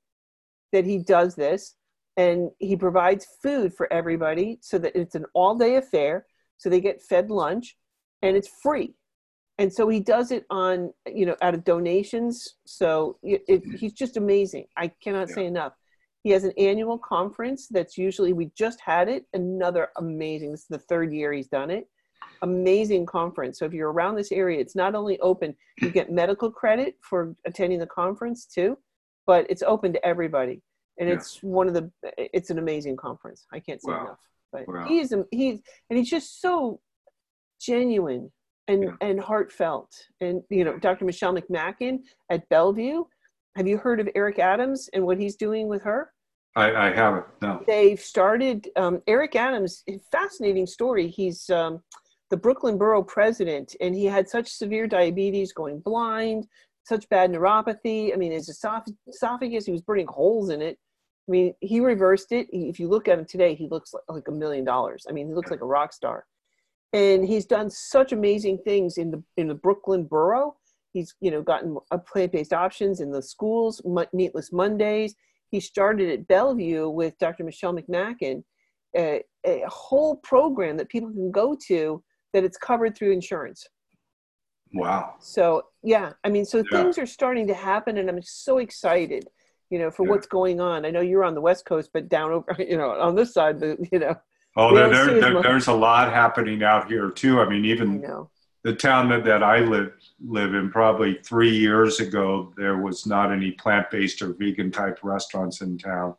that 0.72 0.84
he 0.84 0.98
does 0.98 1.34
this 1.34 1.76
and 2.16 2.50
he 2.58 2.76
provides 2.76 3.26
food 3.42 3.74
for 3.74 3.92
everybody 3.92 4.58
so 4.62 4.78
that 4.78 4.96
it's 4.96 5.14
an 5.14 5.24
all 5.34 5.54
day 5.54 5.76
affair 5.76 6.26
so 6.58 6.70
they 6.70 6.80
get 6.80 7.02
fed 7.02 7.30
lunch 7.30 7.76
and 8.22 8.36
it's 8.36 8.48
free. 8.62 8.94
And 9.58 9.72
so 9.72 9.88
he 9.88 10.00
does 10.00 10.32
it 10.32 10.44
on 10.50 10.92
you 11.06 11.26
know 11.26 11.36
out 11.42 11.54
of 11.54 11.64
donations. 11.64 12.56
So 12.66 13.18
it, 13.22 13.42
it, 13.48 13.62
he's 13.78 13.92
just 13.92 14.16
amazing. 14.16 14.66
I 14.76 14.88
cannot 15.02 15.28
yeah. 15.28 15.34
say 15.34 15.46
enough. 15.46 15.72
He 16.22 16.30
has 16.30 16.44
an 16.44 16.52
annual 16.58 16.98
conference 16.98 17.68
that's 17.70 17.96
usually 17.96 18.32
we 18.32 18.50
just 18.58 18.80
had 18.84 19.08
it 19.08 19.26
another 19.32 19.88
amazing 19.96 20.50
this 20.50 20.62
is 20.62 20.66
the 20.68 20.78
third 20.78 21.12
year 21.12 21.32
he's 21.32 21.48
done 21.48 21.70
it. 21.70 21.88
Amazing 22.42 23.06
conference. 23.06 23.58
So 23.58 23.64
if 23.64 23.72
you're 23.72 23.92
around 23.92 24.16
this 24.16 24.32
area 24.32 24.60
it's 24.60 24.76
not 24.76 24.94
only 24.94 25.18
open 25.20 25.54
you 25.80 25.90
get 25.90 26.10
medical 26.10 26.50
credit 26.50 26.96
for 27.00 27.34
attending 27.46 27.78
the 27.78 27.86
conference 27.86 28.44
too 28.44 28.76
but 29.26 29.46
it's 29.48 29.62
open 29.62 29.92
to 29.92 30.04
everybody 30.04 30.62
and 30.98 31.08
yeah. 31.08 31.14
it's 31.14 31.42
one 31.42 31.68
of 31.68 31.74
the 31.74 31.90
it's 32.16 32.50
an 32.50 32.58
amazing 32.58 32.96
conference 32.96 33.46
i 33.52 33.60
can't 33.60 33.82
say 33.82 33.92
wow. 33.92 34.04
enough 34.04 34.18
but 34.52 34.66
wow. 34.68 34.86
he's 34.86 35.12
he's 35.30 35.60
and 35.90 35.98
he's 35.98 36.10
just 36.10 36.40
so 36.40 36.80
genuine 37.60 38.30
and 38.68 38.84
Yeah. 38.84 38.92
and 39.00 39.20
heartfelt. 39.20 39.92
And 40.20 40.42
you 40.50 40.64
know, 40.64 40.78
Dr. 40.78 41.04
Michelle 41.04 41.34
McMacken 41.34 42.00
at 42.30 42.48
Bellevue. 42.48 43.04
Have 43.56 43.66
you 43.66 43.78
heard 43.78 44.00
of 44.00 44.08
Eric 44.14 44.38
Adams 44.38 44.90
and 44.92 45.04
what 45.06 45.18
he's 45.18 45.36
doing 45.36 45.68
with 45.68 45.82
her? 45.82 46.12
I, 46.56 46.88
I 46.88 46.94
haven't. 46.94 47.24
No. 47.40 47.62
They've 47.66 48.00
started. 48.00 48.68
Um, 48.76 49.02
Eric 49.06 49.36
Adams, 49.36 49.82
fascinating 50.10 50.66
story. 50.66 51.08
He's 51.08 51.48
um, 51.50 51.82
the 52.30 52.36
Brooklyn 52.36 52.76
Borough 52.76 53.02
president, 53.02 53.74
and 53.80 53.94
he 53.94 54.04
had 54.04 54.28
such 54.28 54.48
severe 54.48 54.86
diabetes, 54.86 55.52
going 55.52 55.80
blind, 55.80 56.46
such 56.84 57.08
bad 57.08 57.30
neuropathy. 57.30 58.12
I 58.12 58.16
mean, 58.16 58.32
his 58.32 58.50
esoph- 58.50 58.92
esophagus, 59.06 59.66
he 59.66 59.72
was 59.72 59.82
burning 59.82 60.06
holes 60.06 60.50
in 60.50 60.60
it. 60.60 60.78
I 61.28 61.30
mean, 61.30 61.54
he 61.60 61.80
reversed 61.80 62.30
it. 62.32 62.46
If 62.52 62.78
you 62.78 62.88
look 62.88 63.08
at 63.08 63.18
him 63.18 63.24
today, 63.24 63.54
he 63.54 63.68
looks 63.68 63.92
like, 63.92 64.04
like 64.08 64.28
a 64.28 64.32
million 64.32 64.64
dollars. 64.64 65.06
I 65.08 65.12
mean, 65.12 65.26
he 65.26 65.34
looks 65.34 65.50
like 65.50 65.60
a 65.60 65.66
rock 65.66 65.92
star. 65.92 66.24
And 66.92 67.26
he's 67.26 67.46
done 67.46 67.68
such 67.68 68.12
amazing 68.12 68.58
things 68.64 68.96
in 68.96 69.10
the 69.10 69.22
in 69.36 69.48
the 69.48 69.54
Brooklyn 69.54 70.04
borough. 70.04 70.56
He's 70.92 71.14
you 71.20 71.30
know 71.30 71.42
gotten 71.42 71.76
a 71.90 71.96
uh, 71.96 71.98
plant-based 71.98 72.52
options 72.52 73.00
in 73.00 73.10
the 73.10 73.20
schools, 73.20 73.82
meatless 74.12 74.52
Mondays. 74.52 75.14
He 75.50 75.60
started 75.60 76.10
at 76.10 76.28
Bellevue 76.28 76.88
with 76.88 77.18
Dr. 77.18 77.44
Michelle 77.44 77.74
McMacken, 77.74 78.42
a, 78.96 79.22
a 79.44 79.62
whole 79.68 80.16
program 80.16 80.76
that 80.76 80.88
people 80.88 81.10
can 81.10 81.30
go 81.30 81.56
to 81.66 82.02
that 82.32 82.44
it's 82.44 82.56
covered 82.56 82.96
through 82.96 83.12
insurance. 83.12 83.66
Wow. 84.72 85.14
So 85.18 85.66
yeah, 85.82 86.12
I 86.24 86.28
mean, 86.28 86.44
so 86.44 86.58
Yeah. 86.58 86.82
things 86.82 86.98
are 86.98 87.06
starting 87.06 87.46
to 87.48 87.54
happen, 87.54 87.98
and 87.98 88.08
I'm 88.08 88.22
so 88.22 88.58
excited, 88.58 89.28
you 89.70 89.78
know, 89.78 89.90
for 89.90 90.04
Yeah. 90.04 90.10
what's 90.12 90.26
going 90.26 90.60
on. 90.60 90.84
I 90.84 90.90
know 90.90 91.00
you're 91.00 91.24
on 91.24 91.34
the 91.34 91.40
West 91.40 91.64
Coast, 91.64 91.90
but 91.92 92.08
down 92.08 92.30
over, 92.32 92.54
you 92.58 92.76
know, 92.76 92.90
on 92.90 93.14
this 93.14 93.32
side, 93.34 93.60
the 93.60 93.76
you 93.92 93.98
know, 93.98 94.16
Oh, 94.58 94.74
there, 94.74 94.88
there, 94.88 95.20
there- 95.20 95.42
there's 95.42 95.66
a 95.66 95.72
lot 95.72 96.10
happening 96.10 96.62
out 96.62 96.88
here 96.88 97.10
too. 97.10 97.40
I 97.40 97.48
mean, 97.48 97.64
I 97.64 97.68
even 97.68 98.00
know. 98.00 98.30
the 98.64 98.74
town 98.74 99.08
that, 99.10 99.24
that 99.24 99.42
I 99.42 99.58
live 99.60 99.92
live 100.26 100.54
in, 100.54 100.70
probably 100.70 101.18
three 101.22 101.54
years 101.54 102.00
ago, 102.00 102.54
there 102.56 102.78
was 102.78 103.06
not 103.06 103.30
any 103.32 103.52
plant 103.52 103.90
based 103.90 104.22
or 104.22 104.32
vegan 104.32 104.70
type 104.70 104.98
restaurants 105.02 105.60
in 105.60 105.76
town. 105.78 106.14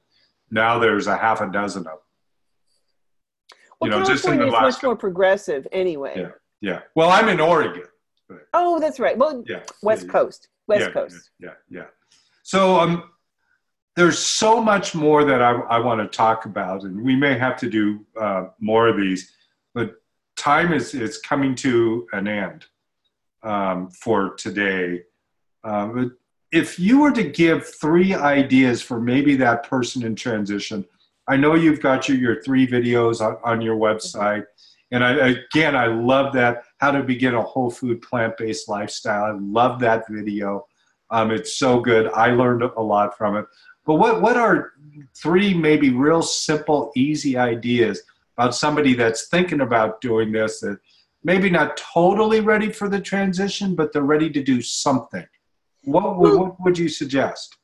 Now 0.51 0.77
there's 0.77 1.07
a 1.07 1.17
half 1.17 1.41
a 1.41 1.51
dozen 1.51 1.81
of 1.81 1.85
them. 1.85 1.97
Well, 3.81 3.89
you 3.91 3.97
know, 3.99 4.05
California 4.05 4.39
the 4.45 4.47
is 4.47 4.61
much 4.61 4.83
more 4.83 4.95
progressive 4.95 5.67
anyway. 5.71 6.13
Yeah. 6.17 6.29
Yeah. 6.61 6.79
Well, 6.95 7.09
I'm 7.09 7.29
in 7.29 7.39
Oregon. 7.39 7.83
Oh, 8.53 8.79
that's 8.79 8.99
right. 8.99 9.17
Well, 9.17 9.43
Yeah. 9.47 9.61
West 9.81 10.05
Yeah, 10.05 10.11
Coast, 10.11 10.49
West 10.67 10.81
yeah, 10.87 10.91
Coast. 10.91 11.29
Yeah, 11.39 11.49
yeah. 11.69 11.85
So 12.43 12.79
um, 12.79 13.11
there's 13.97 14.19
so 14.19 14.61
much 14.61 14.93
more 14.93 15.25
that 15.25 15.41
I, 15.41 15.53
I 15.53 15.79
want 15.79 15.99
to 15.99 16.15
talk 16.15 16.45
about, 16.45 16.83
and 16.83 17.01
we 17.01 17.15
may 17.15 17.35
have 17.35 17.57
to 17.57 17.67
do 17.69 18.05
uh, 18.21 18.45
more 18.59 18.87
of 18.87 18.95
these, 18.95 19.33
but 19.73 19.95
time 20.35 20.71
is, 20.71 20.93
is 20.93 21.17
coming 21.17 21.55
to 21.55 22.07
an 22.13 22.27
end 22.27 22.67
um, 23.41 23.89
for 23.89 24.35
today. 24.35 25.01
Um, 25.63 25.95
but 25.95 26.11
if 26.51 26.77
you 26.77 26.99
were 26.99 27.11
to 27.11 27.23
give 27.23 27.67
three 27.81 28.13
ideas 28.13 28.83
for 28.83 29.01
maybe 29.01 29.35
that 29.37 29.67
person 29.67 30.03
in 30.03 30.15
transition, 30.15 30.85
I 31.27 31.35
know 31.35 31.55
you've 31.55 31.81
got 31.81 32.07
your, 32.07 32.19
your 32.19 32.43
three 32.43 32.67
videos 32.67 33.19
on, 33.19 33.37
on 33.43 33.61
your 33.61 33.77
website. 33.77 34.45
And 34.91 35.03
I, 35.03 35.29
again, 35.29 35.75
I 35.75 35.87
love 35.87 36.33
that 36.33 36.65
how 36.77 36.91
to 36.91 37.01
begin 37.01 37.33
a 37.33 37.41
whole 37.41 37.71
food 37.71 38.03
plant 38.03 38.37
based 38.37 38.69
lifestyle. 38.69 39.23
I 39.23 39.37
love 39.39 39.79
that 39.79 40.03
video. 40.07 40.67
Um, 41.09 41.31
it's 41.31 41.55
so 41.55 41.79
good. 41.79 42.11
I 42.11 42.27
learned 42.31 42.61
a 42.61 42.81
lot 42.81 43.17
from 43.17 43.37
it. 43.37 43.45
But 43.87 43.95
what, 43.95 44.21
what 44.21 44.35
are 44.35 44.73
three 45.15 45.53
maybe 45.53 45.89
real 45.91 46.21
simple, 46.21 46.91
easy 46.95 47.37
ideas 47.37 48.03
about 48.37 48.53
somebody 48.53 48.93
that's 48.93 49.29
thinking 49.29 49.61
about 49.61 50.01
doing 50.01 50.33
this 50.33 50.59
that 50.59 50.77
maybe 51.23 51.49
not 51.49 51.77
totally 51.77 52.41
ready 52.41 52.69
for 52.69 52.89
the 52.89 52.99
transition, 52.99 53.75
but 53.75 53.93
they're 53.93 54.03
ready 54.03 54.29
to 54.29 54.43
do 54.43 54.61
something? 54.61 55.25
What, 55.85 56.17
would- 56.19 56.37
what 56.37 56.59
would 56.61 56.77
you 56.77 56.89
suggest? 56.89 57.57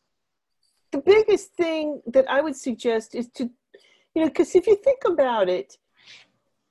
The 0.92 1.00
biggest 1.00 1.54
thing 1.56 2.02
that 2.08 2.30
I 2.30 2.40
would 2.40 2.56
suggest 2.56 3.16
is 3.16 3.28
to, 3.36 3.50
you 4.16 4.22
know, 4.22 4.28
because 4.28 4.56
if 4.56 4.66
you 4.66 4.76
think 4.78 5.00
about 5.06 5.50
it, 5.50 5.78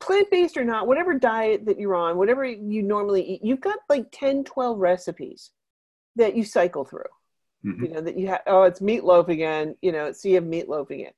plant 0.00 0.30
based 0.30 0.56
or 0.56 0.64
not, 0.64 0.86
whatever 0.86 1.12
diet 1.18 1.66
that 1.66 1.78
you're 1.78 1.94
on, 1.96 2.16
whatever 2.16 2.44
you 2.44 2.82
normally 2.82 3.22
eat, 3.22 3.40
you've 3.44 3.60
got 3.60 3.78
like 3.90 4.06
10, 4.12 4.44
12 4.44 4.78
recipes 4.78 5.50
that 6.16 6.36
you 6.36 6.44
cycle 6.44 6.84
through. 6.84 7.02
Mhm. 7.64 7.82
you 7.82 7.88
know 7.94 8.00
that 8.00 8.18
you 8.18 8.26
have 8.28 8.40
oh 8.46 8.62
it's 8.64 8.80
meatloaf 8.80 9.28
again 9.28 9.76
you 9.82 9.92
know 9.92 10.10
so 10.12 10.28
you 10.28 10.34
have 10.34 10.44
meatloaf 10.44 10.90
again 10.90 11.12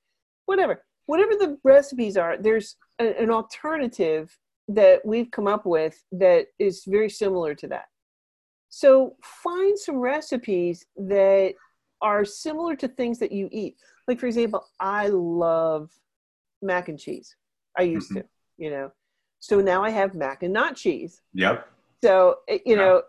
whatever 0.47 0.85
whatever 1.07 1.33
the 1.37 1.59
recipes 1.65 2.17
are 2.17 2.37
there's 2.37 2.77
a, 2.99 3.21
an 3.23 3.31
alternative 3.31 4.37
that 4.69 5.05
we've 5.05 5.31
come 5.31 5.47
up 5.47 5.65
with 5.67 6.03
that 6.13 6.47
is 6.59 6.85
very 6.87 7.09
similar 7.11 7.55
to 7.55 7.67
that 7.69 7.87
so 8.69 9.17
find 9.23 9.79
some 9.79 9.97
recipes 9.97 10.87
that 10.97 11.55
are 12.03 12.25
similar 12.25 12.75
to 12.77 12.89
things 12.89 13.19
that 13.19 13.33
you 13.33 13.49
eat 13.53 13.77
like 14.09 14.19
for 14.21 14.27
example 14.27 14.65
i 14.81 15.09
love 15.09 15.91
mac 16.63 16.89
and 16.89 16.99
cheese 16.99 17.37
i 17.79 17.83
used 17.83 18.11
Mhm. 18.11 18.17
to 18.23 18.25
you 18.59 18.71
know 18.71 18.91
so 19.41 19.61
now 19.61 19.83
i 19.83 19.91
have 19.91 20.15
mac 20.15 20.43
and 20.43 20.53
not 20.53 20.77
cheese 20.77 21.23
Yep. 21.33 21.67
so 22.03 22.41
you 22.49 22.61
Yeah. 22.67 22.75
know, 22.77 23.03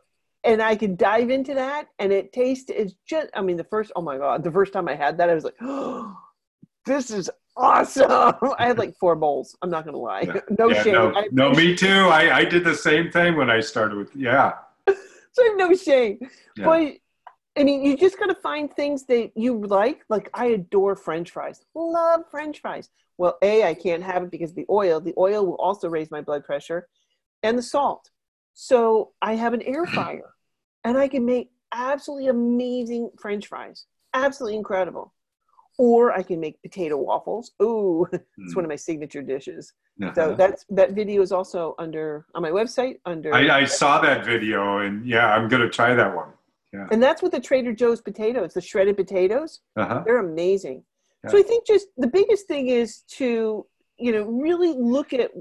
and 0.46 0.62
I 0.62 0.76
could 0.76 0.98
dive 0.98 1.30
into 1.30 1.54
that, 1.56 1.88
and 2.00 2.12
it 2.14 2.32
tastes. 2.32 2.70
It's 2.70 2.94
just. 3.06 3.30
I 3.34 3.42
mean, 3.42 3.58
the 3.58 3.64
first. 3.66 3.92
Oh 3.96 4.02
my 4.02 4.18
god, 4.18 4.44
the 4.44 4.52
first 4.52 4.74
time 4.74 4.88
I 4.88 4.96
had 4.96 5.18
that, 5.18 5.30
I 5.30 5.34
was 5.34 5.44
like, 5.44 5.56
oh, 5.62 6.16
"This 6.86 7.12
is 7.12 7.30
awesome!" 7.58 8.10
I 8.60 8.68
had 8.68 8.78
like 8.78 8.96
four 8.98 9.16
bowls. 9.16 9.56
I'm 9.62 9.70
not 9.70 9.86
gonna 9.86 9.98
lie. 9.98 10.22
Yeah. 10.22 10.40
no 10.60 10.70
Yeah, 10.70 10.84
shame. 10.84 10.94
no, 10.94 11.24
no, 11.32 11.52
me 11.52 11.76
too. 11.76 11.88
I, 11.90 12.38
I 12.38 12.46
did 12.46 12.64
the 12.64 12.76
same 12.76 13.12
thing 13.12 13.36
when 13.36 13.50
I 13.50 13.60
started 13.60 13.98
with, 13.98 14.16
yeah. 14.16 14.54
So 15.34 15.44
I 15.44 15.48
have 15.50 15.58
no 15.58 15.76
shame. 15.76 16.20
Yeah. 16.56 16.64
But 16.66 16.94
I 17.58 17.64
mean, 17.66 17.84
you 17.84 17.98
just 17.98 18.18
gotta 18.18 18.36
find 18.36 18.74
things 18.74 19.06
that 19.08 19.32
you 19.36 19.66
like. 19.66 20.06
Like 20.08 20.30
I 20.34 20.46
adore 20.48 20.96
French 20.96 21.32
fries. 21.32 21.62
Love 21.74 22.22
French 22.32 22.62
fries. 22.62 22.90
Well, 23.18 23.38
a 23.42 23.64
I 23.64 23.74
can't 23.74 24.04
have 24.04 24.24
it 24.24 24.32
because 24.32 24.52
of 24.52 24.56
the 24.56 24.66
oil. 24.70 25.02
The 25.02 25.14
oil 25.18 25.46
will 25.46 25.56
also 25.56 25.90
raise 25.90 26.10
my 26.12 26.22
blood 26.22 26.46
pressure, 26.46 26.88
and 27.44 27.58
the 27.58 27.62
salt. 27.62 28.12
So 28.54 29.12
I 29.22 29.36
have 29.36 29.54
an 29.54 29.62
air 29.64 29.86
fryer, 29.96 30.35
and 30.86 30.98
I 30.98 31.08
can 31.08 31.26
make 31.26 31.50
absolutely 31.74 32.28
amazing 32.28 33.10
French 33.20 33.48
fries. 33.48 33.86
Absolutely 34.14 34.58
incredible. 34.58 35.14
Or 35.78 36.14
I 36.14 36.24
can 36.24 36.40
make 36.40 36.62
potato 36.62 36.96
waffles. 36.98 37.52
Ooh, 37.62 38.08
it's 38.38 38.56
one 38.56 38.64
of 38.64 38.70
my 38.70 38.78
signature 38.78 39.22
dishes. 39.22 39.74
So 40.02 40.08
Uh-huh. 40.08 40.36
that's 40.36 40.66
that 40.70 40.92
video 40.92 41.22
is 41.22 41.32
also 41.32 41.76
under 41.86 42.26
on 42.36 42.42
my 42.42 42.52
website 42.52 42.96
under 43.06 43.34
I, 43.34 43.62
I 43.62 43.66
saw 43.66 44.00
that 44.02 44.26
video 44.26 44.80
and 44.80 45.06
yeah, 45.06 45.28
I'm 45.34 45.48
going 45.50 45.62
to 45.62 45.70
try 45.70 45.94
that 45.96 46.16
one. 46.16 46.32
Yeah. 46.74 46.88
and 46.92 47.02
that's 47.02 47.22
with 47.24 47.32
the 47.32 47.40
Trader 47.40 47.72
Joe's 47.74 48.02
potatoes, 48.02 48.54
the 48.54 48.60
shredded 48.62 48.98
potatoes. 48.98 49.62
Uh-huh. 49.78 50.02
They're 50.06 50.18
amazing. 50.20 50.84
Yeah. 51.24 51.30
So 51.32 51.38
I 51.38 51.44
think 51.44 51.66
just 51.66 51.88
the 51.98 52.08
biggest 52.20 52.48
thing 52.48 52.68
is 52.68 52.90
to, 53.20 53.66
you 53.98 54.12
know, 54.14 54.24
really 54.48 54.74
look 54.96 55.14
at 55.14 55.32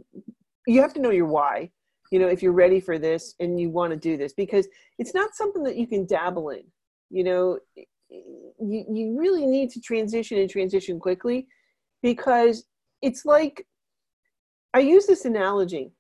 you 0.67 0.81
have 0.81 0.95
to 0.95 1.01
know 1.01 1.11
your 1.11 1.27
why. 1.27 1.71
You 2.15 2.21
know, 2.21 2.29
if 2.29 2.45
you're 2.45 2.53
ready 2.53 2.79
for 2.79 2.97
this 2.97 3.35
and 3.41 3.59
you 3.59 3.71
want 3.71 3.91
to 3.91 3.97
do 3.97 4.17
this 4.17 4.33
because 4.33 4.69
it's 5.01 5.15
not 5.15 5.35
something 5.35 5.65
that 5.65 5.75
you 5.75 5.89
can 5.89 6.07
dabble 6.07 6.51
in. 6.51 6.63
You 7.11 7.25
know, 7.25 7.59
you 8.09 8.85
you 8.89 9.17
really 9.19 9.45
need 9.47 9.71
to 9.71 9.81
transition 9.81 10.39
and 10.39 10.49
transition 10.49 11.01
quickly 11.01 11.49
because 12.05 12.67
it's 13.03 13.25
like 13.25 13.67
I 14.73 14.79
use 14.79 15.07
this 15.07 15.25
analogy. 15.25 15.91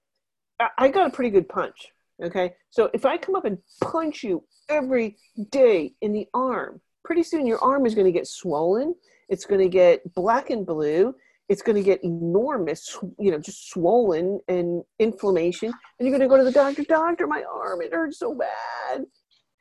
I, 0.60 0.68
I 0.78 0.88
got 0.88 1.08
a 1.08 1.10
pretty 1.10 1.30
good 1.30 1.48
punch. 1.48 1.88
Okay. 2.22 2.54
So 2.70 2.90
if 2.94 3.04
I 3.04 3.16
come 3.16 3.34
up 3.34 3.44
and 3.44 3.58
punch 3.82 4.22
you 4.22 4.44
every 4.68 5.16
day 5.50 5.94
in 6.00 6.12
the 6.12 6.28
arm, 6.32 6.80
pretty 7.04 7.24
soon 7.24 7.44
your 7.44 7.58
arm 7.58 7.86
is 7.86 7.96
going 7.96 8.06
to 8.06 8.12
get 8.12 8.28
swollen. 8.28 8.94
It's 9.28 9.46
going 9.46 9.62
to 9.62 9.68
get 9.68 10.14
black 10.14 10.50
and 10.50 10.64
blue. 10.64 11.12
It's 11.48 11.62
going 11.62 11.76
to 11.76 11.82
get 11.82 12.02
enormous, 12.02 12.96
you 13.18 13.30
know, 13.30 13.38
just 13.38 13.70
swollen 13.70 14.40
and 14.48 14.82
inflammation. 14.98 15.72
And 15.98 16.08
you're 16.08 16.16
going 16.16 16.28
to 16.28 16.34
go 16.34 16.38
to 16.38 16.44
the 16.44 16.52
doctor, 16.52 16.84
doctor, 16.84 17.26
my 17.26 17.42
arm, 17.42 17.82
it 17.82 17.92
hurts 17.92 18.18
so 18.18 18.34
bad. 18.34 19.04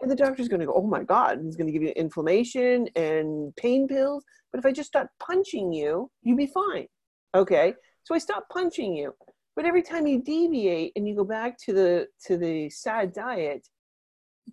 And 0.02 0.12
the 0.12 0.16
doctor's 0.16 0.48
going 0.48 0.60
to 0.62 0.66
go, 0.66 0.74
oh 0.76 0.88
my 0.88 1.04
God, 1.04 1.40
he's 1.44 1.56
going 1.56 1.68
to 1.68 1.74
give 1.74 1.84
you 1.84 1.90
inflammation 1.90 2.88
and 2.96 3.56
pain 3.56 3.88
pills. 3.88 4.24
But 4.52 4.60
if 4.60 4.66
I 4.66 4.72
just 4.72 4.88
stop 4.88 5.08
punching 5.20 5.74
you, 5.74 6.10
you'd 6.22 6.38
be 6.38 6.48
fine. 6.48 6.88
Okay. 7.36 7.74
So 8.04 8.14
I 8.14 8.18
stop 8.18 8.46
punching 8.52 8.96
you. 8.96 9.14
But 9.56 9.66
every 9.66 9.82
time 9.82 10.08
you 10.08 10.22
deviate 10.22 10.94
and 10.96 11.08
you 11.08 11.16
go 11.16 11.24
back 11.24 11.58
to 11.66 11.74
the 11.74 12.08
to 12.26 12.38
the 12.38 12.70
sad 12.70 13.14
diet, 13.14 13.68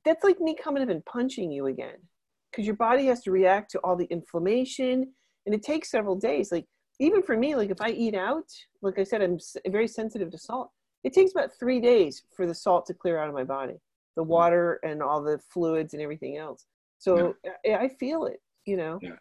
that's 0.05 0.24
like 0.24 0.41
me 0.41 0.55
coming 0.55 0.83
up 0.83 0.89
and 0.89 1.05
punching 1.05 1.51
you 1.51 1.66
again. 1.66 1.97
Because 2.51 2.66
your 2.66 2.76
body 2.76 3.07
has 3.07 3.22
to 3.22 3.31
react 3.31 3.70
to 3.72 3.78
all 3.81 3.97
the 3.97 4.07
inflammation 4.07 5.12
and 5.47 5.55
it 5.55 5.62
takes 5.62 5.91
several 5.91 6.16
days. 6.16 6.53
Like 6.53 6.66
even 7.01 7.22
for 7.22 7.36
me, 7.36 7.57
like 7.57 7.70
if 7.70 7.80
I 7.80 7.90
eat 7.90 8.14
out, 8.14 8.44
like 8.82 8.98
I 8.98 9.05
said, 9.05 9.22
I'm 9.22 9.38
very 9.68 9.88
sensitive 9.88 10.30
to 10.30 10.38
salt. 10.38 10.70
It 11.03 11.14
takes 11.14 11.32
about 11.32 11.51
three 11.59 11.80
days 11.80 12.22
for 12.36 12.46
the 12.46 12.55
salt 12.55 12.86
to 12.86 12.94
clear 12.94 13.18
out 13.18 13.28
of 13.28 13.34
my 13.34 13.42
body, 13.42 13.80
the 14.16 14.22
mm-hmm. 14.22 14.30
water 14.30 14.78
and 14.84 15.03
all 15.03 15.22
the 15.22 15.38
fluids 15.38 15.94
and 15.94 16.03
everything 16.03 16.36
else. 16.36 16.66
So 16.98 17.34
I, 17.66 17.72
uh, 17.72 17.78
I 17.78 17.88
feel 17.88 18.26
it, 18.26 18.42
you 18.66 18.76
know. 18.76 18.98
Yeah. 19.01 19.16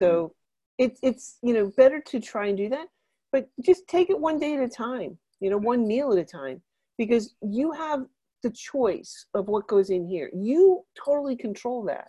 So 0.00 0.10
mm-hmm. 0.10 0.84
it's 0.84 1.00
it's 1.02 1.38
you 1.42 1.54
know 1.54 1.72
better 1.74 2.00
to 2.00 2.20
try 2.20 2.48
and 2.48 2.56
do 2.56 2.68
that, 2.68 2.88
but 3.32 3.48
just 3.64 3.88
take 3.88 4.10
it 4.10 4.20
one 4.20 4.38
day 4.38 4.54
at 4.54 4.62
a 4.62 4.68
time. 4.68 5.16
You 5.40 5.50
know, 5.50 5.58
one 5.58 5.88
meal 5.88 6.12
at 6.12 6.18
a 6.18 6.24
time, 6.24 6.60
because 6.98 7.34
you 7.40 7.72
have 7.72 8.04
the 8.42 8.50
choice 8.50 9.26
of 9.32 9.48
what 9.48 9.66
goes 9.68 9.88
in 9.88 10.06
here. 10.06 10.30
You 10.34 10.84
totally 11.02 11.36
control 11.36 11.82
that. 11.84 12.08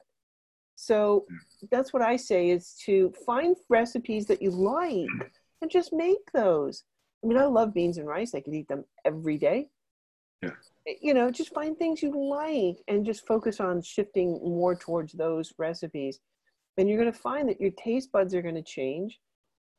So 0.86 1.25
that's 1.71 1.93
what 1.93 2.01
I 2.01 2.17
say 2.17 2.49
is 2.49 2.75
to 2.86 3.13
find 3.25 3.55
recipes 3.69 4.25
that 4.25 4.41
you 4.41 4.51
like 4.51 5.07
and 5.61 5.71
just 5.71 5.93
make 5.93 6.31
those. 6.34 6.84
I 7.23 7.27
mean, 7.27 7.38
I 7.38 7.45
love 7.45 7.73
beans 7.73 7.97
and 7.97 8.07
rice. 8.07 8.36
I 8.36 8.41
could 8.41 8.53
eat 8.53 8.67
them 8.67 8.84
every 9.05 9.38
day. 9.38 9.69
Yeah. 10.41 10.49
You 11.01 11.13
know, 11.13 11.31
just 11.31 11.53
find 11.53 11.77
things 11.77 12.03
you 12.03 12.11
like 12.11 12.84
and 12.89 13.05
just 13.05 13.25
focus 13.25 13.61
on 13.61 13.81
shifting 13.81 14.34
more 14.43 14.75
towards 14.75 15.13
those 15.13 15.53
recipes. 15.57 16.19
And 16.77 16.89
you're 16.89 16.99
going 16.99 17.11
to 17.11 17.17
find 17.17 17.47
that 17.47 17.61
your 17.61 17.71
taste 17.71 18.11
buds 18.11 18.36
are 18.36 18.41
going 18.41 18.55
to 18.55 18.61
change. 18.61 19.21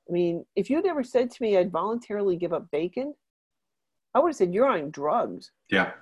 I 0.08 0.12
mean, 0.12 0.46
if 0.56 0.70
you'd 0.70 0.86
ever 0.86 1.04
said 1.04 1.30
to 1.30 1.42
me 1.42 1.58
I'd 1.58 1.70
voluntarily 1.70 2.36
give 2.36 2.54
up 2.54 2.70
bacon, 2.70 3.14
I 4.14 4.20
would 4.20 4.28
have 4.28 4.36
said 4.36 4.54
you're 4.54 4.68
on 4.68 4.90
drugs. 4.90 5.50
Yeah. 5.70 5.92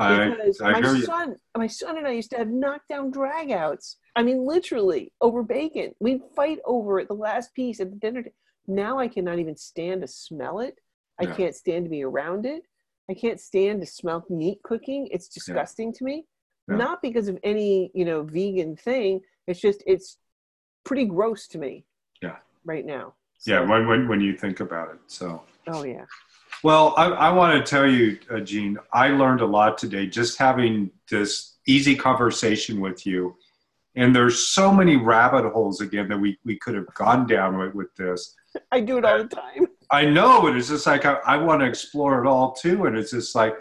Because 0.00 0.60
I, 0.60 0.72
I 0.72 0.80
my 0.80 1.00
son, 1.00 1.36
my 1.56 1.66
son 1.66 1.98
and 1.98 2.06
I 2.06 2.12
used 2.12 2.30
to 2.30 2.38
have 2.38 2.48
knockdown 2.48 3.12
dragouts. 3.12 3.96
I 4.16 4.22
mean, 4.22 4.46
literally 4.46 5.12
over 5.20 5.42
bacon. 5.42 5.92
We'd 6.00 6.22
fight 6.34 6.58
over 6.64 6.98
it, 7.00 7.08
the 7.08 7.14
last 7.14 7.54
piece 7.54 7.80
at 7.80 7.90
the 7.90 7.96
dinner. 7.96 8.22
T- 8.22 8.30
now 8.66 8.98
I 8.98 9.08
cannot 9.08 9.38
even 9.38 9.56
stand 9.56 10.00
to 10.02 10.08
smell 10.08 10.60
it. 10.60 10.78
I 11.20 11.24
Yeah. 11.24 11.34
can't 11.36 11.54
stand 11.54 11.84
to 11.84 11.90
be 11.90 12.02
around 12.02 12.46
it. 12.46 12.62
I 13.10 13.14
can't 13.14 13.40
stand 13.40 13.80
to 13.82 13.86
smell 13.86 14.24
meat 14.30 14.62
cooking. 14.62 15.08
It's 15.10 15.28
disgusting 15.28 15.92
to 15.94 16.04
me. 16.04 16.24
Yeah. 16.68 16.76
Not 16.76 17.02
because 17.02 17.28
of 17.28 17.38
any, 17.42 17.90
you 17.94 18.04
know, 18.04 18.22
vegan 18.22 18.76
thing. 18.76 19.20
It's 19.46 19.60
just 19.60 19.82
it's 19.86 20.18
pretty 20.84 21.04
gross 21.04 21.46
to 21.48 21.58
me. 21.58 21.84
Yeah. 22.22 22.36
Right 22.64 22.86
now. 22.86 23.14
yeah, 23.46 23.60
when, 23.60 23.86
when, 23.86 24.08
when 24.08 24.20
you 24.20 24.36
think 24.36 24.60
about 24.60 24.90
it. 24.94 24.98
So, 25.08 25.42
oh 25.66 25.84
yeah. 25.84 26.04
Well, 26.62 26.94
I, 26.96 27.06
I 27.06 27.32
want 27.32 27.64
to 27.64 27.70
tell 27.70 27.88
you, 27.88 28.18
uh, 28.30 28.40
Gene, 28.40 28.78
I 28.92 29.08
learned 29.08 29.40
a 29.40 29.46
lot 29.46 29.78
today 29.78 30.06
just 30.06 30.38
having 30.38 30.90
this 31.08 31.56
easy 31.66 31.96
conversation 31.96 32.80
with 32.80 33.06
you. 33.06 33.36
And 33.96 34.14
there's 34.14 34.48
so 34.48 34.72
many 34.72 34.96
rabbit 34.96 35.50
holes 35.50 35.80
again 35.80 36.08
that 36.08 36.18
we, 36.18 36.38
we 36.44 36.56
could 36.58 36.74
have 36.74 36.92
gone 36.94 37.26
down 37.26 37.58
with, 37.58 37.74
with 37.74 37.94
this. 37.96 38.34
I 38.70 38.80
do 38.80 38.98
it 38.98 39.04
all 39.04 39.18
the 39.18 39.28
time. 39.28 39.66
I 39.90 40.04
know, 40.04 40.42
but 40.42 40.56
it's 40.56 40.68
just 40.68 40.86
like 40.86 41.04
I, 41.04 41.14
I 41.26 41.36
want 41.36 41.60
to 41.60 41.66
explore 41.66 42.22
it 42.24 42.28
all 42.28 42.52
too. 42.52 42.86
And 42.86 42.96
it's 42.96 43.10
just 43.10 43.34
like, 43.34 43.54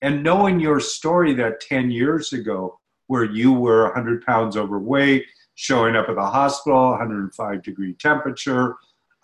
and 0.00 0.22
knowing 0.22 0.60
your 0.60 0.80
story 0.80 1.34
that 1.34 1.60
10 1.60 1.90
years 1.90 2.32
ago, 2.32 2.78
where 3.06 3.24
you 3.24 3.52
were 3.52 3.84
100 3.84 4.24
pounds 4.24 4.56
overweight, 4.56 5.24
showing 5.54 5.96
up 5.96 6.08
at 6.08 6.14
the 6.14 6.26
hospital, 6.26 6.90
105 6.90 7.62
degree 7.62 7.94
temperature, 7.94 8.76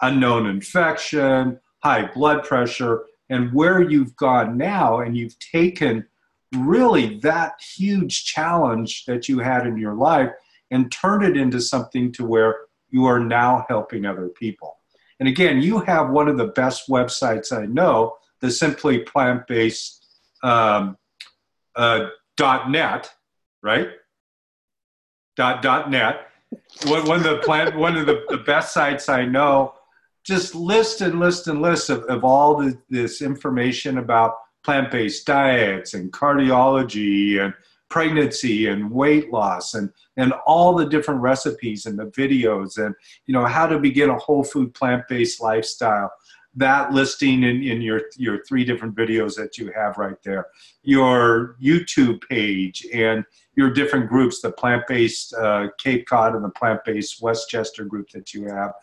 unknown 0.03 0.47
infection, 0.47 1.59
high 1.83 2.11
blood 2.13 2.45
pressure, 2.45 3.05
and 3.31 3.53
where 3.53 3.83
you've 3.83 4.17
gone 4.17 4.57
now, 4.57 5.01
and 5.01 5.17
you've 5.17 5.39
taken 5.39 6.07
really 6.57 7.19
that 7.21 7.61
huge 7.77 8.25
challenge 8.25 9.05
that 9.05 9.29
you 9.29 9.39
had 9.39 9.67
in 9.67 9.77
your 9.77 9.95
life 9.95 10.31
and 10.71 10.91
turned 10.91 11.25
it 11.25 11.37
into 11.37 11.61
something 11.61 12.13
to 12.13 12.25
where 12.25 12.57
you 12.91 13.05
are 13.05 13.21
now 13.21 13.67
helping 13.69 14.07
other 14.07 14.29
people. 14.29 14.79
And 15.21 15.29
again, 15.29 15.61
you 15.61 15.81
have 15.81 16.11
one 16.11 16.29
of 16.29 16.39
the 16.39 16.47
best 16.47 16.89
websites 16.89 17.53
I 17.53 17.67
know, 17.67 18.17
the 18.41 18.51
Simply 18.51 19.01
Plant 19.01 19.47
Based 19.47 20.07
um, 20.43 20.97
uh, 21.77 22.07
dot 22.37 22.71
net, 22.71 23.11
right? 23.63 23.91
Dot 25.37 25.61
dot 25.61 25.91
net. 25.91 26.29
One, 26.87 27.07
one 27.07 27.19
of 27.19 27.25
the 27.25 27.39
plant, 27.39 27.77
one 27.77 27.97
of 27.97 28.07
the, 28.07 28.25
the 28.29 28.39
best 28.39 28.73
sites 28.73 29.09
I 29.09 29.25
know. 29.25 29.75
Just 30.29 30.55
list 30.55 31.01
and 31.01 31.19
list 31.19 31.49
and 31.49 31.63
list 31.63 31.89
of, 31.89 32.03
of 32.03 32.23
all 32.23 32.55
the, 32.55 32.79
this 32.91 33.23
information 33.23 33.97
about 33.97 34.35
plant-based 34.63 35.27
diets 35.27 35.95
and 35.95 36.13
cardiology 36.13 37.43
and 37.43 37.55
pregnancy 37.89 38.67
and 38.67 38.91
weight 38.91 39.33
loss 39.33 39.73
and 39.73 39.89
and 40.19 40.35
all 40.45 40.75
the 40.75 40.85
different 40.85 41.23
recipes 41.23 41.87
and 41.87 41.99
the 41.99 42.09
videos 42.09 42.77
and 42.77 42.95
you 43.25 43.33
know 43.33 43.47
how 43.47 43.67
to 43.67 43.79
begin 43.79 44.11
a 44.11 44.19
whole 44.19 44.45
food 44.45 44.75
plant-based 44.75 45.41
lifestyle. 45.41 46.13
That 46.55 46.93
listing 46.93 47.45
in, 47.45 47.63
in 47.63 47.81
your 47.81 48.03
your 48.19 48.45
three 48.45 48.67
different 48.67 48.95
videos 48.95 49.35
that 49.37 49.57
you 49.57 49.73
have 49.75 49.97
right 49.97 50.23
there. 50.23 50.49
Your 50.83 51.57
youtube 51.63 52.21
page 52.29 52.87
and 52.93 53.25
your 53.57 53.71
different 53.71 54.11
groups 54.11 54.43
the 54.43 54.53
plant-based 54.53 55.33
uh, 55.33 55.69
cape 55.79 56.05
cod 56.05 56.35
and 56.35 56.45
the 56.45 56.51
plant-based 56.51 57.23
westchester 57.23 57.87
group 57.87 58.11
that 58.11 58.35
you 58.35 58.45
have 58.45 58.75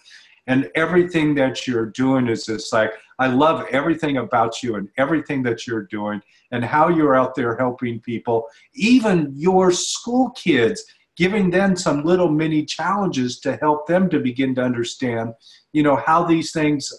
and 0.48 0.70
everything 0.76 1.34
that 1.36 1.66
you're 1.66 1.88
doing 1.88 2.28
is 2.28 2.46
just 2.46 2.72
like 2.74 2.92
i 3.20 3.28
love 3.28 3.66
everything 3.72 4.18
about 4.18 4.62
you 4.62 4.76
and 4.76 4.90
everything 4.98 5.42
that 5.44 5.66
you're 5.66 5.84
doing 5.84 6.22
and 6.52 6.64
how 6.64 6.88
you're 6.90 7.16
out 7.16 7.34
there 7.36 7.56
helping 7.58 8.00
people 8.02 8.48
even 8.74 9.32
your 9.36 9.72
school 9.72 10.30
kids 10.32 10.84
giving 11.18 11.50
them 11.50 11.76
some 11.76 12.04
little 12.04 12.30
mini 12.30 12.66
challenges 12.66 13.40
to 13.40 13.56
help 13.58 13.88
them 13.88 14.10
to 14.10 14.20
begin 14.20 14.54
to 14.54 14.62
understand 14.62 15.34
you 15.74 15.84
know 15.84 15.96
how 15.98 16.24
these 16.24 16.52
things 16.54 16.92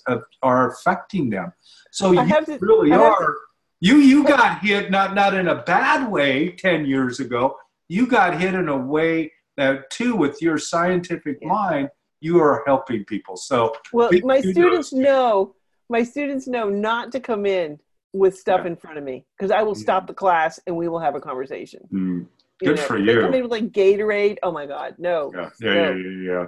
are 0.42 0.70
affecting 0.70 1.30
them. 1.30 1.50
So 1.92 2.18
I 2.18 2.24
you 2.24 2.44
to- 2.44 2.58
really 2.60 2.92
I 2.92 2.98
are. 2.98 3.34
You 3.80 3.96
you 3.96 4.22
got 4.24 4.60
hit 4.60 4.90
not 4.90 5.14
not 5.14 5.32
in 5.34 5.48
a 5.48 5.62
bad 5.62 6.10
way 6.10 6.50
10 6.50 6.84
years 6.84 7.18
ago. 7.20 7.56
You 7.88 8.06
got 8.06 8.38
hit 8.40 8.52
in 8.54 8.68
a 8.68 8.76
way 8.76 9.32
that 9.56 9.88
too 9.90 10.14
with 10.14 10.42
your 10.42 10.58
scientific 10.58 11.38
Yeah. 11.40 11.48
mind 11.48 11.88
you 12.20 12.40
are 12.40 12.62
helping 12.66 13.04
people 13.04 13.36
so 13.36 13.74
Well, 13.92 14.10
my 14.24 14.40
students 14.40 14.92
know 14.92 15.54
my 15.88 16.02
students 16.02 16.46
know 16.48 16.68
not 16.68 17.12
to 17.12 17.20
come 17.20 17.46
in 17.46 17.78
with 18.12 18.36
stuff 18.38 18.60
Yeah. 18.62 18.68
in 18.68 18.76
front 18.76 18.98
of 18.98 19.04
me 19.04 19.24
because 19.36 19.50
I 19.50 19.62
will 19.62 19.74
stop 19.74 20.06
the 20.06 20.14
class 20.14 20.58
and 20.66 20.76
we 20.76 20.88
will 20.88 20.98
have 20.98 21.14
a 21.14 21.20
conversation. 21.20 21.80
mm, 21.92 22.26
Good 22.58 22.80
for 22.80 22.96
you. 22.98 23.06
They 23.06 23.12
you. 23.12 23.20
come 23.20 23.34
in 23.34 23.42
with 23.42 23.50
like 23.50 23.70
Gatorade. 23.70 24.38
Oh 24.42 24.50
my 24.50 24.66
God, 24.66 24.94
no. 24.98 25.30
yeah 25.34 25.50
yeah 25.60 25.74
No. 25.74 25.74
yeah 25.74 25.90
yeah 25.90 26.22
yeah, 26.22 26.46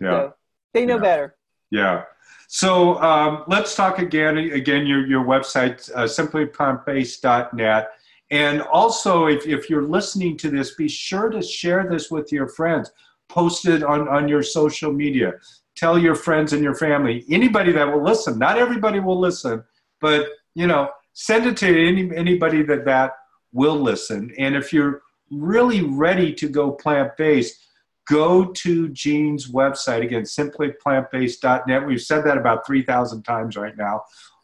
yeah. 0.00 0.10
No. 0.10 0.34
They 0.74 0.84
know 0.86 0.96
Yeah. 0.96 1.00
better. 1.00 1.36
Yeah. 1.70 2.02
So 2.48 3.00
um, 3.02 3.44
let's 3.48 3.74
talk 3.74 3.98
again. 3.98 4.36
Again, 4.38 4.86
your 4.86 5.04
your 5.06 5.24
website, 5.24 5.90
uh, 5.96 6.04
simplyplantbased.net. 6.04 7.88
And 8.30 8.62
also, 8.62 9.26
if, 9.26 9.46
if 9.46 9.70
you're 9.70 9.84
listening 9.86 10.36
to 10.38 10.50
this, 10.50 10.74
be 10.74 10.88
sure 10.88 11.28
to 11.30 11.40
share 11.40 11.88
this 11.88 12.10
with 12.10 12.32
your 12.32 12.48
friends. 12.48 12.90
Post 13.28 13.66
it 13.66 13.82
on, 13.82 14.08
on 14.08 14.28
your 14.28 14.42
social 14.42 14.92
media. 14.92 15.34
Tell 15.76 15.98
your 15.98 16.14
friends 16.14 16.52
and 16.52 16.62
your 16.62 16.74
family, 16.74 17.24
anybody 17.28 17.72
that 17.72 17.92
will 17.92 18.02
listen. 18.02 18.38
Not 18.38 18.56
everybody 18.56 18.98
will 19.00 19.20
listen, 19.20 19.62
but 20.00 20.28
you 20.54 20.66
know, 20.66 20.88
send 21.12 21.46
it 21.46 21.56
to 21.58 21.66
any, 21.66 22.14
anybody 22.16 22.62
that 22.62 22.84
that 22.86 23.12
will 23.52 23.76
listen. 23.78 24.32
And 24.38 24.54
if 24.54 24.72
you're 24.72 25.02
really 25.30 25.82
ready 25.82 26.32
to 26.34 26.48
go 26.48 26.72
plant 26.72 27.16
based, 27.16 27.66
go 28.08 28.46
to 28.46 28.88
Gene's 28.88 29.50
website 29.50 30.02
again, 30.02 30.22
simplyplantbased.net. 30.22 31.86
We've 31.86 32.00
said 32.00 32.24
that 32.24 32.38
about 32.38 32.66
3,000 32.66 33.22
times 33.22 33.56
right 33.56 33.76
now. 33.76 34.02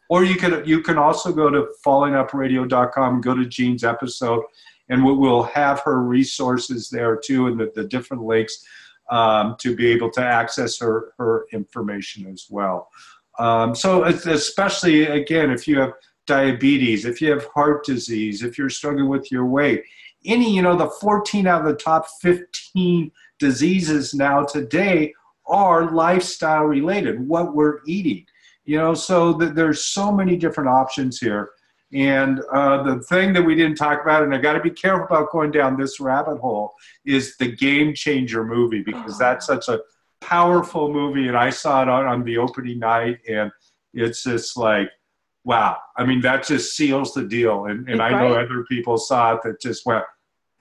Or 0.09 0.23
you 0.23 0.35
can 0.35 0.63
you 0.65 0.81
can 0.81 0.97
also 0.97 1.31
go 1.31 1.49
to 1.49 1.67
fallingupradio.com, 1.85 3.21
go 3.21 3.35
to 3.35 3.45
Gene's 3.45 3.83
episode, 3.83 4.43
and 4.89 5.03
we- 5.03 5.13
we'll 5.13 5.43
have 5.43 5.79
her 5.81 6.01
resources 6.01 6.89
there 6.89 7.15
too, 7.17 7.47
and 7.47 7.59
the, 7.59 7.71
the 7.75 7.85
different 7.85 8.23
links 8.23 8.65
um, 9.09 9.55
to 9.59 9.75
be 9.75 9.87
able 9.87 10.09
to 10.11 10.21
access 10.21 10.79
her 10.79 11.13
her 11.17 11.45
information 11.51 12.25
as 12.27 12.47
well. 12.49 12.89
Um, 13.39 13.75
so 13.75 14.03
especially 14.03 15.05
again, 15.05 15.51
if 15.51 15.67
you 15.67 15.79
have 15.79 15.93
diabetes, 16.27 17.05
if 17.05 17.19
you 17.21 17.31
have 17.31 17.45
heart 17.53 17.85
disease, 17.85 18.43
if 18.43 18.57
you're 18.57 18.69
struggling 18.69 19.09
with 19.09 19.31
your 19.31 19.45
weight, 19.45 19.83
any 20.25 20.53
you 20.55 20.61
know 20.61 20.75
the 20.75 20.89
14 21.01 21.47
out 21.47 21.61
of 21.61 21.67
the 21.67 21.75
top 21.75 22.05
15 22.21 23.11
diseases 23.39 24.13
now 24.13 24.43
today 24.43 25.13
are 25.47 25.91
lifestyle 25.91 26.63
related 26.63 27.27
what 27.27 27.53
we're 27.53 27.79
eating 27.85 28.25
you 28.65 28.77
know 28.77 28.93
so 28.93 29.37
th- 29.37 29.53
there's 29.53 29.83
so 29.83 30.11
many 30.11 30.37
different 30.37 30.69
options 30.69 31.19
here 31.19 31.49
and 31.93 32.41
uh, 32.51 32.81
the 32.83 32.99
thing 33.03 33.33
that 33.33 33.41
we 33.41 33.55
didn't 33.55 33.75
talk 33.75 34.01
about 34.01 34.23
and 34.23 34.33
i 34.33 34.37
got 34.37 34.53
to 34.53 34.59
be 34.59 34.69
careful 34.69 35.05
about 35.05 35.31
going 35.31 35.51
down 35.51 35.77
this 35.77 35.99
rabbit 35.99 36.37
hole 36.37 36.73
is 37.05 37.37
the 37.37 37.51
game 37.51 37.93
changer 37.93 38.43
movie 38.43 38.81
because 38.81 39.17
that's 39.17 39.45
such 39.45 39.67
a 39.69 39.79
powerful 40.21 40.91
movie 40.91 41.27
and 41.27 41.37
i 41.37 41.49
saw 41.49 41.81
it 41.81 41.89
on, 41.89 42.05
on 42.05 42.23
the 42.23 42.37
opening 42.37 42.79
night 42.79 43.19
and 43.29 43.51
it's 43.93 44.23
just 44.23 44.57
like 44.57 44.89
wow 45.43 45.77
i 45.97 46.05
mean 46.05 46.21
that 46.21 46.45
just 46.45 46.75
seals 46.75 47.13
the 47.13 47.23
deal 47.23 47.65
and, 47.65 47.87
and 47.89 48.01
i 48.01 48.09
know 48.09 48.33
other 48.33 48.63
people 48.69 48.97
saw 48.97 49.33
it 49.33 49.41
that 49.43 49.61
just 49.61 49.85
went 49.85 50.03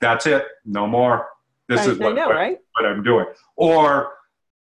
that's 0.01 0.27
it 0.27 0.45
no 0.65 0.87
more 0.87 1.29
this 1.69 1.87
I, 1.87 1.91
is 1.91 1.99
what, 1.99 2.13
I 2.13 2.15
know, 2.15 2.27
what- 2.29 2.37
right? 2.37 2.59
what 2.75 2.87
I'm 2.87 3.03
doing. 3.03 3.27
Or, 3.57 4.13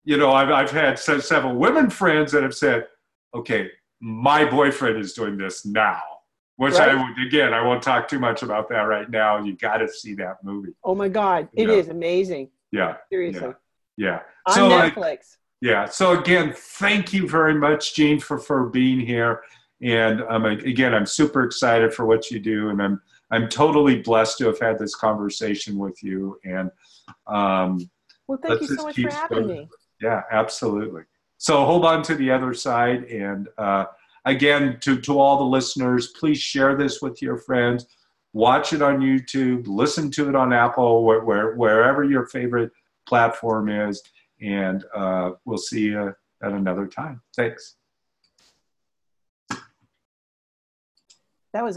you 0.05 0.16
know, 0.16 0.32
I've, 0.32 0.50
I've 0.50 0.70
had 0.70 0.98
several 0.98 1.55
women 1.55 1.90
friends 1.90 2.32
that 2.32 2.42
have 2.42 2.55
said, 2.55 2.86
okay, 3.34 3.70
my 4.00 4.44
boyfriend 4.44 4.98
is 4.98 5.12
doing 5.14 5.36
this 5.36 5.64
now. 5.64 6.00
Which 6.57 6.74
I 6.74 6.94
Right. 6.94 7.14
would, 7.16 7.26
again, 7.26 7.52
I 7.52 7.62
won't 7.62 7.82
talk 7.82 8.07
too 8.07 8.20
much 8.20 8.42
about 8.42 8.68
that 8.68 8.82
right 8.82 9.11
now. 9.11 9.38
You 9.42 9.57
got 9.57 9.78
to 9.78 9.88
see 9.88 10.14
that 10.14 10.44
movie. 10.44 10.74
Oh 10.84 10.94
my 10.94 11.09
God, 11.09 11.48
it 11.55 11.68
Yeah. 11.68 11.74
is 11.74 11.88
amazing. 11.88 12.50
Yeah, 12.70 12.96
Seriously, 13.11 13.55
yeah. 13.96 14.20
on 14.46 14.55
So, 14.55 14.68
like, 14.68 14.94
Netflix. 14.94 15.36
yeah. 15.61 15.84
So 15.86 16.18
again, 16.18 16.52
thank 16.55 17.12
you 17.12 17.28
very 17.28 17.55
much, 17.55 17.94
Gene, 17.94 18.20
for, 18.20 18.38
for 18.38 18.66
being 18.68 19.00
here. 19.00 19.42
And 19.82 20.22
um, 20.22 20.44
again, 20.44 20.94
I'm 20.94 21.07
super 21.07 21.42
excited 21.44 21.92
for 21.92 22.07
what 22.07 22.30
you 22.30 22.38
do, 22.40 22.70
and 22.70 22.80
I'm 22.82 23.02
I'm 23.30 23.48
totally 23.48 24.00
blessed 24.00 24.38
to 24.38 24.46
have 24.46 24.59
had 24.61 24.78
this 24.78 24.94
conversation 24.94 25.76
with 25.76 26.02
you. 26.02 26.38
And 26.44 26.70
um, 27.26 27.90
well, 28.28 28.38
thank 28.40 28.61
you 28.61 28.68
so 28.68 28.84
much 28.84 28.96
for 29.00 29.11
having 29.11 29.46
me. 29.46 29.68
Yeah, 30.00 30.22
absolutely. 30.30 31.02
So 31.38 31.64
hold 31.64 31.84
on 31.84 32.02
to 32.05 32.14
the 32.14 32.30
other 32.30 32.55
side. 32.55 33.05
And 33.05 33.48
uh, 33.59 33.86
again, 34.24 34.78
to, 34.80 35.00
to 35.00 35.18
all 35.18 35.38
the 35.38 35.44
listeners, 35.44 36.08
please 36.08 36.38
share 36.38 36.76
this 36.76 37.00
with 37.00 37.22
your 37.22 37.38
friends. 37.38 37.86
Watch 38.32 38.72
it 38.72 38.82
on 38.82 38.98
YouTube, 38.98 39.66
listen 39.66 40.10
to 40.12 40.28
it 40.28 40.34
on 40.34 40.52
Apple, 40.52 41.04
where, 41.04 41.24
where 41.24 41.54
wherever 41.54 42.02
your 42.02 42.26
favorite 42.26 42.72
platform 43.06 43.68
is. 43.68 44.02
And 44.40 44.84
uh, 44.94 45.32
we'll 45.44 45.56
see 45.56 45.82
you 45.82 46.14
at 46.42 46.52
another 46.52 46.86
time. 46.86 47.22
Thanks. 47.36 47.76
That 51.52 51.62
was 51.62 51.72